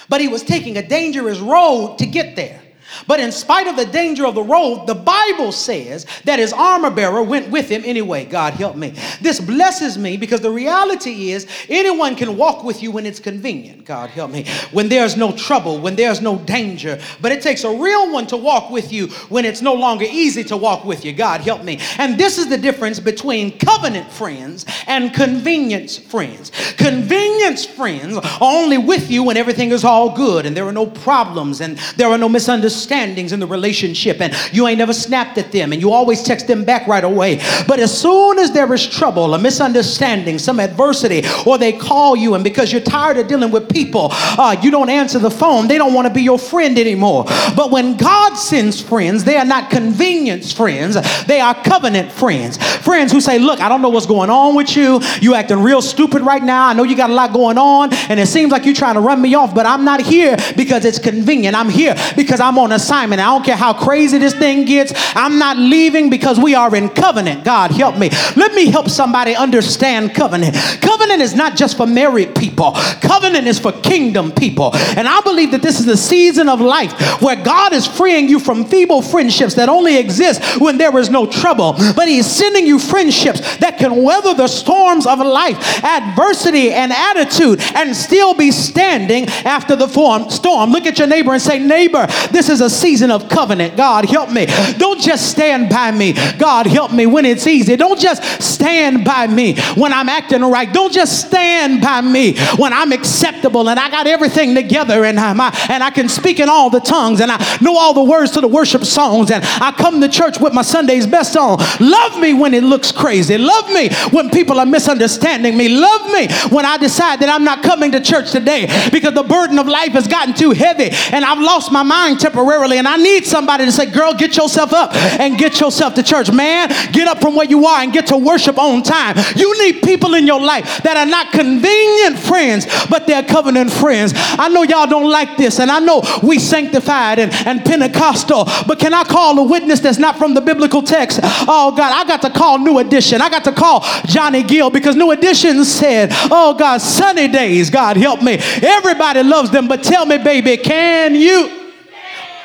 but 0.09 0.21
he 0.21 0.27
was 0.27 0.43
taking 0.43 0.77
a 0.77 0.87
dangerous 0.87 1.39
road 1.39 1.97
to 1.99 2.05
get 2.05 2.35
there. 2.35 2.61
But 3.07 3.19
in 3.19 3.31
spite 3.31 3.67
of 3.67 3.75
the 3.75 3.85
danger 3.85 4.25
of 4.25 4.35
the 4.35 4.43
road, 4.43 4.85
the 4.85 4.95
Bible 4.95 5.51
says 5.51 6.05
that 6.25 6.39
his 6.39 6.53
armor 6.53 6.89
bearer 6.89 7.23
went 7.23 7.49
with 7.49 7.69
him 7.69 7.83
anyway. 7.85 8.25
God 8.25 8.53
help 8.53 8.75
me. 8.75 8.93
This 9.21 9.39
blesses 9.39 9.97
me 9.97 10.17
because 10.17 10.41
the 10.41 10.51
reality 10.51 11.31
is 11.31 11.47
anyone 11.69 12.15
can 12.15 12.37
walk 12.37 12.63
with 12.63 12.81
you 12.81 12.91
when 12.91 13.05
it's 13.05 13.19
convenient. 13.19 13.85
God 13.85 14.09
help 14.09 14.31
me. 14.31 14.45
When 14.71 14.89
there's 14.89 15.17
no 15.17 15.31
trouble, 15.31 15.79
when 15.79 15.95
there's 15.95 16.21
no 16.21 16.37
danger. 16.39 16.99
But 17.21 17.31
it 17.31 17.41
takes 17.41 17.63
a 17.63 17.75
real 17.75 18.11
one 18.11 18.27
to 18.27 18.37
walk 18.37 18.69
with 18.69 18.91
you 18.91 19.07
when 19.29 19.45
it's 19.45 19.61
no 19.61 19.73
longer 19.73 20.05
easy 20.09 20.43
to 20.45 20.57
walk 20.57 20.85
with 20.85 21.05
you. 21.05 21.13
God 21.13 21.41
help 21.41 21.63
me. 21.63 21.79
And 21.97 22.17
this 22.17 22.37
is 22.37 22.49
the 22.49 22.57
difference 22.57 22.99
between 22.99 23.57
covenant 23.57 24.11
friends 24.11 24.65
and 24.87 25.13
convenience 25.13 25.97
friends. 25.97 26.51
Convenience 26.77 27.65
friends 27.65 28.17
are 28.17 28.37
only 28.41 28.77
with 28.77 29.09
you 29.11 29.23
when 29.23 29.37
everything 29.37 29.71
is 29.71 29.83
all 29.83 30.15
good 30.15 30.45
and 30.45 30.55
there 30.55 30.65
are 30.65 30.73
no 30.73 30.85
problems 30.85 31.61
and 31.61 31.77
there 31.97 32.09
are 32.09 32.17
no 32.17 32.29
misunderstandings 32.29 32.78
misunderstandings 32.79 33.33
in 33.33 33.39
the 33.39 33.47
relationship 33.47 34.21
and 34.21 34.33
you 34.53 34.67
ain't 34.67 34.77
never 34.77 34.93
snapped 34.93 35.37
at 35.37 35.51
them 35.51 35.73
and 35.73 35.81
you 35.81 35.91
always 35.91 36.23
text 36.23 36.47
them 36.47 36.63
back 36.63 36.87
right 36.87 37.03
away. 37.03 37.37
But 37.67 37.79
as 37.79 37.95
soon 37.95 38.39
as 38.39 38.51
there 38.51 38.71
is 38.73 38.87
trouble, 38.87 39.33
a 39.33 39.39
misunderstanding, 39.39 40.39
some 40.39 40.59
adversity, 40.59 41.23
or 41.45 41.57
they 41.57 41.73
call 41.73 42.15
you 42.15 42.35
and 42.35 42.43
because 42.43 42.71
you're 42.71 42.81
tired 42.81 43.17
of 43.17 43.27
dealing 43.27 43.51
with 43.51 43.69
people, 43.69 44.09
uh, 44.11 44.55
you 44.61 44.71
don't 44.71 44.89
answer 44.89 45.19
the 45.19 45.31
phone, 45.31 45.67
they 45.67 45.77
don't 45.77 45.93
want 45.93 46.07
to 46.07 46.13
be 46.13 46.21
your 46.21 46.39
friend 46.39 46.79
anymore. 46.79 47.25
But 47.55 47.71
when 47.71 47.97
God 47.97 48.35
sends 48.35 48.81
friends, 48.81 49.23
they 49.23 49.37
are 49.37 49.45
not 49.45 49.69
convenience 49.69 50.53
friends, 50.53 50.95
they 51.25 51.39
are 51.39 51.55
covenant 51.63 52.11
friends. 52.11 52.57
Friends 52.57 53.11
who 53.11 53.21
say, 53.21 53.39
Look, 53.39 53.59
I 53.59 53.69
don't 53.69 53.81
know 53.81 53.89
what's 53.89 54.05
going 54.05 54.29
on 54.29 54.55
with 54.55 54.75
you. 54.75 54.99
You 55.21 55.35
acting 55.35 55.59
real 55.59 55.81
stupid 55.81 56.21
right 56.21 56.43
now. 56.43 56.67
I 56.67 56.73
know 56.73 56.83
you 56.83 56.95
got 56.95 57.09
a 57.09 57.13
lot 57.13 57.33
going 57.33 57.57
on, 57.57 57.93
and 58.09 58.19
it 58.19 58.27
seems 58.27 58.51
like 58.51 58.65
you're 58.65 58.75
trying 58.75 58.95
to 58.95 59.01
run 59.01 59.21
me 59.21 59.35
off, 59.35 59.53
but 59.53 59.65
I'm 59.65 59.83
not 59.83 60.01
here 60.01 60.37
because 60.55 60.85
it's 60.85 60.99
convenient. 60.99 61.55
I'm 61.55 61.69
here 61.69 61.95
because 62.15 62.39
I'm 62.39 62.57
on 62.57 62.68
on 62.69 62.75
assignment. 62.75 63.19
I 63.19 63.25
don't 63.25 63.43
care 63.43 63.55
how 63.55 63.73
crazy 63.73 64.17
this 64.17 64.33
thing 64.33 64.65
gets. 64.65 64.93
I'm 65.15 65.39
not 65.39 65.57
leaving 65.57 66.09
because 66.09 66.39
we 66.39 66.55
are 66.55 66.73
in 66.75 66.89
covenant. 66.89 67.43
God, 67.43 67.71
help 67.71 67.97
me. 67.97 68.09
Let 68.35 68.53
me 68.53 68.67
help 68.67 68.89
somebody 68.89 69.35
understand 69.35 70.13
covenant. 70.13 70.55
Covenant 70.81 71.21
is 71.21 71.33
not 71.33 71.57
just 71.57 71.77
for 71.77 71.87
married 71.87 72.35
people, 72.35 72.73
covenant 73.01 73.47
is 73.47 73.59
for 73.59 73.71
kingdom 73.71 74.31
people. 74.31 74.71
And 74.75 75.07
I 75.07 75.21
believe 75.21 75.51
that 75.51 75.61
this 75.61 75.79
is 75.79 75.85
the 75.85 75.97
season 75.97 76.49
of 76.49 76.61
life 76.61 77.21
where 77.21 77.35
God 77.35 77.73
is 77.73 77.87
freeing 77.87 78.29
you 78.29 78.39
from 78.39 78.65
feeble 78.65 79.01
friendships 79.01 79.55
that 79.55 79.69
only 79.69 79.97
exist 79.97 80.61
when 80.61 80.77
there 80.77 80.95
is 80.97 81.09
no 81.09 81.25
trouble. 81.25 81.73
But 81.95 82.07
He's 82.07 82.27
sending 82.27 82.67
you 82.67 82.77
friendships 82.77 83.57
that 83.57 83.77
can 83.77 84.03
weather 84.03 84.33
the 84.33 84.47
storms 84.47 85.07
of 85.07 85.19
life, 85.19 85.83
adversity, 85.83 86.71
and 86.71 86.91
attitude, 86.91 87.61
and 87.75 87.95
still 87.95 88.33
be 88.33 88.51
standing 88.51 89.25
after 89.45 89.75
the 89.75 89.87
storm. 90.29 90.71
Look 90.71 90.85
at 90.85 90.99
your 90.99 91.07
neighbor 91.07 91.33
and 91.33 91.41
say, 91.41 91.59
Neighbor, 91.59 92.05
this 92.31 92.49
is 92.49 92.58
is 92.59 92.73
a 92.73 92.75
season 92.75 93.11
of 93.11 93.29
covenant. 93.29 93.77
God, 93.77 94.05
help 94.05 94.31
me. 94.31 94.45
Don't 94.77 94.99
just 94.99 95.31
stand 95.31 95.69
by 95.69 95.91
me. 95.91 96.13
God, 96.37 96.67
help 96.67 96.91
me 96.91 97.05
when 97.05 97.25
it's 97.25 97.47
easy. 97.47 97.75
Don't 97.75 97.99
just 97.99 98.23
stand 98.41 99.05
by 99.05 99.27
me 99.27 99.55
when 99.75 99.93
I'm 99.93 100.09
acting 100.09 100.41
right. 100.41 100.71
Don't 100.71 100.93
just 100.93 101.27
stand 101.27 101.81
by 101.81 102.01
me 102.01 102.37
when 102.57 102.73
I'm 102.73 102.91
acceptable 102.91 103.69
and 103.69 103.79
I 103.79 103.89
got 103.89 104.07
everything 104.07 104.55
together 104.55 105.05
and, 105.05 105.19
I'm, 105.19 105.39
and 105.39 105.83
I 105.83 105.89
can 105.89 106.09
speak 106.09 106.39
in 106.39 106.49
all 106.49 106.69
the 106.69 106.79
tongues 106.79 107.21
and 107.21 107.31
I 107.31 107.57
know 107.61 107.77
all 107.77 107.93
the 107.93 108.03
words 108.03 108.31
to 108.31 108.41
the 108.41 108.47
worship 108.47 108.83
songs 108.83 109.31
and 109.31 109.43
I 109.43 109.71
come 109.71 110.01
to 110.01 110.09
church 110.09 110.39
with 110.39 110.53
my 110.53 110.61
Sunday's 110.61 111.07
best 111.07 111.37
on. 111.37 111.59
Love 111.79 112.19
me 112.19 112.33
when 112.33 112.53
it 112.53 112.63
looks 112.63 112.91
crazy. 112.91 113.37
Love 113.37 113.69
me 113.71 113.89
when 114.11 114.29
people 114.29 114.59
are 114.59 114.65
misunderstanding 114.65 115.57
me. 115.57 115.69
Love 115.69 116.11
me 116.11 116.27
when 116.49 116.65
I 116.65 116.77
decide 116.77 117.19
that 117.21 117.29
I'm 117.29 117.43
not 117.43 117.63
coming 117.63 117.91
to 117.93 118.01
church 118.01 118.31
today 118.31 118.67
because 118.91 119.13
the 119.13 119.23
burden 119.23 119.59
of 119.59 119.67
life 119.67 119.91
has 119.93 120.07
gotten 120.07 120.33
too 120.33 120.51
heavy 120.51 120.89
and 121.11 121.23
I've 121.23 121.39
lost 121.39 121.71
my 121.71 121.83
mind 121.83 122.19
temporarily 122.19 122.48
temporarily. 122.49 122.77
And 122.77 122.87
I 122.87 122.97
need 122.97 123.25
somebody 123.25 123.65
to 123.65 123.71
say, 123.71 123.85
girl, 123.85 124.13
get 124.13 124.35
yourself 124.35 124.73
up 124.73 124.95
and 124.95 125.37
get 125.37 125.59
yourself 125.59 125.93
to 125.95 126.03
church. 126.03 126.31
Man, 126.31 126.69
get 126.91 127.07
up 127.07 127.21
from 127.21 127.35
where 127.35 127.45
you 127.45 127.65
are 127.65 127.81
and 127.81 127.93
get 127.93 128.07
to 128.07 128.17
worship 128.17 128.57
on 128.57 128.81
time. 128.83 129.15
You 129.35 129.57
need 129.63 129.81
people 129.81 130.15
in 130.15 130.25
your 130.25 130.41
life 130.41 130.81
that 130.83 130.97
are 130.97 131.05
not 131.05 131.31
convenient 131.31 132.17
friends, 132.17 132.65
but 132.89 133.05
they're 133.07 133.23
covenant 133.23 133.71
friends. 133.71 134.13
I 134.15 134.49
know 134.49 134.63
y'all 134.63 134.87
don't 134.87 135.09
like 135.09 135.37
this, 135.37 135.59
and 135.59 135.69
I 135.69 135.79
know 135.79 136.01
we 136.23 136.39
sanctified 136.39 137.19
and, 137.19 137.31
and 137.45 137.63
Pentecostal, 137.63 138.45
but 138.67 138.79
can 138.79 138.93
I 138.93 139.03
call 139.03 139.37
a 139.39 139.43
witness 139.43 139.79
that's 139.79 139.99
not 139.99 140.17
from 140.17 140.33
the 140.33 140.41
biblical 140.41 140.81
text? 140.81 141.19
Oh 141.23 141.73
God, 141.75 141.93
I 141.93 142.07
got 142.07 142.21
to 142.23 142.29
call 142.29 142.57
New 142.59 142.79
Edition. 142.79 143.21
I 143.21 143.29
got 143.29 143.43
to 143.43 143.51
call 143.51 143.85
Johnny 144.05 144.43
Gill 144.43 144.69
because 144.69 144.95
New 144.95 145.11
Edition 145.11 145.63
said, 145.65 146.09
Oh 146.31 146.55
God, 146.57 146.81
sunny 146.81 147.27
days, 147.27 147.69
God 147.69 147.97
help 147.97 148.21
me. 148.21 148.37
Everybody 148.61 149.23
loves 149.23 149.51
them, 149.51 149.67
but 149.67 149.83
tell 149.83 150.05
me, 150.05 150.17
baby, 150.17 150.57
can 150.57 151.15
you? 151.15 151.58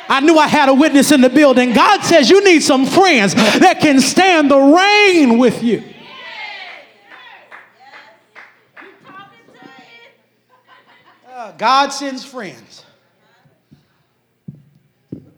I 0.09 0.21
knew 0.21 0.37
I 0.37 0.47
had 0.47 0.69
a 0.69 0.75
witness 0.75 1.13
in 1.13 1.21
the 1.21 1.31
building. 1.31 1.73
God 1.73 2.03
says 2.03 2.29
you 2.29 2.45
need 2.45 2.63
some 2.63 2.87
friends 2.87 3.35
that 3.35 3.79
can 3.81 4.01
stand 4.01 4.51
the 4.51 4.59
rain 4.59 5.39
with 5.39 5.63
you. 5.63 5.83
Uh, 11.35 11.53
God 11.53 11.89
sends 11.89 12.25
friends 12.25 12.85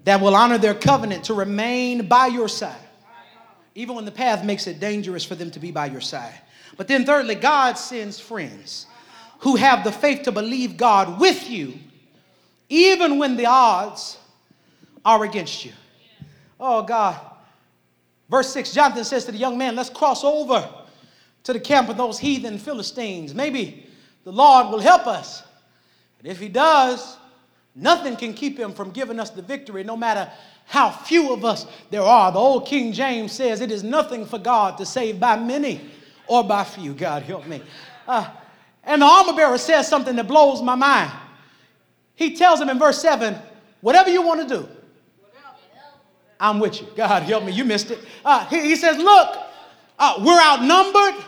that 0.05 0.21
will 0.21 0.37
honor 0.37 0.59
their 0.59 0.75
covenant 0.75 1.25
to 1.25 1.35
remain 1.35 2.07
by 2.07 2.27
your 2.27 2.49
side, 2.49 2.77
even 3.75 3.97
when 3.97 4.05
the 4.05 4.13
path 4.13 4.45
makes 4.45 4.67
it 4.67 4.79
dangerous 4.79 5.25
for 5.25 5.35
them 5.35 5.51
to 5.51 5.59
be 5.59 5.71
by 5.71 5.87
your 5.87 6.01
side. 6.01 6.41
But 6.77 6.87
then, 6.87 7.05
thirdly, 7.05 7.35
God 7.35 7.75
sends 7.79 8.21
friends 8.21 8.87
who 9.41 9.57
have 9.57 9.85
the 9.85 9.93
faith 9.93 10.23
to 10.23 10.33
believe 10.33 10.77
God 10.77 11.21
with 11.21 11.49
you, 11.49 11.75
even 12.69 13.19
when 13.19 13.37
the 13.37 13.47
odds 13.47 14.19
are 15.07 15.25
against 15.25 15.65
you. 15.65 15.73
Oh, 16.59 16.83
God. 16.83 17.19
Verse 18.29 18.53
6 18.53 18.75
Jonathan 18.75 19.05
says 19.05 19.25
to 19.27 19.33
the 19.33 19.39
young 19.39 19.57
man, 19.57 19.77
Let's 19.77 19.89
cross 19.89 20.25
over 20.25 20.69
to 21.45 21.53
the 21.53 21.61
camp 21.61 21.89
of 21.89 21.97
those 21.97 22.19
heathen 22.19 22.59
Philistines. 22.59 23.33
Maybe 23.33 23.87
the 24.25 24.33
Lord 24.33 24.69
will 24.71 24.81
help 24.81 25.07
us. 25.07 25.45
And 26.19 26.27
if 26.27 26.41
he 26.41 26.49
does, 26.49 27.17
nothing 27.77 28.17
can 28.17 28.35
keep 28.35 28.59
him 28.59 28.73
from 28.73 28.91
giving 28.91 29.21
us 29.21 29.31
the 29.31 29.43
victory, 29.43 29.85
no 29.85 29.97
matter 29.97 30.29
how 30.65 30.91
few 30.91 31.33
of 31.33 31.45
us 31.45 31.67
there 31.91 32.03
are. 32.03 32.33
The 32.33 32.41
old 32.41 32.67
King 32.67 32.93
James 32.93 33.31
says, 33.31 33.61
It 33.61 33.71
is 33.71 33.85
nothing 33.85 34.27
for 34.27 34.41
God 34.41 34.77
to 34.79 34.87
save 34.87 35.21
by 35.21 35.37
many 35.37 35.81
or 36.27 36.43
by 36.43 36.65
few. 36.65 36.95
God 36.95 37.23
help 37.23 37.47
me. 37.47 37.63
Uh, 38.09 38.29
and 38.83 39.03
the 39.03 39.07
armor 39.07 39.35
bearer 39.35 39.59
says 39.59 39.87
something 39.87 40.17
that 40.17 40.27
blows 40.27 40.61
my 40.63 40.75
mind. 40.75 41.13
He 42.17 42.35
tells 42.35 42.61
him 42.61 42.69
in 42.69 42.79
verse 42.79 43.01
7 43.01 43.37
whatever 43.83 44.11
you 44.11 44.23
want 44.23 44.49
to 44.49 44.57
do, 44.57 44.69
I'm 46.39 46.61
with 46.61 46.81
you. 46.81 46.89
God 46.97 47.23
help 47.23 47.45
me. 47.45 47.53
You 47.53 47.65
missed 47.65 47.91
it. 47.91 47.99
Uh, 48.25 48.45
he, 48.47 48.61
he, 48.61 48.77
says, 48.77 48.99
Look, 48.99 49.39
uh, 49.99 50.15
we're 50.25 50.41
outnumbered. 50.41 51.25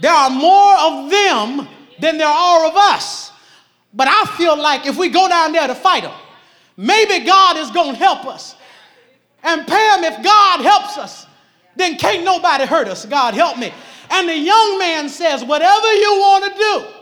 There 0.00 0.12
are 0.12 0.30
more 0.30 0.76
of 0.78 1.10
them 1.10 1.68
than 2.00 2.18
there 2.18 2.28
are 2.28 2.66
of 2.66 2.76
us. 2.76 3.32
But 3.92 4.08
I 4.08 4.24
feel 4.36 4.56
like 4.56 4.86
if 4.86 4.96
we 4.96 5.08
go 5.08 5.28
down 5.28 5.52
there 5.52 5.66
to 5.66 5.74
fight 5.74 6.04
them, 6.04 6.14
maybe 6.76 7.24
God 7.24 7.56
is 7.56 7.70
going 7.70 7.92
to 7.92 7.98
help 7.98 8.26
us. 8.26 8.54
And 9.42 9.66
Pam, 9.66 10.04
if 10.04 10.22
God 10.22 10.60
helps 10.60 10.98
us, 10.98 11.26
then 11.76 11.96
can't 11.96 12.24
nobody 12.24 12.66
hurt 12.66 12.88
us. 12.88 13.06
God 13.06 13.34
help 13.34 13.58
me. 13.58 13.72
And 14.10 14.28
the 14.28 14.36
young 14.36 14.78
man 14.78 15.08
says, 15.08 15.44
Whatever 15.44 15.92
you 15.94 16.12
want 16.12 16.44
to 16.44 16.58
do, 16.58 16.97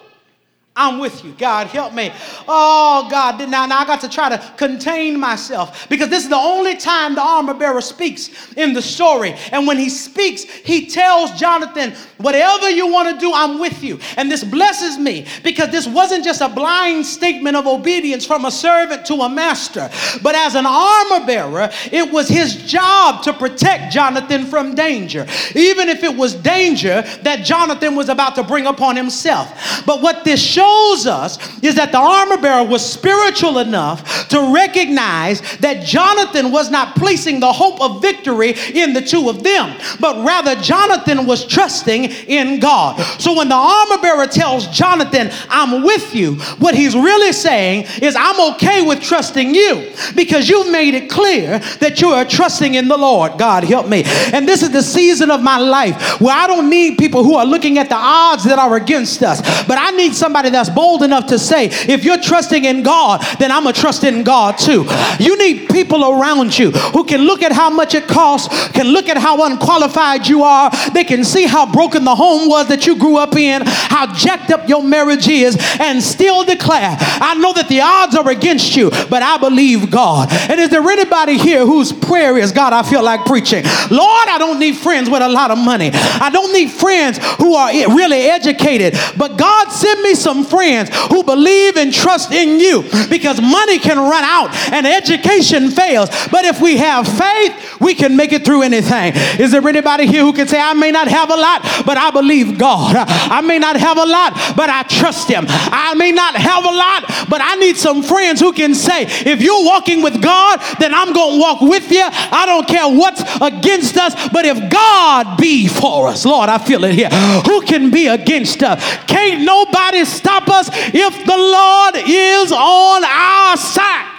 I'm 0.78 0.98
with 0.98 1.24
you. 1.24 1.32
God, 1.38 1.68
help 1.68 1.94
me. 1.94 2.12
Oh, 2.46 3.08
God. 3.10 3.38
Now, 3.48 3.64
now 3.64 3.78
I 3.78 3.86
got 3.86 4.02
to 4.02 4.10
try 4.10 4.28
to 4.28 4.54
contain 4.58 5.18
myself 5.18 5.88
because 5.88 6.10
this 6.10 6.24
is 6.24 6.28
the 6.28 6.36
only 6.36 6.76
time 6.76 7.14
the 7.14 7.22
armor 7.22 7.54
bearer 7.54 7.80
speaks 7.80 8.52
in 8.58 8.74
the 8.74 8.82
story. 8.82 9.34
And 9.52 9.66
when 9.66 9.78
he 9.78 9.88
speaks, 9.88 10.44
he 10.44 10.86
tells 10.86 11.32
Jonathan, 11.40 11.94
Whatever 12.18 12.68
you 12.70 12.86
want 12.88 13.08
to 13.14 13.18
do, 13.18 13.32
I'm 13.34 13.58
with 13.58 13.82
you. 13.82 13.98
And 14.18 14.30
this 14.30 14.44
blesses 14.44 14.98
me 14.98 15.26
because 15.42 15.70
this 15.70 15.86
wasn't 15.86 16.24
just 16.24 16.42
a 16.42 16.48
blind 16.48 17.06
statement 17.06 17.56
of 17.56 17.66
obedience 17.66 18.26
from 18.26 18.44
a 18.44 18.50
servant 18.50 19.06
to 19.06 19.14
a 19.14 19.28
master, 19.28 19.90
but 20.22 20.34
as 20.34 20.54
an 20.54 20.66
armor 20.66 21.26
bearer, 21.26 21.70
it 21.92 22.10
was 22.10 22.28
his 22.28 22.56
job 22.64 23.22
to 23.22 23.32
protect 23.32 23.92
Jonathan 23.92 24.46
from 24.46 24.74
danger, 24.74 25.26
even 25.54 25.88
if 25.88 26.02
it 26.02 26.14
was 26.14 26.34
danger 26.34 27.02
that 27.22 27.44
Jonathan 27.44 27.94
was 27.94 28.08
about 28.08 28.34
to 28.34 28.42
bring 28.42 28.66
upon 28.66 28.96
himself. 28.96 29.84
But 29.84 30.00
what 30.00 30.24
this 30.24 30.42
shows 30.42 30.65
shows 30.66 31.06
us 31.06 31.38
is 31.62 31.74
that 31.76 31.92
the 31.92 31.98
armor 31.98 32.36
bearer 32.36 32.64
was 32.64 32.84
spiritual 32.84 33.58
enough 33.58 34.28
to 34.28 34.52
recognize 34.54 35.40
that 35.58 35.84
Jonathan 35.84 36.50
was 36.50 36.70
not 36.70 36.96
placing 36.96 37.40
the 37.40 37.52
hope 37.52 37.80
of 37.80 38.02
victory 38.02 38.54
in 38.74 38.92
the 38.92 39.00
two 39.00 39.28
of 39.28 39.42
them, 39.42 39.76
but 40.00 40.24
rather 40.24 40.54
Jonathan 40.60 41.26
was 41.26 41.46
trusting 41.46 42.04
in 42.04 42.60
God. 42.60 43.00
So 43.20 43.36
when 43.36 43.48
the 43.48 43.54
armor 43.54 43.98
bearer 44.00 44.26
tells 44.26 44.66
Jonathan, 44.68 45.30
I'm 45.48 45.82
with 45.82 46.14
you, 46.14 46.36
what 46.58 46.74
he's 46.74 46.94
really 46.94 47.32
saying 47.32 47.86
is, 48.02 48.16
I'm 48.18 48.54
okay 48.54 48.86
with 48.86 49.02
trusting 49.02 49.54
you 49.54 49.92
because 50.14 50.48
you've 50.48 50.70
made 50.70 50.94
it 50.94 51.10
clear 51.10 51.58
that 51.80 52.00
you 52.00 52.08
are 52.08 52.24
trusting 52.24 52.74
in 52.74 52.88
the 52.88 52.96
Lord. 52.96 53.38
God, 53.38 53.64
help 53.64 53.88
me. 53.88 54.02
And 54.32 54.48
this 54.48 54.62
is 54.62 54.70
the 54.70 54.82
season 54.82 55.30
of 55.30 55.42
my 55.42 55.58
life 55.58 56.20
where 56.20 56.36
I 56.36 56.46
don't 56.46 56.70
need 56.70 56.98
people 56.98 57.22
who 57.24 57.34
are 57.34 57.46
looking 57.46 57.78
at 57.78 57.88
the 57.88 57.96
odds 57.96 58.44
that 58.44 58.58
are 58.58 58.76
against 58.76 59.22
us, 59.22 59.40
but 59.66 59.78
I 59.78 59.90
need 59.90 60.14
somebody 60.14 60.50
that's 60.56 60.70
bold 60.70 61.02
enough 61.02 61.26
to 61.26 61.38
say, 61.38 61.66
if 61.66 62.04
you're 62.04 62.20
trusting 62.20 62.64
in 62.64 62.82
God, 62.82 63.24
then 63.38 63.52
I'm 63.52 63.66
a 63.66 63.72
trust 63.72 64.04
in 64.04 64.24
God 64.24 64.58
too. 64.58 64.86
You 65.20 65.36
need 65.38 65.68
people 65.68 66.04
around 66.04 66.58
you 66.58 66.70
who 66.70 67.04
can 67.04 67.22
look 67.22 67.42
at 67.42 67.52
how 67.52 67.70
much 67.70 67.94
it 67.94 68.06
costs, 68.06 68.68
can 68.68 68.86
look 68.86 69.08
at 69.08 69.18
how 69.18 69.44
unqualified 69.44 70.26
you 70.26 70.42
are. 70.42 70.70
They 70.92 71.04
can 71.04 71.24
see 71.24 71.46
how 71.46 71.70
broken 71.70 72.04
the 72.04 72.14
home 72.14 72.48
was 72.48 72.68
that 72.68 72.86
you 72.86 72.96
grew 72.96 73.18
up 73.18 73.36
in, 73.36 73.62
how 73.66 74.12
jacked 74.14 74.50
up 74.50 74.68
your 74.68 74.82
marriage 74.82 75.28
is, 75.28 75.56
and 75.78 76.02
still 76.02 76.44
declare, 76.44 76.96
I 76.98 77.34
know 77.34 77.52
that 77.52 77.68
the 77.68 77.80
odds 77.82 78.16
are 78.16 78.28
against 78.30 78.74
you, 78.76 78.90
but 79.10 79.22
I 79.22 79.36
believe 79.36 79.90
God. 79.90 80.28
And 80.32 80.58
is 80.60 80.70
there 80.70 80.82
anybody 80.82 81.36
here 81.36 81.66
whose 81.66 81.92
prayer 81.92 82.38
is, 82.38 82.52
God, 82.52 82.72
I 82.72 82.82
feel 82.82 83.02
like 83.04 83.24
preaching? 83.24 83.64
Lord, 83.90 84.28
I 84.28 84.36
don't 84.38 84.58
need 84.58 84.76
friends 84.76 85.10
with 85.10 85.22
a 85.22 85.28
lot 85.28 85.50
of 85.50 85.58
money. 85.58 85.90
I 85.92 86.30
don't 86.30 86.52
need 86.52 86.70
friends 86.70 87.18
who 87.36 87.54
are 87.54 87.70
really 87.94 88.22
educated, 88.22 88.94
but 89.18 89.36
God 89.36 89.70
send 89.70 90.02
me 90.02 90.14
some 90.14 90.44
friends 90.46 90.90
who 91.08 91.22
believe 91.22 91.76
and 91.76 91.92
trust 91.92 92.32
in 92.32 92.60
you 92.60 92.82
because 93.08 93.40
money 93.40 93.78
can 93.78 93.98
run 93.98 94.24
out 94.24 94.54
and 94.72 94.86
education 94.86 95.70
fails. 95.70 96.08
But 96.30 96.44
if 96.44 96.60
we 96.60 96.76
have 96.76 97.06
faith, 97.06 97.80
we 97.80 97.94
can 97.94 98.16
make 98.16 98.32
it 98.32 98.44
through 98.44 98.62
anything. 98.62 99.12
Is 99.38 99.52
there 99.52 99.66
anybody 99.66 100.06
here 100.06 100.22
who 100.22 100.32
can 100.32 100.48
say, 100.48 100.60
I 100.60 100.74
may 100.74 100.90
not 100.90 101.08
have 101.08 101.30
a 101.30 101.36
lot, 101.36 101.62
but 101.84 101.96
I 101.96 102.10
believe 102.10 102.58
God? 102.58 102.96
I 102.96 103.40
may 103.40 103.58
not 103.58 103.76
have 103.76 103.98
a 103.98 104.04
lot, 104.04 104.34
but 104.56 104.70
I 104.70 104.82
trust 104.84 105.28
Him. 105.28 105.44
I 105.48 105.94
may 105.94 106.12
not 106.12 106.34
have 106.34 106.64
a 106.64 106.68
lot, 106.68 107.28
but 107.28 107.40
I 107.42 107.56
need 107.56 107.76
some 107.76 108.02
friends 108.02 108.40
who 108.40 108.52
can 108.52 108.74
say, 108.74 109.04
if 109.06 109.42
you're 109.42 109.64
walking 109.64 110.02
with 110.02 110.22
God, 110.22 110.60
then 110.78 110.94
I'm 110.94 111.12
going 111.12 111.34
to 111.34 111.40
walk 111.40 111.60
with 111.60 111.90
you. 111.90 112.04
I 112.04 112.44
don't 112.46 112.66
care 112.66 112.88
what's 112.88 113.22
against 113.40 113.96
us, 113.96 114.28
but 114.28 114.44
if 114.44 114.70
God 114.70 115.38
be 115.38 115.68
for 115.68 116.08
us, 116.08 116.24
Lord, 116.24 116.48
I 116.48 116.58
feel 116.58 116.84
it 116.84 116.94
here. 116.94 117.10
Who 117.46 117.62
can 117.62 117.90
be 117.90 118.06
against 118.06 118.62
us? 118.62 118.82
Can't 119.06 119.44
nobody 119.44 120.04
stop 120.04 120.35
us 120.48 120.68
if 120.72 121.26
the 121.26 121.36
Lord 121.36 121.94
is 121.96 122.52
on 122.52 123.04
our 123.04 123.56
side. 123.56 124.12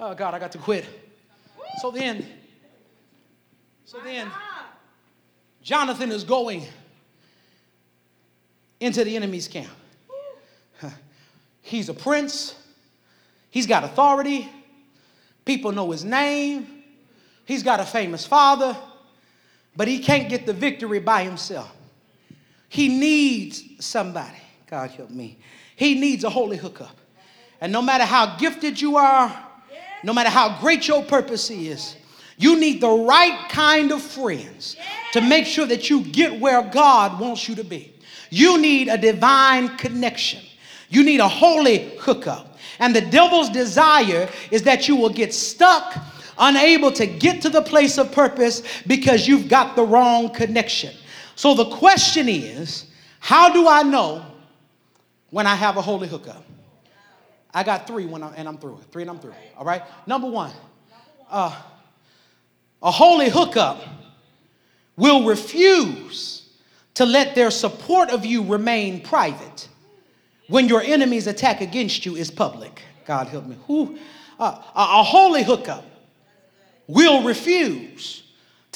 Oh 0.00 0.14
God, 0.14 0.34
I 0.34 0.38
got 0.38 0.52
to 0.52 0.58
quit. 0.58 0.86
So 1.80 1.90
then, 1.90 2.26
so 3.84 3.98
then, 4.00 4.30
Jonathan 5.62 6.12
is 6.12 6.24
going 6.24 6.64
into 8.80 9.04
the 9.04 9.16
enemy's 9.16 9.48
camp. 9.48 9.70
He's 11.62 11.88
a 11.88 11.94
prince. 11.94 12.54
He's 13.50 13.66
got 13.66 13.84
authority. 13.84 14.48
People 15.44 15.72
know 15.72 15.90
his 15.90 16.04
name. 16.04 16.84
He's 17.44 17.62
got 17.62 17.80
a 17.80 17.84
famous 17.84 18.26
father, 18.26 18.76
but 19.76 19.88
he 19.88 19.98
can't 19.98 20.28
get 20.28 20.46
the 20.46 20.52
victory 20.52 20.98
by 20.98 21.24
himself. 21.24 21.74
He 22.68 22.88
needs 22.88 23.62
somebody. 23.80 24.36
God 24.66 24.90
help 24.90 25.10
me. 25.10 25.38
He 25.76 25.94
needs 25.94 26.24
a 26.24 26.30
holy 26.30 26.56
hookup. 26.56 26.96
And 27.60 27.72
no 27.72 27.82
matter 27.82 28.04
how 28.04 28.36
gifted 28.36 28.80
you 28.80 28.96
are, 28.96 29.46
no 30.04 30.12
matter 30.12 30.30
how 30.30 30.60
great 30.60 30.86
your 30.86 31.02
purpose 31.02 31.50
is, 31.50 31.96
you 32.36 32.58
need 32.58 32.80
the 32.80 32.90
right 32.90 33.48
kind 33.48 33.90
of 33.90 34.00
friends 34.00 34.76
to 35.12 35.20
make 35.20 35.46
sure 35.46 35.66
that 35.66 35.90
you 35.90 36.02
get 36.04 36.38
where 36.40 36.62
God 36.62 37.18
wants 37.18 37.48
you 37.48 37.56
to 37.56 37.64
be. 37.64 37.92
You 38.30 38.58
need 38.58 38.88
a 38.88 38.96
divine 38.96 39.76
connection. 39.76 40.42
You 40.88 41.02
need 41.02 41.20
a 41.20 41.28
holy 41.28 41.96
hookup. 41.98 42.56
And 42.78 42.94
the 42.94 43.00
devil's 43.00 43.50
desire 43.50 44.28
is 44.50 44.62
that 44.62 44.86
you 44.86 44.94
will 44.94 45.08
get 45.10 45.34
stuck, 45.34 45.96
unable 46.38 46.92
to 46.92 47.06
get 47.06 47.42
to 47.42 47.48
the 47.48 47.62
place 47.62 47.98
of 47.98 48.12
purpose 48.12 48.62
because 48.86 49.26
you've 49.26 49.48
got 49.48 49.74
the 49.74 49.82
wrong 49.82 50.30
connection. 50.30 50.94
So 51.38 51.54
the 51.54 51.66
question 51.66 52.28
is 52.28 52.86
how 53.20 53.52
do 53.52 53.68
I 53.68 53.84
know 53.84 54.26
when 55.30 55.46
I 55.46 55.54
have 55.54 55.76
a 55.76 55.80
holy 55.80 56.08
hookup? 56.08 56.44
I 57.54 57.62
got 57.62 57.86
three 57.86 58.06
when 58.06 58.24
I'm, 58.24 58.32
and 58.36 58.48
I'm 58.48 58.58
through. 58.58 58.80
Three 58.90 59.02
and 59.02 59.10
I'm 59.12 59.20
through. 59.20 59.34
All 59.56 59.64
right. 59.64 59.82
Number 60.04 60.28
one, 60.28 60.50
uh, 61.30 61.56
a 62.82 62.90
holy 62.90 63.30
hookup 63.30 63.84
will 64.96 65.26
refuse 65.26 66.48
to 66.94 67.06
let 67.06 67.36
their 67.36 67.52
support 67.52 68.10
of 68.10 68.26
you 68.26 68.42
remain 68.42 69.00
private 69.00 69.68
when 70.48 70.66
your 70.66 70.82
enemy's 70.82 71.28
attack 71.28 71.60
against 71.60 72.04
you 72.04 72.16
is 72.16 72.32
public. 72.32 72.82
God 73.06 73.28
help 73.28 73.46
me. 73.46 73.56
Who, 73.68 73.96
uh, 74.40 74.60
a 74.74 75.04
holy 75.04 75.44
hookup 75.44 75.84
will 76.88 77.22
refuse 77.22 78.24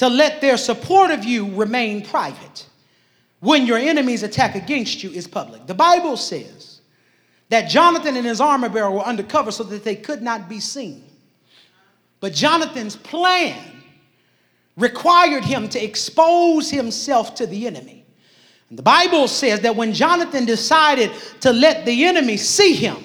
to 0.03 0.09
let 0.09 0.41
their 0.41 0.57
support 0.57 1.11
of 1.11 1.23
you 1.23 1.49
remain 1.55 2.03
private 2.03 2.67
when 3.39 3.65
your 3.65 3.77
enemy's 3.77 4.21
attack 4.21 4.53
against 4.53 5.01
you 5.01 5.09
is 5.11 5.25
public. 5.25 5.65
The 5.65 5.73
Bible 5.73 6.17
says 6.17 6.81
that 7.47 7.69
Jonathan 7.69 8.17
and 8.17 8.25
his 8.25 8.41
armor 8.41 8.67
bearer 8.67 8.91
were 8.91 8.99
undercover 8.99 9.49
so 9.49 9.63
that 9.63 9.85
they 9.85 9.95
could 9.95 10.21
not 10.21 10.49
be 10.49 10.59
seen. 10.59 11.05
But 12.19 12.33
Jonathan's 12.33 12.97
plan 12.97 13.57
required 14.75 15.45
him 15.45 15.69
to 15.69 15.81
expose 15.81 16.69
himself 16.69 17.33
to 17.35 17.47
the 17.47 17.65
enemy. 17.65 18.05
And 18.67 18.77
the 18.77 18.83
Bible 18.83 19.29
says 19.29 19.61
that 19.61 19.77
when 19.77 19.93
Jonathan 19.93 20.43
decided 20.43 21.11
to 21.39 21.53
let 21.53 21.85
the 21.85 22.03
enemy 22.03 22.35
see 22.35 22.73
him, 22.73 22.97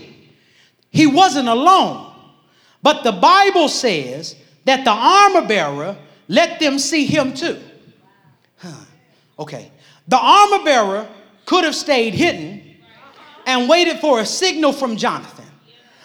he 0.91 1.07
wasn't 1.07 1.47
alone. 1.47 2.13
But 2.83 3.05
the 3.05 3.13
Bible 3.13 3.69
says 3.69 4.35
that 4.65 4.85
the 4.85 4.91
armor 4.91 5.47
bearer 5.47 5.97
let 6.29 6.61
them 6.61 6.79
see 6.79 7.07
him 7.07 7.35
too. 7.35 7.59
Huh. 8.59 8.85
Okay. 9.39 9.73
The 10.07 10.19
armor 10.19 10.65
bearer 10.65 11.09
could 11.47 11.65
have 11.65 11.75
stayed 11.75 12.15
hidden 12.15 12.77
and 13.47 13.69
waited 13.69 13.99
for 13.99 14.21
a 14.21 14.27
signal 14.27 14.73
from 14.73 14.97
Jonathan. 14.97 15.47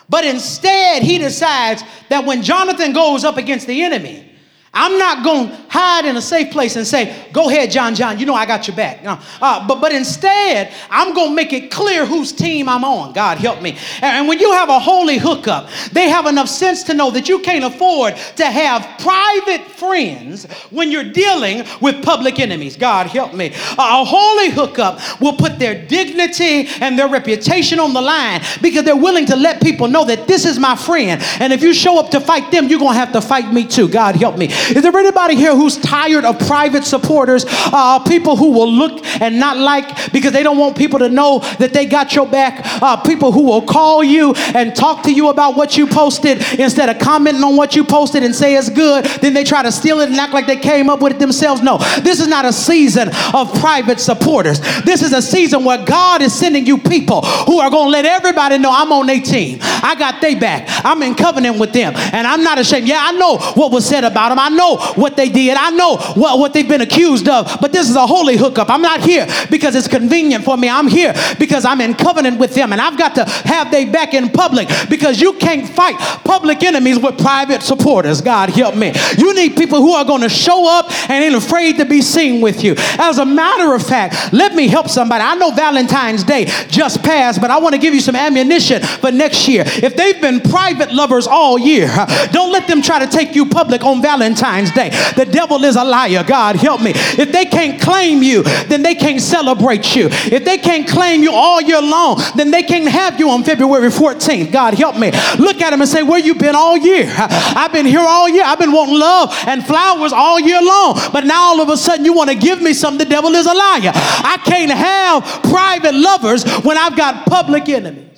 But 0.10 0.26
instead, 0.26 1.04
he 1.04 1.18
decides 1.18 1.84
that 2.10 2.26
when 2.26 2.42
Jonathan 2.42 2.94
goes 2.94 3.24
up 3.24 3.38
against 3.38 3.68
the 3.68 3.84
enemy, 3.84 4.32
I'm 4.74 4.98
not 4.98 5.24
going 5.24 5.50
hide 5.74 6.06
in 6.06 6.16
a 6.16 6.22
safe 6.22 6.52
place 6.52 6.76
and 6.76 6.86
say, 6.86 7.28
go 7.34 7.50
ahead, 7.50 7.72
John, 7.72 7.96
John, 7.96 8.20
you 8.20 8.28
know 8.28 8.36
I 8.36 8.46
got 8.46 8.68
your 8.68 8.78
back. 8.78 9.04
No. 9.04 9.20
Uh, 9.42 9.68
but, 9.68 9.82
but 9.82 9.92
instead, 9.92 10.72
I'm 10.92 11.16
going 11.16 11.30
to 11.30 11.36
make 11.36 11.52
it 11.52 11.72
clear 11.72 12.06
whose 12.06 12.32
team 12.32 12.70
I'm 12.70 12.84
on. 12.84 13.12
God 13.14 13.40
help 13.40 13.60
me. 13.60 13.72
And, 13.96 14.04
and 14.04 14.28
when 14.28 14.38
you 14.38 14.52
have 14.52 14.70
a 14.70 14.78
holy 14.78 15.18
hookup, 15.18 15.68
they 15.92 16.10
have 16.10 16.28
enough 16.28 16.48
sense 16.48 16.84
to 16.84 16.94
know 16.94 17.10
that 17.10 17.28
you 17.28 17.40
can't 17.40 17.66
afford 17.66 18.16
to 18.36 18.46
have 18.46 19.00
private 19.00 19.66
friends 19.72 20.46
when 20.70 20.92
you're 20.92 21.12
dealing 21.12 21.64
with 21.82 22.04
public 22.04 22.40
enemies. 22.40 22.78
God 22.78 23.08
help 23.08 23.34
me. 23.34 23.48
A 23.48 24.06
holy 24.06 24.52
hookup 24.52 25.00
will 25.20 25.34
put 25.34 25.58
their 25.58 25.88
dignity 25.88 26.68
and 26.82 27.00
their 27.00 27.10
reputation 27.10 27.80
on 27.80 27.94
the 27.94 28.02
line 28.02 28.42
because 28.62 28.84
they're 28.84 28.96
willing 28.96 29.26
to 29.26 29.36
let 29.36 29.60
people 29.60 29.88
know 29.88 30.06
that 30.06 30.28
this 30.28 30.46
is 30.46 30.60
my 30.60 30.76
friend. 30.76 31.20
And 31.40 31.52
if 31.52 31.64
you 31.64 31.74
show 31.74 31.98
up 32.00 32.12
to 32.12 32.20
fight 32.20 32.52
them, 32.52 32.68
you're 32.68 32.78
going 32.78 32.94
to 32.94 33.00
have 33.00 33.14
to 33.14 33.22
fight 33.22 33.52
me 33.52 33.66
too. 33.66 33.88
God 33.88 34.16
help 34.16 34.38
me. 34.38 34.46
Is 34.46 34.84
there 34.84 34.96
anybody 34.96 35.36
here 35.36 35.63
who's 35.64 35.78
tired 35.78 36.26
of 36.26 36.38
private 36.40 36.84
supporters, 36.84 37.46
uh, 37.48 38.00
people 38.00 38.36
who 38.36 38.52
will 38.52 38.72
look 38.72 39.04
and 39.22 39.40
not 39.40 39.56
like 39.56 40.12
because 40.12 40.34
they 40.34 40.44
don't 40.44 40.58
want 40.58 40.78
people 40.78 41.00
to 41.00 41.08
know 41.08 41.40
that 41.60 41.72
they 41.72 41.86
got 41.86 42.14
your 42.14 42.28
back, 42.28 42.60
uh, 42.82 42.98
people 42.98 43.32
who 43.32 43.44
will 43.44 43.62
call 43.62 44.04
you 44.04 44.34
and 44.54 44.76
talk 44.76 45.04
to 45.04 45.14
you 45.14 45.30
about 45.30 45.56
what 45.56 45.78
you 45.78 45.88
posted 45.88 46.42
instead 46.60 46.90
of 46.90 47.00
commenting 47.00 47.44
on 47.44 47.56
what 47.56 47.78
you 47.78 47.84
posted 47.86 48.24
and 48.24 48.36
say 48.36 48.56
it's 48.56 48.70
good, 48.70 49.06
then 49.22 49.34
they 49.34 49.46
try 49.46 49.64
to 49.64 49.72
steal 49.72 50.02
it 50.02 50.10
and 50.10 50.20
act 50.20 50.34
like 50.34 50.48
they 50.48 50.58
came 50.58 50.90
up 50.90 51.02
with 51.02 51.14
it 51.14 51.20
themselves? 51.20 51.62
No, 51.62 51.78
this 52.02 52.20
is 52.20 52.28
not 52.28 52.44
a 52.44 52.52
season 52.52 53.10
of 53.34 53.54
private 53.60 54.02
supporters. 54.02 54.60
This 54.84 55.02
is 55.02 55.14
a 55.14 55.22
season 55.22 55.64
where 55.64 55.84
God 55.86 56.22
is 56.22 56.38
sending 56.38 56.66
you 56.66 56.78
people 56.78 57.22
who 57.22 57.60
are 57.60 57.70
going 57.70 57.88
to 57.88 57.92
let 57.92 58.06
everybody 58.06 58.58
know 58.58 58.72
I'm 58.74 58.92
on 58.92 59.08
their 59.08 59.22
team. 59.22 59.60
I 59.62 59.96
got 59.98 60.20
their 60.20 60.38
back. 60.38 60.68
I'm 60.84 61.02
in 61.04 61.16
covenant 61.16 61.58
with 61.58 61.72
them. 61.72 61.94
And 61.96 62.28
I'm 62.28 62.44
not 62.44 62.60
ashamed. 62.60 62.88
Yeah, 62.88 63.00
I 63.00 63.14
know 63.14 63.38
what 63.38 63.72
was 63.72 63.86
said 63.86 64.04
about 64.04 64.30
them. 64.30 64.40
I 64.40 64.50
know 64.50 64.78
what 64.96 65.16
they 65.16 65.30
did. 65.30 65.53
I 65.58 65.70
know 65.72 65.98
what, 66.16 66.40
what 66.40 66.54
they've 66.54 66.68
been 66.68 66.82
accused 66.82 67.28
of, 67.28 67.58
but 67.62 67.72
this 67.72 67.90
is 67.90 67.96
a 67.96 68.06
holy 68.06 68.38
hookup. 68.38 68.70
I'm 68.70 68.82
not 68.82 69.02
here 69.02 69.28
because 69.50 69.76
it's 69.76 69.88
convenient 69.88 70.44
for 70.44 70.58
me. 70.58 70.70
I'm 70.70 70.88
here 70.88 71.14
because 71.40 71.66
I'm 71.66 71.82
in 71.82 71.94
covenant 71.94 72.40
with 72.40 72.54
them 72.54 72.72
and 72.72 72.82
I've 72.82 72.98
got 72.98 73.16
to 73.16 73.26
have 73.26 73.72
they 73.72 73.86
back 73.86 74.14
in 74.14 74.30
public 74.30 74.70
because 74.90 75.20
you 75.22 75.34
can't 75.34 75.68
fight 75.68 75.98
public 76.24 76.64
enemies 76.64 77.00
with 77.00 77.18
private 77.18 77.62
supporters. 77.62 78.22
God 78.22 78.50
help 78.50 78.76
me. 78.76 78.94
You 79.18 79.34
need 79.34 79.56
people 79.56 79.80
who 79.80 79.94
are 79.94 80.06
going 80.06 80.22
to 80.22 80.30
show 80.30 80.68
up 80.80 80.92
and 81.10 81.24
ain't 81.24 81.36
afraid 81.36 81.78
to 81.78 81.86
be 81.86 82.02
seen 82.02 82.42
with 82.42 82.64
you. 82.64 82.76
As 82.78 83.18
a 83.18 83.26
matter 83.26 83.74
of 83.74 83.86
fact, 83.86 84.34
let 84.34 84.56
me 84.56 84.68
help 84.68 84.90
somebody. 84.90 85.24
I 85.24 85.36
know 85.36 85.52
Valentine's 85.52 86.24
Day 86.24 86.46
just 86.68 87.04
passed, 87.04 87.42
but 87.42 87.52
I 87.52 87.60
want 87.60 87.74
to 87.76 87.80
give 87.80 87.94
you 87.94 88.02
some 88.02 88.16
ammunition 88.16 88.82
for 88.82 89.12
next 89.12 89.48
year. 89.48 89.64
If 89.66 89.96
they've 89.96 90.20
been 90.20 90.42
private 90.42 90.92
lovers 90.94 91.28
all 91.28 91.58
year, 91.58 91.88
don't 92.32 92.52
let 92.52 92.68
them 92.68 92.82
try 92.82 93.00
to 93.00 93.08
take 93.08 93.36
you 93.36 93.46
public 93.46 93.84
on 93.84 94.02
Valentine's 94.02 94.72
Day. 94.72 94.90
The 95.16 95.26
devil 95.44 95.64
is 95.66 95.76
a 95.76 95.84
liar. 95.84 96.24
God 96.24 96.56
help 96.56 96.82
me. 96.82 96.92
If 96.96 97.32
they 97.32 97.46
can't 97.46 97.82
claim 97.82 98.24
you, 98.24 98.44
then 98.44 98.82
they 98.82 98.96
can't 98.96 99.22
celebrate 99.22 99.96
you. 99.96 100.08
If 100.10 100.46
they 100.46 100.58
can't 100.58 100.88
claim 100.88 101.22
you 101.22 101.34
all 101.34 101.62
year 101.62 101.82
long, 101.82 102.22
then 102.36 102.50
they 102.50 102.64
can't 102.64 102.88
have 102.88 103.20
you 103.20 103.30
on 103.30 103.44
February 103.44 103.90
14th. 103.90 104.52
God 104.52 104.74
help 104.74 104.98
me. 104.98 105.12
Look 105.38 105.62
at 105.62 105.72
them 105.72 105.82
and 105.82 105.90
say, 105.90 106.02
Where 106.02 106.20
you 106.20 106.36
been 106.36 106.56
all 106.56 106.78
year? 106.78 107.12
I've 107.18 107.74
been 107.74 107.86
here 107.86 108.00
all 108.00 108.30
year. 108.30 108.44
I've 108.46 108.60
been 108.60 108.72
wanting 108.72 109.00
love 109.00 109.36
and 109.48 109.66
flowers 109.66 110.14
all 110.14 110.40
year 110.40 110.62
long. 110.62 111.00
But 111.12 111.26
now 111.26 111.42
all 111.50 111.62
of 111.62 111.70
a 111.70 111.78
sudden 111.78 112.06
you 112.06 112.14
want 112.14 112.30
to 112.30 112.38
give 112.38 112.62
me 112.62 112.74
something. 112.74 113.00
The 113.00 113.14
devil 113.14 113.34
is 113.34 113.46
a 113.46 113.54
liar. 113.54 113.92
I 113.94 114.40
can't 114.46 114.72
have 114.72 115.24
private 115.44 115.94
lovers 115.94 116.46
when 116.64 116.78
I've 116.78 116.96
got 116.96 117.26
public 117.26 117.68
enemies. 117.68 118.13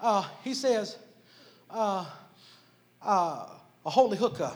Uh, 0.00 0.24
he 0.44 0.54
says, 0.54 0.96
uh, 1.70 2.06
uh, 3.02 3.46
a 3.84 3.90
holy 3.90 4.16
hooker 4.16 4.52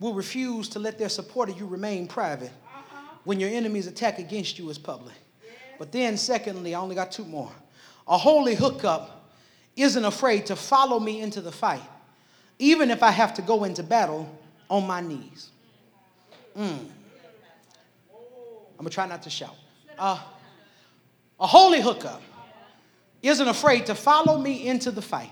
will 0.00 0.14
refuse 0.14 0.68
to 0.70 0.78
let 0.78 0.98
their 0.98 1.08
support 1.08 1.48
of 1.48 1.58
you 1.58 1.66
remain 1.66 2.06
private 2.06 2.50
when 3.24 3.38
your 3.38 3.50
enemy's 3.50 3.86
attack 3.86 4.18
against 4.18 4.58
you 4.58 4.68
is 4.70 4.78
public. 4.78 5.14
But 5.78 5.92
then, 5.92 6.16
secondly, 6.16 6.74
I 6.74 6.80
only 6.80 6.94
got 6.94 7.12
two 7.12 7.24
more. 7.24 7.50
A 8.08 8.18
holy 8.18 8.54
hookup 8.54 9.30
isn't 9.76 10.04
afraid 10.04 10.46
to 10.46 10.56
follow 10.56 10.98
me 10.98 11.20
into 11.20 11.40
the 11.40 11.52
fight, 11.52 11.82
even 12.58 12.90
if 12.90 13.02
I 13.02 13.10
have 13.10 13.34
to 13.34 13.42
go 13.42 13.64
into 13.64 13.82
battle 13.82 14.28
on 14.68 14.86
my 14.86 15.00
knees. 15.00 15.50
Mm. 16.56 16.78
I'm 18.10 18.78
gonna 18.78 18.90
try 18.90 19.06
not 19.06 19.22
to 19.22 19.30
shout. 19.30 19.54
Uh, 19.98 20.18
a 21.38 21.46
holy 21.46 21.80
hookup 21.80 22.22
isn't 23.22 23.48
afraid 23.48 23.86
to 23.86 23.94
follow 23.94 24.38
me 24.38 24.66
into 24.66 24.90
the 24.90 25.02
fight, 25.02 25.30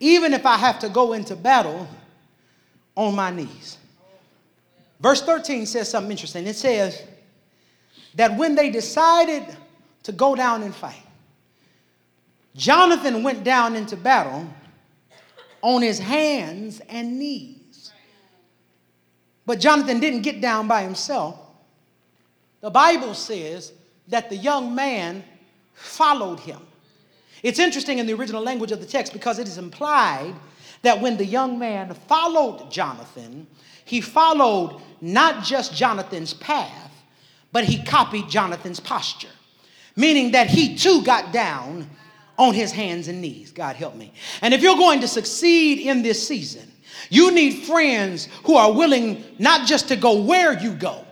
even 0.00 0.32
if 0.32 0.46
I 0.46 0.56
have 0.56 0.78
to 0.80 0.88
go 0.88 1.12
into 1.12 1.36
battle 1.36 1.86
on 2.96 3.14
my 3.14 3.30
knees. 3.30 3.78
Verse 5.00 5.22
13 5.22 5.66
says 5.66 5.90
something 5.90 6.10
interesting. 6.10 6.46
It 6.46 6.56
says 6.56 7.02
that 8.14 8.36
when 8.36 8.54
they 8.54 8.70
decided 8.70 9.44
to 10.04 10.12
go 10.12 10.34
down 10.34 10.62
and 10.62 10.74
fight, 10.74 11.02
Jonathan 12.54 13.22
went 13.22 13.44
down 13.44 13.76
into 13.76 13.96
battle 13.96 14.48
on 15.60 15.82
his 15.82 15.98
hands 15.98 16.80
and 16.88 17.18
knees. 17.18 17.92
But 19.44 19.60
Jonathan 19.60 20.00
didn't 20.00 20.22
get 20.22 20.40
down 20.40 20.66
by 20.66 20.82
himself. 20.82 21.38
The 22.62 22.70
Bible 22.70 23.14
says 23.14 23.72
that 24.08 24.30
the 24.30 24.36
young 24.36 24.74
man 24.74 25.22
followed 25.74 26.40
him. 26.40 26.60
It's 27.46 27.60
interesting 27.60 28.00
in 28.00 28.06
the 28.08 28.12
original 28.14 28.42
language 28.42 28.72
of 28.72 28.80
the 28.80 28.86
text 28.86 29.12
because 29.12 29.38
it 29.38 29.46
is 29.46 29.56
implied 29.56 30.34
that 30.82 31.00
when 31.00 31.16
the 31.16 31.24
young 31.24 31.60
man 31.60 31.94
followed 32.08 32.72
Jonathan, 32.72 33.46
he 33.84 34.00
followed 34.00 34.82
not 35.00 35.44
just 35.44 35.72
Jonathan's 35.72 36.34
path, 36.34 36.90
but 37.52 37.62
he 37.62 37.84
copied 37.84 38.28
Jonathan's 38.28 38.80
posture, 38.80 39.30
meaning 39.94 40.32
that 40.32 40.48
he 40.48 40.74
too 40.76 41.04
got 41.04 41.32
down 41.32 41.88
on 42.36 42.52
his 42.52 42.72
hands 42.72 43.06
and 43.06 43.20
knees. 43.20 43.52
God 43.52 43.76
help 43.76 43.94
me. 43.94 44.12
And 44.42 44.52
if 44.52 44.60
you're 44.60 44.74
going 44.74 44.98
to 45.02 45.08
succeed 45.08 45.78
in 45.78 46.02
this 46.02 46.26
season, 46.26 46.68
you 47.10 47.30
need 47.30 47.64
friends 47.64 48.26
who 48.42 48.56
are 48.56 48.72
willing 48.72 49.22
not 49.38 49.68
just 49.68 49.86
to 49.86 49.94
go 49.94 50.20
where 50.20 50.58
you 50.60 50.72
go, 50.72 51.05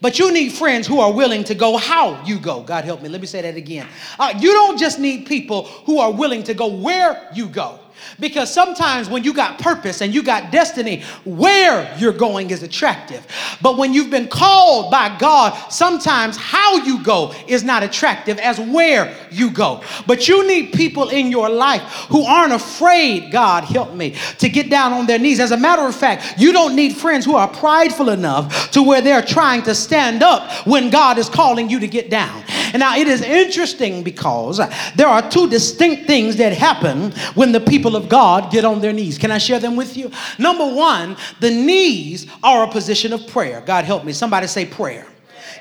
but 0.00 0.18
you 0.18 0.32
need 0.32 0.52
friends 0.52 0.86
who 0.86 1.00
are 1.00 1.12
willing 1.12 1.44
to 1.44 1.54
go 1.54 1.76
how 1.76 2.22
you 2.24 2.38
go. 2.38 2.62
God 2.62 2.84
help 2.84 3.02
me. 3.02 3.08
Let 3.08 3.20
me 3.20 3.26
say 3.26 3.42
that 3.42 3.56
again. 3.56 3.86
Uh, 4.18 4.32
you 4.40 4.52
don't 4.52 4.78
just 4.78 4.98
need 4.98 5.26
people 5.26 5.64
who 5.64 5.98
are 5.98 6.10
willing 6.10 6.42
to 6.44 6.54
go 6.54 6.68
where 6.68 7.28
you 7.34 7.48
go. 7.48 7.78
Because 8.18 8.52
sometimes 8.52 9.08
when 9.08 9.24
you 9.24 9.34
got 9.34 9.58
purpose 9.58 10.00
and 10.00 10.14
you 10.14 10.22
got 10.22 10.50
destiny, 10.50 11.02
where 11.24 11.94
you're 11.98 12.12
going 12.12 12.50
is 12.50 12.62
attractive. 12.62 13.26
But 13.62 13.76
when 13.78 13.92
you've 13.92 14.10
been 14.10 14.28
called 14.28 14.90
by 14.90 15.16
God, 15.18 15.70
sometimes 15.70 16.36
how 16.36 16.76
you 16.84 17.02
go 17.02 17.34
is 17.46 17.64
not 17.64 17.82
attractive 17.82 18.38
as 18.38 18.58
where 18.58 19.14
you 19.30 19.50
go. 19.50 19.82
But 20.06 20.28
you 20.28 20.46
need 20.46 20.72
people 20.72 21.08
in 21.08 21.30
your 21.30 21.48
life 21.48 21.82
who 22.08 22.24
aren't 22.24 22.52
afraid, 22.52 23.30
God 23.30 23.64
help 23.64 23.94
me, 23.94 24.16
to 24.38 24.48
get 24.48 24.70
down 24.70 24.92
on 24.92 25.06
their 25.06 25.18
knees. 25.18 25.40
As 25.40 25.52
a 25.52 25.56
matter 25.56 25.82
of 25.82 25.94
fact, 25.94 26.38
you 26.38 26.52
don't 26.52 26.74
need 26.74 26.96
friends 26.96 27.24
who 27.24 27.36
are 27.36 27.48
prideful 27.48 28.10
enough 28.10 28.70
to 28.72 28.82
where 28.82 29.00
they're 29.00 29.22
trying 29.22 29.62
to 29.62 29.74
stand 29.74 30.22
up 30.22 30.66
when 30.66 30.90
God 30.90 31.18
is 31.18 31.28
calling 31.28 31.68
you 31.68 31.80
to 31.80 31.88
get 31.88 32.10
down. 32.10 32.44
And 32.72 32.80
now 32.80 32.96
it 32.96 33.08
is 33.08 33.22
interesting 33.22 34.02
because 34.02 34.60
there 34.94 35.08
are 35.08 35.28
two 35.28 35.48
distinct 35.48 36.06
things 36.06 36.36
that 36.36 36.52
happen 36.52 37.12
when 37.34 37.52
the 37.52 37.60
people 37.60 37.89
of 37.96 38.08
God 38.08 38.50
get 38.50 38.64
on 38.64 38.80
their 38.80 38.92
knees. 38.92 39.18
Can 39.18 39.30
I 39.30 39.38
share 39.38 39.60
them 39.60 39.76
with 39.76 39.96
you? 39.96 40.10
Number 40.38 40.66
one, 40.66 41.16
the 41.40 41.50
knees 41.50 42.26
are 42.42 42.64
a 42.64 42.68
position 42.68 43.12
of 43.12 43.26
prayer. 43.26 43.60
God 43.60 43.84
help 43.84 44.04
me. 44.04 44.12
Somebody 44.12 44.46
say 44.46 44.66
prayer. 44.66 45.06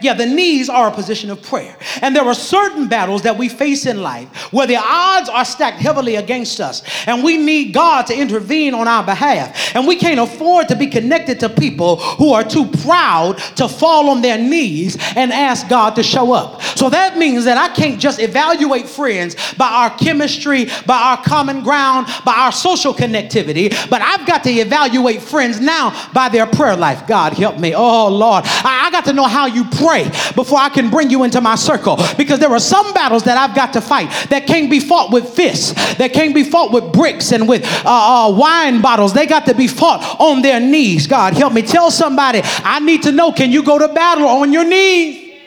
Yeah, 0.01 0.13
the 0.13 0.25
knees 0.25 0.69
are 0.69 0.87
a 0.87 0.91
position 0.91 1.29
of 1.29 1.41
prayer. 1.41 1.77
And 2.01 2.15
there 2.15 2.23
are 2.23 2.33
certain 2.33 2.87
battles 2.87 3.23
that 3.23 3.37
we 3.37 3.49
face 3.49 3.85
in 3.85 4.01
life 4.01 4.53
where 4.53 4.67
the 4.67 4.77
odds 4.77 5.29
are 5.29 5.45
stacked 5.45 5.79
heavily 5.79 6.15
against 6.15 6.59
us, 6.59 6.83
and 7.05 7.23
we 7.23 7.37
need 7.37 7.73
God 7.73 8.07
to 8.07 8.17
intervene 8.17 8.73
on 8.73 8.87
our 8.87 9.03
behalf. 9.03 9.75
And 9.75 9.87
we 9.87 9.95
can't 9.95 10.19
afford 10.19 10.67
to 10.69 10.75
be 10.75 10.87
connected 10.87 11.39
to 11.41 11.49
people 11.49 11.97
who 11.97 12.33
are 12.33 12.43
too 12.43 12.65
proud 12.83 13.37
to 13.55 13.67
fall 13.67 14.09
on 14.09 14.21
their 14.21 14.37
knees 14.37 14.97
and 15.15 15.31
ask 15.31 15.67
God 15.67 15.95
to 15.95 16.03
show 16.03 16.31
up. 16.31 16.61
So 16.61 16.89
that 16.89 17.17
means 17.17 17.45
that 17.45 17.57
I 17.57 17.73
can't 17.73 17.99
just 17.99 18.19
evaluate 18.19 18.87
friends 18.87 19.35
by 19.55 19.67
our 19.67 19.89
chemistry, 19.97 20.65
by 20.85 20.97
our 20.97 21.23
common 21.23 21.63
ground, 21.63 22.07
by 22.25 22.33
our 22.35 22.51
social 22.51 22.93
connectivity, 22.93 23.69
but 23.89 24.01
I've 24.01 24.25
got 24.25 24.43
to 24.43 24.49
evaluate 24.49 25.21
friends 25.21 25.59
now 25.59 26.09
by 26.13 26.29
their 26.29 26.45
prayer 26.45 26.75
life. 26.75 27.07
God 27.07 27.33
help 27.33 27.59
me. 27.59 27.73
Oh, 27.75 28.07
Lord. 28.07 28.43
I, 28.45 28.87
I 28.87 28.91
got 28.91 29.05
to 29.05 29.13
know 29.13 29.25
how 29.25 29.45
you 29.45 29.65
pray 29.65 29.88
pray 29.89 30.03
before 30.35 30.59
I 30.59 30.69
can 30.69 30.89
bring 30.89 31.09
you 31.09 31.23
into 31.23 31.41
my 31.41 31.55
circle. 31.55 31.97
Because 32.17 32.39
there 32.39 32.51
are 32.51 32.59
some 32.59 32.93
battles 32.93 33.23
that 33.23 33.37
I've 33.37 33.55
got 33.55 33.73
to 33.73 33.81
fight 33.81 34.09
that 34.29 34.45
can't 34.45 34.69
be 34.69 34.79
fought 34.79 35.11
with 35.11 35.27
fists, 35.27 35.73
that 35.95 36.13
can't 36.13 36.35
be 36.35 36.43
fought 36.43 36.71
with 36.71 36.93
bricks 36.93 37.31
and 37.31 37.47
with 37.47 37.63
uh, 37.85 38.27
uh, 38.29 38.35
wine 38.35 38.81
bottles. 38.81 39.13
They 39.13 39.25
got 39.25 39.45
to 39.47 39.55
be 39.55 39.67
fought 39.67 40.17
on 40.19 40.41
their 40.41 40.59
knees. 40.59 41.07
God, 41.07 41.33
help 41.33 41.53
me. 41.53 41.61
Tell 41.61 41.91
somebody, 41.91 42.41
I 42.43 42.79
need 42.79 43.03
to 43.03 43.11
know 43.11 43.31
can 43.31 43.51
you 43.51 43.63
go 43.63 43.79
to 43.79 43.87
battle 43.93 44.27
on 44.27 44.53
your 44.53 44.65
knees? 44.65 45.37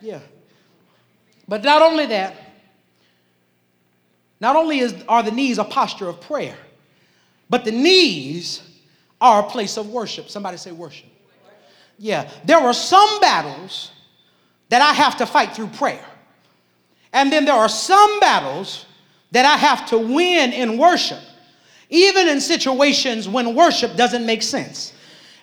Yeah. 0.00 0.20
But 1.48 1.64
not 1.64 1.82
only 1.82 2.06
that, 2.06 2.36
not 4.40 4.56
only 4.56 4.80
is, 4.80 4.94
are 5.08 5.22
the 5.22 5.30
knees 5.30 5.58
a 5.58 5.64
posture 5.64 6.08
of 6.08 6.20
prayer, 6.20 6.56
but 7.48 7.64
the 7.64 7.72
knees 7.72 8.62
are 9.20 9.40
a 9.40 9.48
place 9.48 9.76
of 9.76 9.88
worship. 9.88 10.28
Somebody 10.28 10.56
say 10.56 10.72
worship. 10.72 11.13
Yeah, 11.98 12.30
there 12.44 12.58
are 12.58 12.74
some 12.74 13.20
battles 13.20 13.90
that 14.68 14.82
I 14.82 14.92
have 14.92 15.16
to 15.18 15.26
fight 15.26 15.54
through 15.54 15.68
prayer. 15.68 16.04
And 17.12 17.32
then 17.32 17.44
there 17.44 17.54
are 17.54 17.68
some 17.68 18.18
battles 18.20 18.86
that 19.30 19.44
I 19.44 19.56
have 19.56 19.86
to 19.90 19.98
win 19.98 20.52
in 20.52 20.78
worship, 20.78 21.20
even 21.90 22.28
in 22.28 22.40
situations 22.40 23.28
when 23.28 23.54
worship 23.54 23.96
doesn't 23.96 24.26
make 24.26 24.42
sense. 24.42 24.93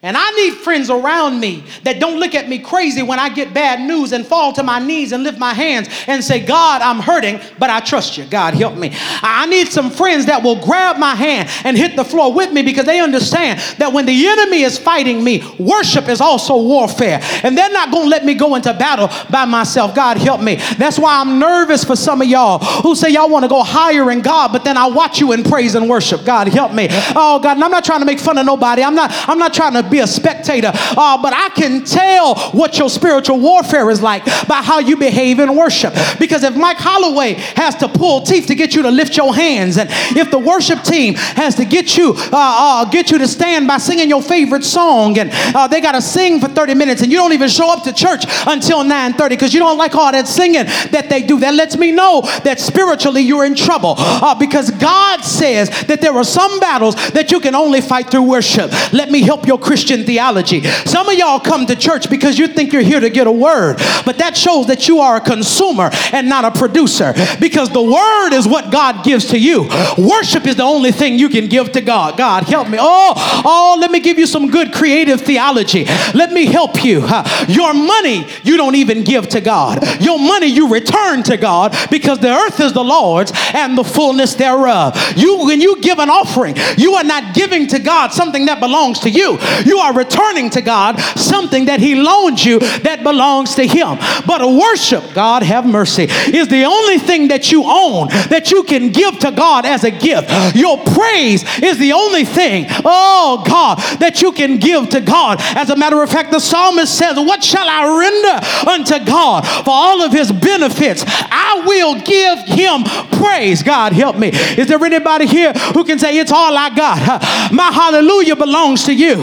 And 0.04 0.18
I 0.18 0.32
need 0.32 0.56
friends 0.56 0.90
around 0.90 1.40
me 1.40 1.64
that 1.84 2.00
don't 2.00 2.20
look 2.20 2.34
at 2.34 2.50
me 2.50 2.58
crazy 2.58 3.04
when 3.04 3.20
I 3.20 3.30
get 3.30 3.54
bad 3.54 3.88
news 3.88 4.14
and 4.14 4.26
fall 4.26 4.52
to 4.54 4.64
my 4.64 4.80
knees 4.80 5.12
and 5.12 5.22
lift 5.22 5.38
my 5.38 5.54
hands 5.54 5.90
and 6.08 6.24
say, 6.24 6.44
God, 6.44 6.82
I'm 6.82 7.00
hurting, 7.00 7.40
but 7.60 7.70
I 7.70 7.82
trust 7.82 8.18
you. 8.18 8.26
God, 8.26 8.56
help 8.56 8.76
me. 8.76 8.90
I 9.22 9.46
need 9.46 9.68
some 9.68 9.92
friends 9.92 10.26
that 10.26 10.42
will 10.42 10.60
grab 10.60 10.98
my 10.98 11.14
hand 11.14 11.50
and 11.64 11.78
hit 11.78 11.96
the 11.96 12.04
floor 12.04 12.34
with 12.34 12.52
me 12.52 12.64
because 12.64 12.86
they 12.86 13.00
understand 13.00 13.60
that 13.78 13.94
when 13.94 14.08
the 14.08 14.28
enemy 14.28 14.64
is 14.64 14.76
fighting 14.76 15.24
me, 15.24 15.44
worship 15.60 16.10
is 16.10 16.20
also 16.20 16.60
warfare. 16.60 17.20
And 17.44 17.56
they're 17.56 17.70
not 17.70 17.92
going 17.92 18.06
to 18.06 18.10
let 18.10 18.26
me 18.26 18.34
go 18.34 18.56
into 18.56 18.74
battle 18.74 19.08
by 19.30 19.46
myself. 19.46 19.94
God, 19.94 20.18
help 20.18 20.42
me. 20.42 20.56
That's 20.80 20.98
why 20.98 21.22
I'm 21.22 21.38
nervous 21.38 21.84
for 21.84 21.96
some 21.96 22.24
of 22.24 22.28
y'all 22.28 22.58
who 22.58 22.96
say 22.96 23.10
y'all 23.10 23.30
want 23.30 23.46
to 23.46 23.50
go 23.50 23.62
higher 23.62 24.10
in 24.10 24.22
God, 24.22 24.52
but 24.52 24.64
then 24.64 24.78
I 24.78 24.88
watch 24.88 25.20
you 25.20 25.34
in 25.34 25.44
praise 25.44 25.76
and 25.76 25.88
worship. 25.88 26.26
God, 26.26 26.48
help 26.48 26.74
me. 26.74 26.88
Oh, 27.16 27.40
God, 27.40 27.58
and 27.58 27.64
I'm 27.64 27.70
not 27.70 27.86
trying 27.86 28.00
to 28.00 28.06
make 28.08 28.20
fun 28.20 28.40
of 28.40 28.48
nobody. 28.48 28.82
I'm 28.82 28.96
not, 28.96 29.12
I'm 29.30 29.38
not 29.38 29.54
trying 29.54 29.74
to 29.74 29.91
be 29.92 30.00
a 30.00 30.08
spectator, 30.08 30.72
uh, 30.74 31.22
but 31.22 31.34
I 31.34 31.50
can 31.50 31.84
tell 31.84 32.36
what 32.52 32.78
your 32.78 32.90
spiritual 32.90 33.40
warfare 33.40 33.90
is 33.90 34.02
like 34.02 34.26
by 34.48 34.62
how 34.64 34.80
you 34.80 34.98
behave 34.98 35.40
in 35.40 35.56
worship. 35.56 35.94
Because 36.20 36.44
if 36.44 36.56
Mike 36.56 36.78
Holloway 36.78 37.34
has 37.56 37.76
to 37.76 37.88
pull 37.88 38.22
teeth 38.22 38.48
to 38.48 38.56
get 38.56 38.74
you 38.74 38.82
to 38.84 38.92
lift 38.92 39.18
your 39.18 39.36
hands, 39.36 39.78
and 39.78 39.90
if 40.18 40.32
the 40.32 40.40
worship 40.40 40.84
team 40.84 41.16
has 41.16 41.56
to 41.56 41.66
get 41.66 41.98
you 41.98 42.14
uh, 42.16 42.30
uh, 42.32 42.86
get 42.86 43.12
you 43.12 43.18
to 43.18 43.28
stand 43.28 43.68
by 43.68 43.78
singing 43.78 44.10
your 44.10 44.22
favorite 44.22 44.64
song, 44.64 45.18
and 45.20 45.30
uh, 45.56 45.68
they 45.68 45.82
got 45.82 45.94
to 45.94 46.02
sing 46.02 46.40
for 46.40 46.48
30 46.48 46.74
minutes, 46.74 47.02
and 47.02 47.12
you 47.12 47.18
don't 47.18 47.34
even 47.34 47.50
show 47.50 47.72
up 47.72 47.84
to 47.84 47.94
church 47.94 48.24
until 48.48 48.84
9:30 48.84 49.30
because 49.30 49.54
you 49.54 49.60
don't 49.60 49.78
like 49.78 49.96
all 49.96 50.12
that 50.12 50.28
singing 50.28 50.66
that 50.92 51.08
they 51.10 51.22
do. 51.22 51.40
That 51.40 51.54
lets 51.54 51.78
me 51.78 51.92
know 51.92 52.22
that 52.44 52.60
spiritually 52.60 53.22
you're 53.22 53.46
in 53.46 53.56
trouble 53.56 53.96
uh, 53.98 54.36
because 54.36 54.72
God 54.72 55.22
says 55.22 55.70
that 55.88 56.02
there 56.02 56.14
are 56.14 56.24
some 56.24 56.60
battles 56.60 56.96
that 57.12 57.32
you 57.32 57.40
can 57.40 57.56
only 57.56 57.82
fight 57.82 58.10
through 58.10 58.24
worship. 58.24 58.72
Let 58.94 59.12
me 59.12 59.22
help 59.22 59.46
your 59.46 59.58
Christian 59.58 59.81
theology. 59.90 60.64
Some 60.64 61.10
of 61.10 61.16
y'all 61.16 61.40
come 61.40 61.66
to 61.66 61.76
church 61.76 62.10
because 62.10 62.38
you 62.38 62.48
think 62.48 62.74
you're 62.74 62.82
here 62.82 63.00
to 63.00 63.10
get 63.10 63.28
a 63.28 63.32
word, 63.32 63.78
but 64.06 64.18
that 64.20 64.38
shows 64.38 64.68
that 64.68 64.88
you 64.88 65.00
are 65.00 65.18
a 65.18 65.22
consumer 65.22 65.90
and 66.14 66.30
not 66.30 66.46
a 66.46 66.52
producer 66.52 67.14
because 67.40 67.70
the 67.70 67.82
word 67.82 68.34
is 68.34 68.48
what 68.48 68.72
God 68.72 69.04
gives 69.04 69.28
to 69.28 69.40
you. 69.40 69.68
Worship 69.98 70.46
is 70.48 70.56
the 70.56 70.64
only 70.64 70.92
thing 70.92 71.18
you 71.18 71.30
can 71.30 71.48
give 71.48 71.72
to 71.74 71.82
God. 71.82 72.18
God, 72.18 72.44
help 72.44 72.70
me. 72.70 72.78
Oh, 72.80 73.14
oh, 73.46 73.78
let 73.80 73.92
me 73.92 74.00
give 74.00 74.18
you 74.18 74.26
some 74.26 74.50
good 74.50 74.74
creative 74.74 75.22
theology. 75.22 75.86
Let 76.14 76.32
me 76.32 76.46
help 76.46 76.84
you. 76.84 77.08
Your 77.48 77.74
money, 77.74 78.28
you 78.44 78.58
don't 78.58 78.76
even 78.76 79.04
give 79.04 79.30
to 79.30 79.42
God. 79.42 80.02
Your 80.02 80.20
money, 80.20 80.48
you 80.48 80.70
return 80.70 81.24
to 81.24 81.38
God 81.38 81.76
because 81.90 82.20
the 82.20 82.30
earth 82.30 82.60
is 82.60 82.74
the 82.74 82.84
Lord's 82.84 83.32
and 83.54 83.78
the 83.78 83.84
fullness 83.84 84.36
thereof. 84.36 84.98
You, 85.16 85.46
when 85.46 85.62
you 85.62 85.82
give 85.82 86.00
an 86.00 86.10
offering, 86.10 86.56
you 86.78 86.94
are 86.94 87.04
not 87.04 87.34
giving 87.34 87.68
to 87.68 87.80
God 87.80 88.12
something 88.12 88.46
that 88.46 88.60
belongs 88.60 89.00
to 89.00 89.10
you. 89.10 89.38
You 89.66 89.71
are 89.80 89.94
returning 89.94 90.50
to 90.52 90.62
God 90.62 91.00
something 91.00 91.66
that 91.66 91.80
He 91.80 91.96
loaned 91.96 92.44
you 92.44 92.60
that 92.60 93.04
belongs 93.04 93.56
to 93.56 93.66
Him. 93.66 93.98
But 94.26 94.42
worship, 94.42 95.04
God 95.14 95.44
have 95.44 95.66
mercy, 95.66 96.04
is 96.10 96.48
the 96.48 96.66
only 96.66 96.98
thing 96.98 97.30
that 97.30 97.52
you 97.52 97.64
own 97.66 98.08
that 98.30 98.52
you 98.52 98.64
can 98.64 98.92
give 98.92 99.20
to 99.20 99.32
God 99.32 99.66
as 99.66 99.84
a 99.84 99.92
gift. 99.92 100.56
Your 100.56 100.78
praise 100.78 101.44
is 101.60 101.78
the 101.78 101.94
only 101.94 102.26
thing, 102.26 102.66
oh 102.86 103.44
God, 103.48 103.78
that 104.00 104.22
you 104.22 104.32
can 104.32 104.58
give 104.58 104.90
to 104.90 105.02
God. 105.02 105.40
As 105.56 105.70
a 105.70 105.76
matter 105.76 106.02
of 106.02 106.10
fact, 106.10 106.32
the 106.32 106.40
psalmist 106.40 106.98
says, 106.98 107.18
What 107.18 107.44
shall 107.44 107.68
I 107.68 107.82
render 108.00 108.70
unto 108.70 109.06
God 109.06 109.46
for 109.64 109.72
all 109.72 110.02
of 110.02 110.12
his 110.12 110.32
benefits? 110.32 111.04
I 111.08 111.64
will 111.66 112.02
give 112.02 112.40
him 112.48 112.84
praise. 113.20 113.64
God 113.64 113.94
help 113.94 114.18
me. 114.18 114.30
Is 114.32 114.68
there 114.68 114.84
anybody 114.84 115.28
here 115.28 115.54
who 115.54 115.84
can 115.84 116.00
say, 116.00 116.18
It's 116.18 116.32
all 116.32 116.58
I 116.58 116.70
got? 116.74 117.52
My 117.52 117.72
hallelujah 117.72 118.36
belongs 118.36 118.84
to 118.86 118.94
you. 118.94 119.16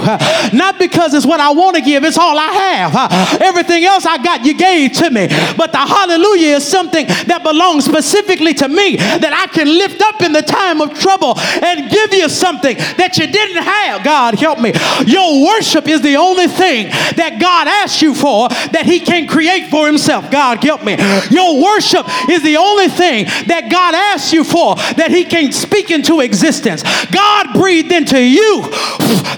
Not 0.53 0.79
because 0.79 1.15
it's 1.15 1.27
what 1.27 1.41
I 1.41 1.51
want 1.51 1.77
to 1.77 1.83
give, 1.83 2.05
it's 2.05 2.19
all 2.19 2.39
I 2.39 2.49
have. 2.49 3.41
Everything 3.41 3.85
else 3.85 4.07
I 4.07 4.23
got, 4.23 4.45
you 4.45 4.55
gave 4.55 4.93
to 4.95 5.11
me. 5.11 5.29
But 5.57 5.73
the 5.73 5.79
hallelujah 5.79 6.57
is 6.57 6.67
something 6.67 7.07
that 7.27 7.43
belongs 7.43 7.85
specifically 7.85 8.55
to 8.55 8.69
me 8.69 8.97
that 8.97 9.33
I 9.33 9.53
can 9.53 9.67
lift 9.67 10.01
up 10.03 10.23
in 10.23 10.33
the 10.33 10.43
time 10.43 10.81
of 10.81 10.99
trouble 10.99 11.39
and 11.39 11.91
give 11.91 12.13
you 12.13 12.29
something 12.29 12.77
that 12.97 13.17
you 13.19 13.27
didn't 13.27 13.63
have. 13.63 14.05
God 14.05 14.35
help 14.35 14.61
me. 14.61 14.73
Your 15.07 15.45
worship 15.47 15.89
is 15.89 16.03
the 16.03 16.17
only 16.17 16.47
thing 16.47 16.89
that 17.17 17.39
God 17.41 17.69
asks 17.69 18.03
you 18.03 18.15
for 18.15 18.49
that 18.49 18.85
He 18.85 19.01
can 19.01 19.27
create 19.27 19.71
for 19.71 19.87
Himself. 19.87 20.31
God 20.31 20.63
help 20.63 20.85
me. 20.85 20.97
Your 21.31 21.63
worship 21.63 22.07
is 22.29 22.43
the 22.43 22.57
only 22.57 22.89
thing 22.89 23.27
that 23.47 23.69
God 23.71 23.95
asks 23.95 24.33
you 24.33 24.45
for 24.45 24.77
that 24.77 25.11
He 25.11 25.25
can 25.25 25.53
speak 25.53 25.91
into 25.91 26.21
existence. 26.21 26.83
God 27.11 27.55
breathed 27.55 27.93
into 27.93 28.21
you 28.21 28.63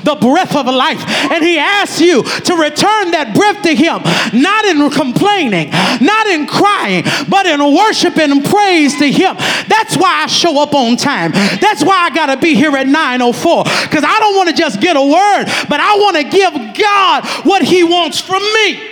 the 0.04 0.16
breath 0.20 0.56
of 0.56 0.66
life, 0.66 0.79
and 0.80 1.44
He 1.44 1.58
asks 1.58 2.00
you 2.00 2.22
to 2.22 2.54
return 2.56 3.12
that 3.12 3.32
breath 3.34 3.62
to 3.62 3.74
Him, 3.74 4.02
not 4.32 4.64
in 4.64 4.90
complaining, 4.90 5.70
not 6.00 6.26
in 6.26 6.46
crying, 6.46 7.04
but 7.28 7.46
in 7.46 7.60
worship 7.60 8.16
and 8.18 8.44
praise 8.44 8.96
to 8.98 9.10
Him. 9.10 9.36
That's 9.68 9.96
why 9.96 10.24
I 10.24 10.26
show 10.26 10.62
up 10.62 10.74
on 10.74 10.96
time. 10.96 11.32
That's 11.32 11.84
why 11.84 12.08
I 12.08 12.10
got 12.10 12.26
to 12.26 12.36
be 12.36 12.54
here 12.54 12.76
at 12.76 12.86
9:04 12.86 13.64
because 13.84 14.04
I 14.04 14.18
don't 14.20 14.36
want 14.36 14.48
to 14.48 14.54
just 14.54 14.80
get 14.80 14.96
a 14.96 15.02
word, 15.02 15.44
but 15.68 15.80
I 15.80 15.96
want 15.96 16.16
to 16.16 16.24
give 16.24 16.52
God 16.76 17.26
what 17.44 17.62
He 17.62 17.84
wants 17.84 18.20
from 18.20 18.42
me. 18.42 18.89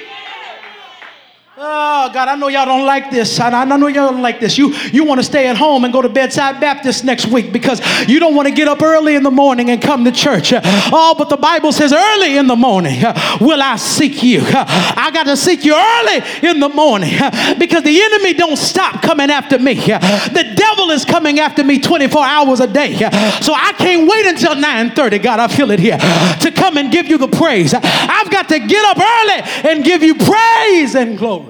Oh, 1.60 2.08
God, 2.14 2.28
I 2.28 2.36
know 2.36 2.46
y'all 2.46 2.66
don't 2.66 2.86
like 2.86 3.10
this. 3.10 3.40
I, 3.40 3.64
know 3.64 3.88
y'all 3.88 4.12
don't 4.12 4.22
like 4.22 4.38
this. 4.38 4.56
You, 4.56 4.72
you 4.92 5.02
want 5.02 5.18
to 5.18 5.24
stay 5.24 5.48
at 5.48 5.56
home 5.56 5.82
and 5.82 5.92
go 5.92 6.00
to 6.00 6.08
Bedside 6.08 6.60
Baptist 6.60 7.02
next 7.02 7.26
week 7.26 7.52
because 7.52 7.80
you 8.06 8.20
don't 8.20 8.36
want 8.36 8.46
to 8.46 8.54
get 8.54 8.68
up 8.68 8.80
early 8.80 9.16
in 9.16 9.24
the 9.24 9.32
morning 9.32 9.68
and 9.70 9.82
come 9.82 10.04
to 10.04 10.12
church. 10.12 10.52
Oh, 10.54 11.16
but 11.18 11.28
the 11.28 11.36
Bible 11.36 11.72
says 11.72 11.92
early 11.92 12.36
in 12.36 12.46
the 12.46 12.54
morning 12.54 13.04
uh, 13.04 13.38
will 13.40 13.60
I 13.60 13.74
seek 13.74 14.22
you. 14.22 14.40
Uh, 14.40 14.64
I 14.68 15.10
got 15.12 15.24
to 15.24 15.36
seek 15.36 15.64
you 15.64 15.74
early 15.74 16.48
in 16.48 16.60
the 16.60 16.68
morning 16.68 17.14
uh, 17.20 17.56
because 17.58 17.82
the 17.82 18.02
enemy 18.02 18.34
don't 18.34 18.56
stop 18.56 19.02
coming 19.02 19.28
after 19.28 19.58
me. 19.58 19.74
The 19.74 20.52
devil 20.54 20.90
is 20.90 21.04
coming 21.04 21.40
after 21.40 21.64
me 21.64 21.80
24 21.80 22.24
hours 22.24 22.60
a 22.60 22.68
day. 22.68 22.94
So 23.42 23.52
I 23.52 23.74
can't 23.76 24.08
wait 24.08 24.26
until 24.26 24.54
9:30. 24.54 25.20
God, 25.20 25.40
I 25.40 25.48
feel 25.48 25.72
it 25.72 25.80
here 25.80 25.98
to 25.98 26.52
come 26.54 26.76
and 26.76 26.92
give 26.92 27.08
you 27.08 27.18
the 27.18 27.26
praise. 27.26 27.74
I've 27.74 28.30
got 28.30 28.48
to 28.50 28.60
get 28.60 28.84
up 28.84 28.98
early 28.98 29.70
and 29.70 29.84
give 29.84 30.04
you 30.04 30.14
praise 30.14 30.94
and 30.94 31.18
glory. 31.18 31.47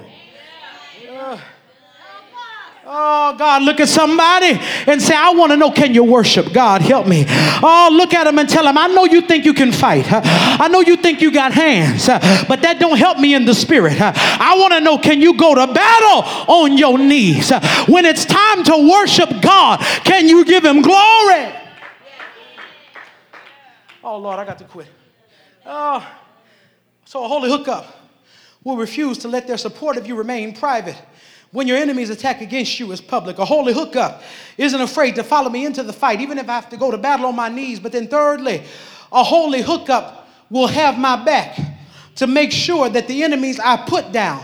Oh, 2.91 3.35
God, 3.37 3.61
look 3.61 3.79
at 3.79 3.87
somebody 3.87 4.59
and 4.87 4.99
say, 4.99 5.13
I 5.15 5.29
want 5.29 5.51
to 5.51 5.57
know, 5.57 5.69
can 5.69 5.93
you 5.93 6.03
worship? 6.03 6.51
God, 6.51 6.81
help 6.81 7.05
me. 7.05 7.23
Oh, 7.27 7.89
look 7.93 8.15
at 8.15 8.23
them 8.23 8.39
and 8.39 8.49
tell 8.49 8.63
them, 8.63 8.79
I 8.79 8.87
know 8.87 9.05
you 9.05 9.21
think 9.21 9.45
you 9.45 9.53
can 9.53 9.71
fight. 9.71 10.07
I 10.09 10.67
know 10.69 10.79
you 10.79 10.95
think 10.95 11.21
you 11.21 11.31
got 11.31 11.51
hands, 11.51 12.07
but 12.07 12.63
that 12.63 12.79
don't 12.79 12.97
help 12.97 13.19
me 13.19 13.35
in 13.35 13.45
the 13.45 13.53
spirit. 13.53 14.01
I 14.01 14.57
want 14.57 14.73
to 14.73 14.79
know, 14.79 14.97
can 14.97 15.21
you 15.21 15.37
go 15.37 15.53
to 15.53 15.71
battle 15.71 16.23
on 16.51 16.79
your 16.79 16.97
knees? 16.97 17.51
When 17.87 18.05
it's 18.05 18.25
time 18.25 18.63
to 18.63 18.89
worship 18.91 19.39
God, 19.39 19.81
can 20.03 20.27
you 20.27 20.43
give 20.43 20.65
him 20.65 20.81
glory? 20.81 21.53
Oh, 24.03 24.17
Lord, 24.17 24.39
I 24.39 24.45
got 24.45 24.57
to 24.57 24.65
quit. 24.65 24.87
Oh, 25.63 26.03
so 27.05 27.23
a 27.23 27.27
holy 27.27 27.51
hookup 27.51 27.85
will 28.63 28.77
refuse 28.77 29.19
to 29.19 29.27
let 29.27 29.45
their 29.45 29.59
support 29.59 29.95
of 29.95 30.07
you 30.07 30.15
remain 30.15 30.55
private 30.55 30.99
when 31.51 31.67
your 31.67 31.77
enemies 31.77 32.09
attack 32.09 32.41
against 32.41 32.79
you 32.79 32.91
is 32.91 33.01
public. 33.01 33.39
A 33.39 33.45
holy 33.45 33.73
hookup 33.73 34.21
isn't 34.57 34.79
afraid 34.79 35.15
to 35.15 35.23
follow 35.23 35.49
me 35.49 35.65
into 35.65 35.83
the 35.83 35.93
fight, 35.93 36.21
even 36.21 36.37
if 36.37 36.47
I 36.49 36.53
have 36.53 36.69
to 36.69 36.77
go 36.77 36.91
to 36.91 36.97
battle 36.97 37.25
on 37.25 37.35
my 37.35 37.49
knees. 37.49 37.79
But 37.79 37.91
then, 37.91 38.07
thirdly, 38.07 38.63
a 39.11 39.23
holy 39.23 39.61
hookup 39.61 40.27
will 40.49 40.67
have 40.67 40.97
my 40.97 41.23
back 41.23 41.59
to 42.15 42.27
make 42.27 42.51
sure 42.51 42.89
that 42.89 43.07
the 43.07 43.23
enemies 43.23 43.59
I 43.59 43.77
put 43.77 44.11
down 44.11 44.43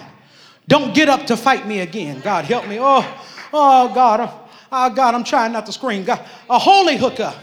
don't 0.68 0.96
get 0.96 1.10
up 1.10 1.28
to 1.28 1.38
fight 1.38 1.68
me 1.68 1.82
again. 1.82 2.22
God, 2.22 2.46
help 2.46 2.68
me. 2.68 2.80
Oh, 2.80 3.24
oh, 3.54 3.94
God. 3.94 4.32
Oh, 4.72 4.90
God, 4.90 5.14
I'm 5.14 5.24
trying 5.24 5.52
not 5.52 5.66
to 5.68 5.72
scream. 5.72 6.04
God, 6.04 6.26
a 6.50 6.58
holy 6.58 6.98
hookup 6.98 7.36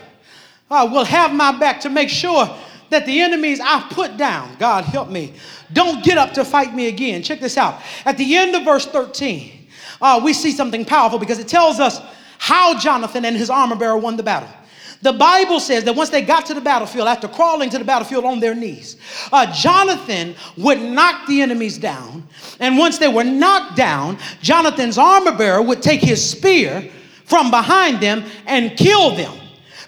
uh, 0.71 0.89
will 0.91 1.05
have 1.05 1.33
my 1.33 1.57
back 1.57 1.81
to 1.83 1.91
make 1.91 2.09
sure 2.09 2.53
that 2.93 3.07
the 3.07 3.21
enemies 3.21 3.61
I've 3.61 3.91
put 3.91 4.17
down, 4.17 4.57
God 4.59 4.85
help 4.85 5.11
me, 5.11 5.35
don't 5.73 6.05
get 6.05 6.19
up 6.19 6.33
to 6.35 6.45
fight 6.45 6.75
me 6.75 6.89
again. 6.89 7.23
Check 7.23 7.41
this 7.41 7.57
out. 7.57 7.81
At 8.05 8.17
the 8.19 8.37
end 8.37 8.55
of 8.55 8.65
verse 8.65 8.87
13, 8.87 9.69
uh, 10.01 10.21
we 10.23 10.33
see 10.33 10.53
something 10.53 10.85
powerful 10.85 11.19
because 11.19 11.39
it 11.39 11.49
tells 11.49 11.81
us 11.81 12.01
how 12.39 12.79
Jonathan 12.79 13.25
and 13.25 13.37
his 13.37 13.51
armor 13.51 13.77
bearer 13.77 13.97
won 13.97 14.17
the 14.17 14.23
battle. 14.23 14.49
The 15.03 15.13
Bible 15.13 15.59
says 15.59 15.83
that 15.85 15.97
once 15.97 16.11
they 16.11 16.23
got 16.23 16.47
to 16.47 16.55
the 16.55 16.61
battlefield, 16.61 17.09
after 17.09 17.27
crawling 17.27 17.71
to 17.71 17.79
the 17.79 17.85
battlefield 17.85 18.25
on 18.25 18.39
their 18.39 18.55
knees, 18.55 18.97
uh, 19.33 19.53
Jonathan 19.53 20.37
would 20.57 20.81
knock 20.81 21.27
the 21.27 21.43
enemies 21.43 21.77
down. 21.77 22.27
And 22.61 22.79
once 22.79 22.99
they 22.99 23.09
were 23.09 23.25
knocked 23.25 23.77
down, 23.77 24.19
Jonathan's 24.43 24.99
armor 24.99 25.37
bearer 25.37 25.61
would 25.61 25.83
take 25.83 26.01
his 26.01 26.25
spear 26.25 26.89
from 27.25 27.51
behind 27.51 28.01
them 28.01 28.25
and 28.47 28.77
kill 28.77 29.17
them. 29.17 29.42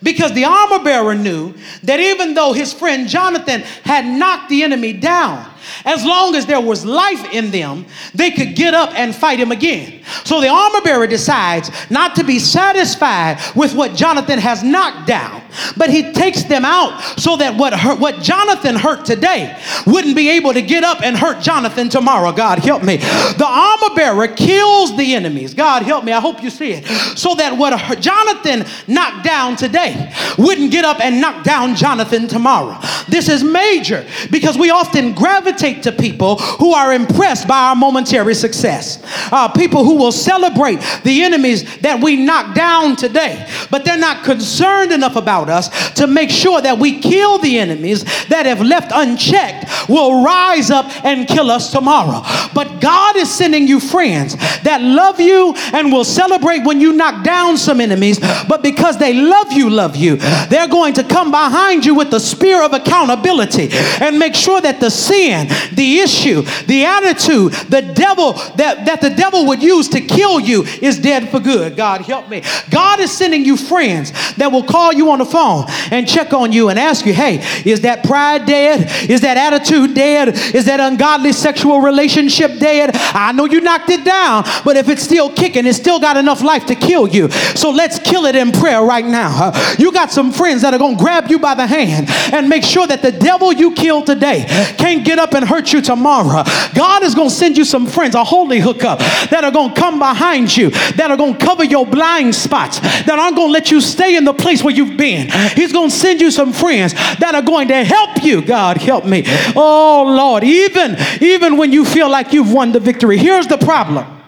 Because 0.04 0.32
the 0.34 0.44
armor 0.44 0.84
bearer 0.84 1.14
knew 1.14 1.54
that 1.82 1.98
even 1.98 2.34
though 2.34 2.52
his 2.52 2.72
friend 2.74 3.08
Jonathan 3.08 3.62
had 3.82 4.04
knocked 4.04 4.50
the 4.50 4.62
enemy 4.62 4.92
down, 4.92 5.50
as 5.84 6.04
long 6.04 6.34
as 6.34 6.46
there 6.46 6.60
was 6.60 6.84
life 6.84 7.32
in 7.32 7.50
them, 7.50 7.86
they 8.14 8.30
could 8.30 8.54
get 8.54 8.74
up 8.74 8.90
and 8.94 9.14
fight 9.14 9.38
him 9.40 9.52
again. 9.52 10.02
So 10.24 10.40
the 10.40 10.48
armor 10.48 10.80
bearer 10.82 11.06
decides 11.06 11.70
not 11.90 12.14
to 12.16 12.24
be 12.24 12.38
satisfied 12.38 13.38
with 13.54 13.74
what 13.74 13.94
Jonathan 13.94 14.38
has 14.38 14.62
knocked 14.62 15.06
down, 15.06 15.42
but 15.76 15.90
he 15.90 16.12
takes 16.12 16.42
them 16.44 16.64
out 16.64 17.00
so 17.18 17.36
that 17.36 17.56
what, 17.56 17.72
hurt, 17.72 17.98
what 17.98 18.20
Jonathan 18.20 18.76
hurt 18.76 19.04
today 19.04 19.56
wouldn't 19.86 20.16
be 20.16 20.30
able 20.30 20.52
to 20.52 20.62
get 20.62 20.84
up 20.84 21.02
and 21.02 21.16
hurt 21.16 21.42
Jonathan 21.42 21.88
tomorrow. 21.88 22.32
God 22.32 22.58
help 22.58 22.82
me. 22.82 22.96
The 22.96 23.46
armor 23.46 23.94
bearer 23.94 24.28
kills 24.28 24.96
the 24.96 25.14
enemies. 25.14 25.54
God 25.54 25.82
help 25.82 26.04
me. 26.04 26.12
I 26.12 26.20
hope 26.20 26.42
you 26.42 26.50
see 26.50 26.72
it. 26.72 26.84
So 27.16 27.34
that 27.36 27.56
what 27.56 28.00
Jonathan 28.00 28.64
knocked 28.86 29.24
down 29.24 29.56
today 29.56 30.12
wouldn't 30.38 30.70
get 30.70 30.84
up 30.84 31.00
and 31.00 31.20
knock 31.20 31.44
down 31.44 31.74
Jonathan 31.74 32.28
tomorrow. 32.28 32.78
This 33.08 33.28
is 33.28 33.42
major 33.42 34.06
because 34.30 34.58
we 34.58 34.70
often 34.70 35.14
gravitate 35.14 35.53
gravitate 35.54 35.82
to 35.84 35.92
people 35.92 36.36
who 36.36 36.72
are 36.72 36.92
impressed 36.92 37.46
by 37.46 37.68
our 37.68 37.76
momentary 37.76 38.34
success. 38.34 39.02
Uh, 39.32 39.48
people 39.48 39.84
who 39.84 39.96
will 39.96 40.12
celebrate 40.12 40.80
the 41.04 41.22
enemies 41.22 41.78
that 41.78 42.02
we 42.02 42.16
knock 42.16 42.54
down 42.54 42.96
today, 42.96 43.46
but 43.70 43.84
they're 43.84 43.98
not 43.98 44.24
concerned 44.24 44.92
enough 44.92 45.16
about 45.16 45.48
us 45.48 45.92
to 45.94 46.06
make 46.06 46.30
sure 46.30 46.60
that 46.60 46.78
we 46.78 47.00
kill 47.00 47.38
the 47.38 47.58
enemies 47.58 48.04
that 48.28 48.46
have 48.46 48.60
left 48.60 48.90
unchecked 48.94 49.88
will 49.88 50.22
rise 50.22 50.70
up 50.70 50.86
and 51.04 51.28
kill 51.28 51.50
us 51.50 51.70
tomorrow. 51.70 52.22
But 52.54 52.80
God 52.80 53.16
is 53.16 53.32
sending 53.32 53.68
you 53.68 53.80
friends 53.80 54.36
that 54.62 54.80
love 54.82 55.20
you 55.20 55.54
and 55.72 55.92
will 55.92 56.04
celebrate 56.04 56.64
when 56.64 56.80
you 56.80 56.92
knock 56.92 57.24
down 57.24 57.56
some 57.56 57.80
enemies, 57.80 58.18
but 58.48 58.62
because 58.62 58.98
they 58.98 59.12
love 59.14 59.52
you, 59.52 59.70
love 59.70 59.96
you, 59.96 60.16
they're 60.48 60.68
going 60.68 60.94
to 60.94 61.04
come 61.04 61.30
behind 61.30 61.84
you 61.84 61.94
with 61.94 62.10
the 62.10 62.20
spear 62.20 62.62
of 62.62 62.72
accountability 62.72 63.68
and 64.00 64.18
make 64.18 64.34
sure 64.34 64.60
that 64.60 64.80
the 64.80 64.90
sin, 64.90 65.43
the 65.74 65.98
issue, 66.00 66.42
the 66.66 66.84
attitude, 66.84 67.52
the 67.70 67.82
devil 67.82 68.32
that, 68.56 68.86
that 68.86 69.00
the 69.00 69.10
devil 69.10 69.46
would 69.46 69.62
use 69.62 69.88
to 69.90 70.00
kill 70.00 70.40
you 70.40 70.62
is 70.82 70.98
dead 70.98 71.28
for 71.28 71.40
good. 71.40 71.76
God 71.76 72.02
help 72.02 72.28
me. 72.28 72.42
God 72.70 73.00
is 73.00 73.10
sending 73.10 73.44
you 73.44 73.56
friends 73.56 74.12
that 74.36 74.50
will 74.50 74.64
call 74.64 74.92
you 74.92 75.10
on 75.10 75.18
the 75.18 75.24
phone 75.24 75.64
and 75.90 76.08
check 76.08 76.32
on 76.32 76.52
you 76.52 76.68
and 76.68 76.78
ask 76.78 77.06
you, 77.06 77.12
hey, 77.12 77.44
is 77.64 77.82
that 77.82 78.04
pride 78.04 78.46
dead? 78.46 79.10
Is 79.10 79.20
that 79.22 79.36
attitude 79.36 79.94
dead? 79.94 80.28
Is 80.54 80.66
that 80.66 80.80
ungodly 80.80 81.32
sexual 81.32 81.80
relationship 81.80 82.58
dead? 82.58 82.90
I 82.94 83.32
know 83.32 83.44
you 83.44 83.60
knocked 83.60 83.90
it 83.90 84.04
down, 84.04 84.44
but 84.64 84.76
if 84.76 84.88
it's 84.88 85.02
still 85.02 85.32
kicking, 85.32 85.66
it's 85.66 85.78
still 85.78 86.00
got 86.00 86.16
enough 86.16 86.42
life 86.42 86.66
to 86.66 86.74
kill 86.74 87.08
you. 87.08 87.30
So 87.30 87.70
let's 87.70 87.98
kill 87.98 88.26
it 88.26 88.36
in 88.36 88.52
prayer 88.52 88.82
right 88.82 89.04
now. 89.04 89.52
You 89.78 89.92
got 89.92 90.10
some 90.10 90.32
friends 90.32 90.62
that 90.62 90.74
are 90.74 90.78
going 90.78 90.96
to 90.96 91.02
grab 91.02 91.30
you 91.30 91.38
by 91.38 91.54
the 91.54 91.66
hand 91.66 92.08
and 92.32 92.48
make 92.48 92.64
sure 92.64 92.86
that 92.86 93.02
the 93.02 93.12
devil 93.12 93.52
you 93.52 93.74
killed 93.74 94.06
today 94.06 94.44
can't 94.78 95.04
get 95.04 95.18
up 95.18 95.33
and 95.34 95.46
hurt 95.46 95.72
you 95.72 95.80
tomorrow. 95.80 96.44
God 96.74 97.02
is 97.02 97.14
going 97.14 97.28
to 97.28 97.34
send 97.34 97.56
you 97.56 97.64
some 97.64 97.86
friends, 97.86 98.14
a 98.14 98.24
holy 98.24 98.60
hookup, 98.60 98.98
that 99.30 99.44
are 99.44 99.50
going 99.50 99.74
to 99.74 99.80
come 99.80 99.98
behind 99.98 100.56
you, 100.56 100.70
that 100.70 101.10
are 101.10 101.16
going 101.16 101.36
to 101.36 101.44
cover 101.44 101.64
your 101.64 101.86
blind 101.86 102.34
spots, 102.34 102.80
that 102.80 103.18
aren't 103.18 103.36
going 103.36 103.48
to 103.48 103.52
let 103.52 103.70
you 103.70 103.80
stay 103.80 104.16
in 104.16 104.24
the 104.24 104.34
place 104.34 104.62
where 104.62 104.74
you've 104.74 104.96
been. 104.96 105.30
He's 105.54 105.72
going 105.72 105.90
to 105.90 105.94
send 105.94 106.20
you 106.20 106.30
some 106.30 106.52
friends 106.52 106.94
that 106.94 107.34
are 107.34 107.42
going 107.42 107.68
to 107.68 107.84
help 107.84 108.22
you. 108.24 108.42
God, 108.42 108.76
help 108.76 109.04
me. 109.04 109.24
Oh, 109.56 110.04
Lord, 110.16 110.44
even, 110.44 110.96
even 111.20 111.56
when 111.56 111.72
you 111.72 111.84
feel 111.84 112.08
like 112.10 112.32
you've 112.32 112.52
won 112.52 112.72
the 112.72 112.80
victory, 112.80 113.18
here's 113.18 113.46
the 113.46 113.58
problem. 113.58 114.22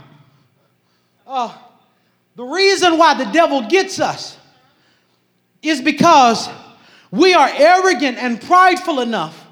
Uh, 1.27 1.53
the 2.37 2.45
reason 2.45 2.99
why 2.99 3.15
the 3.15 3.31
devil 3.33 3.63
gets 3.63 3.99
us 3.99 4.39
is 5.63 5.81
because 5.81 6.49
we 7.11 7.35
are 7.35 7.49
arrogant 7.53 8.19
and 8.19 8.41
prideful 8.41 9.01
enough 9.01 9.46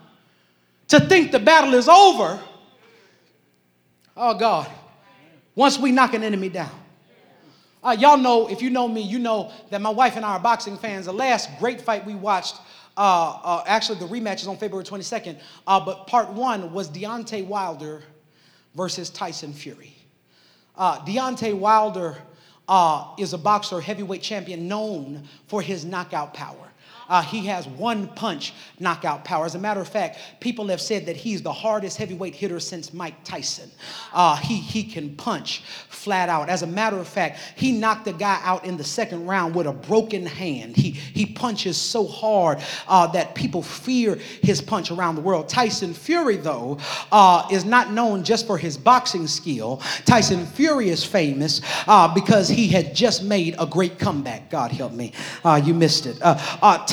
to 0.94 1.06
think 1.08 1.32
the 1.32 1.38
battle 1.38 1.74
is 1.74 1.88
over. 1.88 2.40
Oh, 4.16 4.34
God. 4.34 4.70
Once 5.54 5.78
we 5.78 5.92
knock 5.92 6.14
an 6.14 6.22
enemy 6.22 6.48
down. 6.48 6.70
Uh, 7.82 7.96
y'all 7.98 8.16
know, 8.16 8.48
if 8.48 8.62
you 8.62 8.70
know 8.70 8.88
me, 8.88 9.02
you 9.02 9.18
know 9.18 9.52
that 9.70 9.80
my 9.80 9.90
wife 9.90 10.16
and 10.16 10.24
I 10.24 10.32
are 10.32 10.40
boxing 10.40 10.76
fans. 10.78 11.06
The 11.06 11.12
last 11.12 11.50
great 11.58 11.80
fight 11.80 12.06
we 12.06 12.14
watched, 12.14 12.56
uh, 12.96 13.38
uh, 13.42 13.64
actually, 13.66 13.98
the 13.98 14.06
rematch 14.06 14.40
is 14.40 14.46
on 14.46 14.56
February 14.56 14.84
22nd, 14.84 15.38
uh, 15.66 15.84
but 15.84 16.06
part 16.06 16.30
one 16.30 16.72
was 16.72 16.88
Deontay 16.88 17.46
Wilder 17.46 18.02
versus 18.74 19.10
Tyson 19.10 19.52
Fury. 19.52 19.94
Uh, 20.76 21.04
Deontay 21.04 21.58
Wilder 21.58 22.16
uh, 22.68 23.12
is 23.18 23.34
a 23.34 23.38
boxer, 23.38 23.80
heavyweight 23.80 24.22
champion 24.22 24.66
known 24.66 25.28
for 25.46 25.60
his 25.60 25.84
knockout 25.84 26.32
power. 26.32 26.63
Uh, 27.08 27.22
he 27.22 27.46
has 27.46 27.66
one 27.66 28.08
punch 28.08 28.52
knockout 28.78 29.24
power. 29.24 29.44
As 29.44 29.54
a 29.54 29.58
matter 29.58 29.80
of 29.80 29.88
fact, 29.88 30.18
people 30.40 30.66
have 30.68 30.80
said 30.80 31.06
that 31.06 31.16
he's 31.16 31.42
the 31.42 31.52
hardest 31.52 31.96
heavyweight 31.96 32.34
hitter 32.34 32.60
since 32.60 32.92
Mike 32.92 33.22
Tyson. 33.24 33.70
Uh, 34.12 34.36
he, 34.36 34.56
he 34.56 34.84
can 34.84 35.14
punch 35.16 35.62
flat 35.88 36.28
out. 36.28 36.48
As 36.48 36.62
a 36.62 36.66
matter 36.66 36.98
of 36.98 37.08
fact, 37.08 37.40
he 37.56 37.72
knocked 37.72 38.04
the 38.04 38.12
guy 38.12 38.40
out 38.42 38.64
in 38.64 38.76
the 38.76 38.84
second 38.84 39.26
round 39.26 39.54
with 39.54 39.66
a 39.66 39.72
broken 39.72 40.26
hand. 40.26 40.76
He, 40.76 40.90
he 40.90 41.26
punches 41.26 41.76
so 41.76 42.06
hard 42.06 42.58
uh, 42.88 43.06
that 43.08 43.34
people 43.34 43.62
fear 43.62 44.16
his 44.42 44.60
punch 44.60 44.90
around 44.90 45.16
the 45.16 45.20
world. 45.20 45.48
Tyson 45.48 45.94
Fury, 45.94 46.36
though, 46.36 46.78
uh, 47.12 47.46
is 47.50 47.64
not 47.64 47.92
known 47.92 48.24
just 48.24 48.46
for 48.46 48.58
his 48.58 48.76
boxing 48.76 49.26
skill. 49.26 49.82
Tyson 50.04 50.46
Fury 50.46 50.90
is 50.90 51.04
famous 51.04 51.60
uh, 51.86 52.12
because 52.12 52.48
he 52.48 52.68
had 52.68 52.94
just 52.94 53.22
made 53.22 53.54
a 53.58 53.66
great 53.66 53.98
comeback. 53.98 54.50
God 54.50 54.70
help 54.70 54.92
me. 54.92 55.12
Uh, 55.44 55.60
you 55.64 55.74
missed 55.74 56.06
it. 56.06 56.18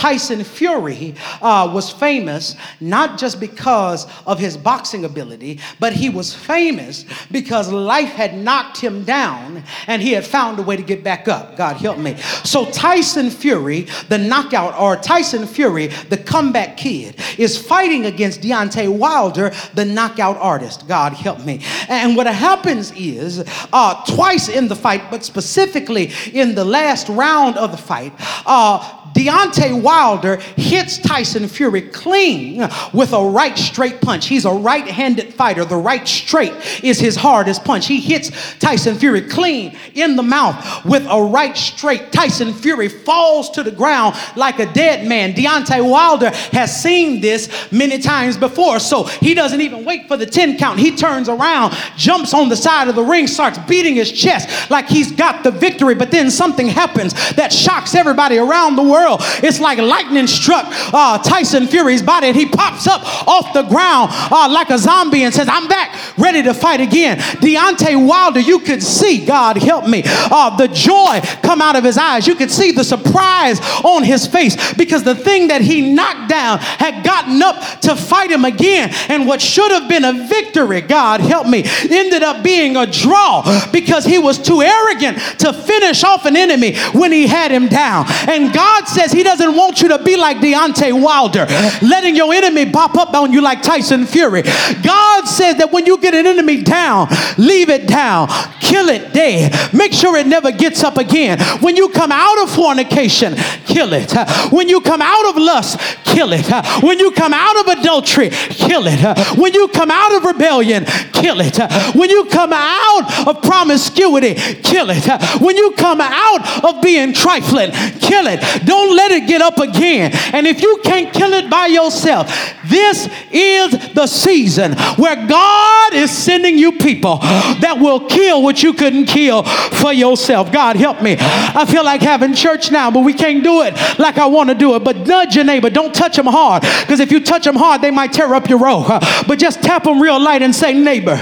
Tyson 0.01 0.43
Fury 0.43 1.13
uh, 1.43 1.69
was 1.71 1.91
famous 1.91 2.55
not 2.79 3.19
just 3.19 3.39
because 3.39 4.07
of 4.25 4.39
his 4.39 4.57
boxing 4.57 5.05
ability, 5.05 5.59
but 5.79 5.93
he 5.93 6.09
was 6.09 6.33
famous 6.33 7.05
because 7.29 7.71
life 7.71 8.09
had 8.09 8.35
knocked 8.35 8.79
him 8.79 9.03
down 9.03 9.63
and 9.85 10.01
he 10.01 10.13
had 10.13 10.25
found 10.25 10.57
a 10.57 10.63
way 10.63 10.75
to 10.75 10.81
get 10.81 11.03
back 11.03 11.27
up. 11.27 11.55
God 11.55 11.75
help 11.77 11.99
me. 11.99 12.15
So, 12.43 12.65
Tyson 12.71 13.29
Fury, 13.29 13.81
the 14.09 14.17
knockout, 14.17 14.75
or 14.75 14.95
Tyson 14.95 15.45
Fury, 15.45 15.85
the 16.09 16.17
comeback 16.17 16.77
kid, 16.77 17.21
is 17.37 17.55
fighting 17.55 18.07
against 18.07 18.41
Deontay 18.41 18.89
Wilder, 18.89 19.51
the 19.75 19.85
knockout 19.85 20.37
artist. 20.37 20.87
God 20.87 21.13
help 21.13 21.45
me. 21.45 21.63
And 21.87 22.17
what 22.17 22.25
happens 22.25 22.91
is, 22.93 23.47
uh, 23.71 24.03
twice 24.05 24.49
in 24.49 24.67
the 24.67 24.75
fight, 24.75 25.11
but 25.11 25.23
specifically 25.23 26.11
in 26.33 26.55
the 26.55 26.65
last 26.65 27.07
round 27.07 27.55
of 27.57 27.69
the 27.69 27.77
fight, 27.77 28.13
uh, 28.47 29.00
Deontay 29.13 29.81
Wilder 29.81 30.37
hits 30.55 30.97
Tyson 30.97 31.47
Fury 31.47 31.81
clean 31.81 32.67
with 32.93 33.13
a 33.13 33.23
right 33.23 33.57
straight 33.57 34.01
punch. 34.01 34.27
He's 34.27 34.45
a 34.45 34.51
right 34.51 34.87
handed 34.87 35.33
fighter. 35.33 35.65
The 35.65 35.77
right 35.77 36.07
straight 36.07 36.53
is 36.83 36.99
his 36.99 37.15
hardest 37.15 37.63
punch. 37.63 37.87
He 37.87 37.99
hits 37.99 38.31
Tyson 38.59 38.95
Fury 38.95 39.21
clean 39.21 39.77
in 39.93 40.15
the 40.15 40.23
mouth 40.23 40.85
with 40.85 41.05
a 41.09 41.21
right 41.21 41.55
straight. 41.57 42.11
Tyson 42.11 42.53
Fury 42.53 42.87
falls 42.87 43.49
to 43.51 43.63
the 43.63 43.71
ground 43.71 44.15
like 44.35 44.59
a 44.59 44.71
dead 44.73 45.07
man. 45.07 45.33
Deontay 45.33 45.87
Wilder 45.87 46.29
has 46.51 46.81
seen 46.81 47.21
this 47.21 47.71
many 47.71 47.99
times 47.99 48.37
before, 48.37 48.79
so 48.79 49.03
he 49.03 49.33
doesn't 49.33 49.61
even 49.61 49.85
wait 49.85 50.07
for 50.07 50.17
the 50.17 50.25
10 50.25 50.57
count. 50.57 50.79
He 50.79 50.95
turns 50.95 51.29
around, 51.29 51.75
jumps 51.97 52.33
on 52.33 52.49
the 52.49 52.55
side 52.55 52.87
of 52.87 52.95
the 52.95 53.03
ring, 53.03 53.27
starts 53.27 53.57
beating 53.59 53.95
his 53.95 54.11
chest 54.11 54.69
like 54.71 54.87
he's 54.87 55.11
got 55.11 55.43
the 55.43 55.51
victory, 55.51 55.95
but 55.95 56.11
then 56.11 56.31
something 56.31 56.67
happens 56.67 57.13
that 57.33 57.51
shocks 57.51 57.95
everybody 57.95 58.37
around 58.37 58.75
the 58.75 58.83
world 58.83 59.00
world. 59.01 59.21
It's 59.43 59.59
like 59.59 59.77
lightning 59.79 60.27
struck 60.27 60.65
uh, 60.93 61.17
Tyson 61.19 61.67
Fury's 61.67 62.01
body, 62.01 62.27
and 62.27 62.35
he 62.35 62.45
pops 62.45 62.87
up 62.87 63.01
off 63.27 63.53
the 63.53 63.63
ground 63.63 64.09
uh, 64.13 64.47
like 64.49 64.69
a 64.69 64.77
zombie 64.77 65.23
and 65.23 65.33
says, 65.33 65.47
I'm 65.49 65.67
back, 65.67 66.17
ready 66.17 66.43
to 66.43 66.53
fight 66.53 66.81
again. 66.81 67.17
Deontay 67.17 68.07
Wilder, 68.07 68.39
you 68.39 68.59
could 68.59 68.83
see, 68.83 69.25
God 69.25 69.57
help 69.57 69.87
me, 69.87 70.03
uh, 70.05 70.55
the 70.55 70.67
joy 70.67 71.19
come 71.43 71.61
out 71.61 71.75
of 71.75 71.83
his 71.83 71.97
eyes. 71.97 72.27
You 72.27 72.35
could 72.35 72.51
see 72.51 72.71
the 72.71 72.83
surprise 72.83 73.59
on 73.83 74.03
his 74.03 74.27
face 74.27 74.73
because 74.73 75.03
the 75.03 75.15
thing 75.15 75.47
that 75.47 75.61
he 75.61 75.93
knocked 75.93 76.29
down 76.29 76.59
had 76.59 77.03
gotten 77.03 77.41
up 77.41 77.81
to 77.81 77.95
fight 77.95 78.31
him 78.31 78.45
again. 78.45 78.89
And 79.09 79.27
what 79.27 79.41
should 79.41 79.71
have 79.71 79.89
been 79.89 80.05
a 80.05 80.27
victory, 80.27 80.81
God 80.81 81.21
help 81.21 81.47
me, 81.47 81.63
ended 81.89 82.23
up 82.23 82.43
being 82.43 82.75
a 82.75 82.85
draw 82.85 83.41
because 83.71 84.05
he 84.05 84.19
was 84.19 84.37
too 84.37 84.61
arrogant 84.61 85.17
to 85.39 85.53
finish 85.53 86.03
off 86.03 86.25
an 86.25 86.35
enemy 86.35 86.77
when 86.93 87.11
he 87.11 87.27
had 87.27 87.51
him 87.51 87.67
down. 87.67 88.05
And 88.27 88.53
God 88.53 88.87
says 88.91 89.11
he 89.11 89.23
doesn't 89.23 89.55
want 89.55 89.81
you 89.81 89.87
to 89.89 90.03
be 90.03 90.17
like 90.17 90.37
Deontay 90.37 91.01
Wilder, 91.01 91.45
letting 91.81 92.15
your 92.15 92.33
enemy 92.33 92.69
pop 92.71 92.95
up 92.95 93.13
on 93.13 93.31
you 93.31 93.41
like 93.41 93.61
Tyson 93.61 94.05
Fury. 94.05 94.41
God 94.41 95.25
says 95.25 95.57
that 95.57 95.71
when 95.71 95.85
you 95.85 95.99
get 95.99 96.13
an 96.13 96.25
enemy 96.27 96.61
down, 96.61 97.07
leave 97.37 97.69
it 97.69 97.87
down, 97.87 98.27
kill 98.59 98.89
it 98.89 99.13
dead. 99.13 99.73
Make 99.73 99.93
sure 99.93 100.17
it 100.17 100.27
never 100.27 100.51
gets 100.51 100.83
up 100.83 100.97
again. 100.97 101.39
When 101.61 101.75
you 101.75 101.89
come 101.89 102.11
out 102.11 102.43
of 102.43 102.53
fornication, 102.53 103.35
kill 103.65 103.93
it. 103.93 104.11
When 104.51 104.67
you 104.69 104.81
come 104.81 105.01
out 105.01 105.29
of 105.29 105.37
lust, 105.37 105.79
kill 106.05 106.33
it. 106.33 106.45
When 106.83 106.99
you 106.99 107.11
come 107.11 107.33
out 107.33 107.59
of 107.61 107.79
adultery, 107.79 108.29
kill 108.29 108.83
it. 108.85 109.37
When 109.37 109.53
you 109.53 109.67
come 109.69 109.91
out 109.91 110.13
of 110.15 110.23
rebellion, 110.23 110.85
kill 111.13 111.39
it. 111.39 111.57
When 111.95 112.09
you 112.09 112.25
come 112.25 112.51
out 112.53 113.27
of 113.27 113.41
promiscuity, 113.41 114.35
kill 114.63 114.89
it. 114.89 115.41
When 115.41 115.55
you 115.57 115.71
come 115.71 116.01
out 116.01 116.63
of 116.63 116.81
being 116.81 117.13
trifling, 117.13 117.71
kill 117.99 118.27
it. 118.27 118.41
Don't 118.65 118.80
don't 118.81 118.95
let 118.95 119.11
it 119.11 119.27
get 119.27 119.41
up 119.41 119.57
again. 119.59 120.11
And 120.33 120.47
if 120.47 120.61
you 120.61 120.79
can't 120.83 121.13
kill 121.13 121.33
it 121.33 121.49
by 121.49 121.67
yourself, 121.67 122.27
this 122.71 123.09
is 123.31 123.93
the 123.93 124.07
season 124.07 124.73
where 124.95 125.27
God 125.27 125.93
is 125.93 126.09
sending 126.09 126.57
you 126.57 126.71
people 126.71 127.17
that 127.17 127.77
will 127.79 128.07
kill 128.07 128.41
what 128.41 128.63
you 128.63 128.73
couldn't 128.73 129.05
kill 129.05 129.43
for 129.43 129.93
yourself. 129.93 130.51
God 130.51 130.75
help 130.75 131.01
me. 131.01 131.17
I 131.19 131.65
feel 131.65 131.83
like 131.83 132.01
having 132.01 132.33
church 132.33 132.71
now, 132.71 132.89
but 132.89 133.01
we 133.01 133.13
can't 133.13 133.43
do 133.43 133.61
it 133.61 133.75
like 133.99 134.17
I 134.17 134.25
want 134.25 134.49
to 134.49 134.55
do 134.55 134.75
it. 134.75 134.83
But 134.83 135.07
nudge 135.07 135.35
your 135.35 135.45
neighbor. 135.45 135.69
Don't 135.69 135.93
touch 135.93 136.15
them 136.15 136.27
hard 136.27 136.63
because 136.81 136.99
if 136.99 137.11
you 137.11 137.19
touch 137.19 137.43
them 137.43 137.55
hard, 137.55 137.81
they 137.81 137.91
might 137.91 138.13
tear 138.13 138.33
up 138.33 138.49
your 138.49 138.59
row. 138.59 138.85
But 139.27 139.37
just 139.37 139.61
tap 139.61 139.83
them 139.83 140.01
real 140.01 140.19
light 140.19 140.41
and 140.41 140.55
say, 140.55 140.73
neighbor, 140.73 141.19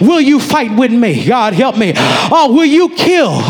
will 0.00 0.20
you 0.20 0.40
fight 0.40 0.74
with 0.76 0.92
me? 0.92 1.24
God 1.26 1.54
help 1.54 1.76
me. 1.76 1.92
Or 2.32 2.52
will 2.52 2.64
you 2.64 2.88
kill 2.90 3.40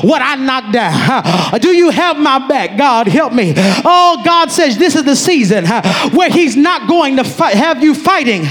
what 0.00 0.22
I 0.22 0.34
knocked 0.36 0.72
down? 0.72 1.60
Do 1.60 1.70
you 1.70 1.90
have 1.90 2.18
my 2.18 2.46
back? 2.48 2.76
God, 2.76 3.06
help 3.06 3.32
me. 3.32 3.52
Oh, 3.56 4.20
God 4.24 4.50
says 4.50 4.78
this 4.78 4.96
is 4.96 5.04
the 5.04 5.16
season 5.16 5.66
where 6.12 6.30
He's 6.30 6.56
not 6.56 6.79
going 6.88 7.16
to 7.16 7.24
fight, 7.24 7.54
have 7.54 7.82
you 7.82 7.94
fighting 7.94 8.42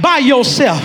by 0.00 0.20
yourself. 0.22 0.80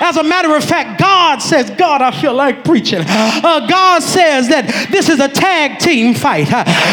As 0.00 0.16
a 0.16 0.22
matter 0.22 0.54
of 0.54 0.64
fact, 0.64 1.00
God 1.00 1.38
says, 1.38 1.70
God, 1.70 2.02
I 2.02 2.10
feel 2.10 2.34
like 2.34 2.64
preaching. 2.64 3.02
Uh, 3.06 3.66
God 3.66 4.02
says 4.02 4.48
that 4.48 4.88
this 4.90 5.08
is 5.08 5.20
a 5.20 5.28
tag 5.28 5.78
team 5.78 6.14
fight 6.14 6.48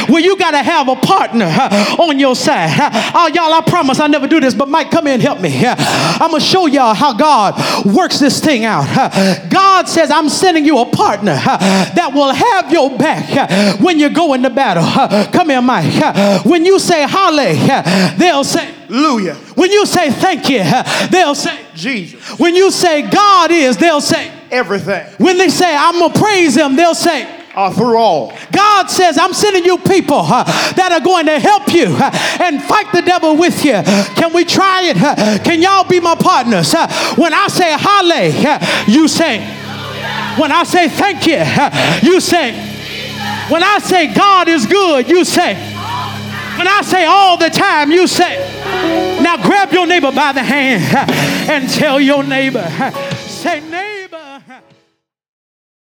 where 0.10 0.22
you 0.22 0.38
got 0.38 0.52
to 0.52 0.64
have 0.64 0.88
a 0.88 0.95
partner 0.95 1.45
on 2.00 2.20
your 2.20 2.36
side. 2.36 2.70
Oh, 3.14 3.28
y'all, 3.34 3.54
I 3.54 3.62
promise 3.66 4.00
I 4.00 4.08
never 4.08 4.28
do 4.28 4.39
this, 4.39 4.54
but 4.54 4.70
Mike, 4.70 4.91
come 4.91 5.08
in 5.08 5.14
and 5.14 5.22
help 5.22 5.39
me. 5.41 5.66
I'm 5.66 6.32
going 6.32 6.41
to 6.41 6.45
show 6.45 6.66
y'all 6.68 6.93
how 6.93 7.14
God 7.14 7.86
works 7.86 8.20
this 8.20 8.39
thing 8.39 8.66
out. 8.66 8.88
God 9.50 9.88
says, 9.88 10.12
I'm 10.12 10.30
sending 10.30 10.66
you 10.66 10.80
a 10.80 10.86
partner 10.86 11.36
that 11.36 12.12
will 12.14 12.34
have 12.34 12.72
your 12.72 12.97
back 12.97 13.80
when 13.80 14.00
you 14.00 14.10
go 14.10 14.34
into 14.34 14.50
battle. 14.50 14.84
Come 15.32 15.50
here, 15.50 15.62
Mike. 15.62 16.45
When 16.45 16.66
you 16.66 16.80
say 16.80 17.06
holly, 17.08 17.56
they'll 18.18 18.43
say, 18.43 18.74
Hallelujah. 18.90 19.36
When 19.54 19.72
you 19.72 19.86
say 19.86 20.10
thank 20.10 20.50
you, 20.50 20.64
they'll 21.10 21.36
say 21.36 21.60
Jesus. 21.76 22.40
When 22.40 22.56
you 22.56 22.72
say 22.72 23.08
God 23.08 23.52
is, 23.52 23.78
they'll 23.78 24.02
say 24.02 24.32
everything. 24.50 25.06
When 25.20 25.38
they 25.38 25.50
say 25.50 25.76
I'm 25.76 26.00
going 26.00 26.12
to 26.12 26.20
praise 26.20 26.58
him, 26.58 26.76
they'll 26.76 26.96
say 26.96 27.40
uh, 27.56 27.72
through 27.72 27.98
all. 27.98 28.34
God 28.52 28.90
says, 28.90 29.20
I'm 29.20 29.34
sending 29.34 29.64
you 29.64 29.78
people 29.78 30.18
uh, 30.18 30.44
that 30.74 30.92
are 30.92 31.04
going 31.04 31.28
to 31.28 31.40
help 31.40 31.72
you 31.72 31.86
uh, 31.88 32.10
and 32.42 32.62
fight 32.64 32.92
the 32.92 33.04
devil 33.04 33.38
with 33.38 33.64
you. 33.64 33.74
Can 34.16 34.34
we 34.34 34.44
try 34.44 34.82
it? 34.86 35.44
Can 35.44 35.62
y'all 35.62 35.88
be 35.88 36.00
my 36.00 36.16
partners? 36.16 36.74
When 37.16 37.34
I 37.34 37.48
say 37.48 37.72
hallelujah, 37.78 38.60
you 38.88 39.08
say. 39.08 39.40
When 40.40 40.52
I 40.52 40.64
say 40.64 40.90
thank 40.90 41.28
you, 41.28 41.44
you 42.10 42.20
say. 42.20 42.54
When 43.50 43.64
I 43.64 43.80
say 43.80 44.14
God 44.14 44.48
is 44.48 44.66
good, 44.66 45.10
you 45.10 45.26
say. 45.26 45.68
When 46.60 46.68
I 46.68 46.82
say 46.82 47.05
all 47.05 47.38
the 47.38 47.49
time, 47.49 47.89
you 47.89 48.05
say. 48.05 48.36
Now 49.24 49.38
grab 49.41 49.72
your 49.72 49.88
neighbor 49.88 50.12
by 50.12 50.34
the 50.34 50.43
hand 50.43 50.84
and 51.49 51.70
tell 51.70 52.01
your 52.01 52.22
neighbor 52.22 52.68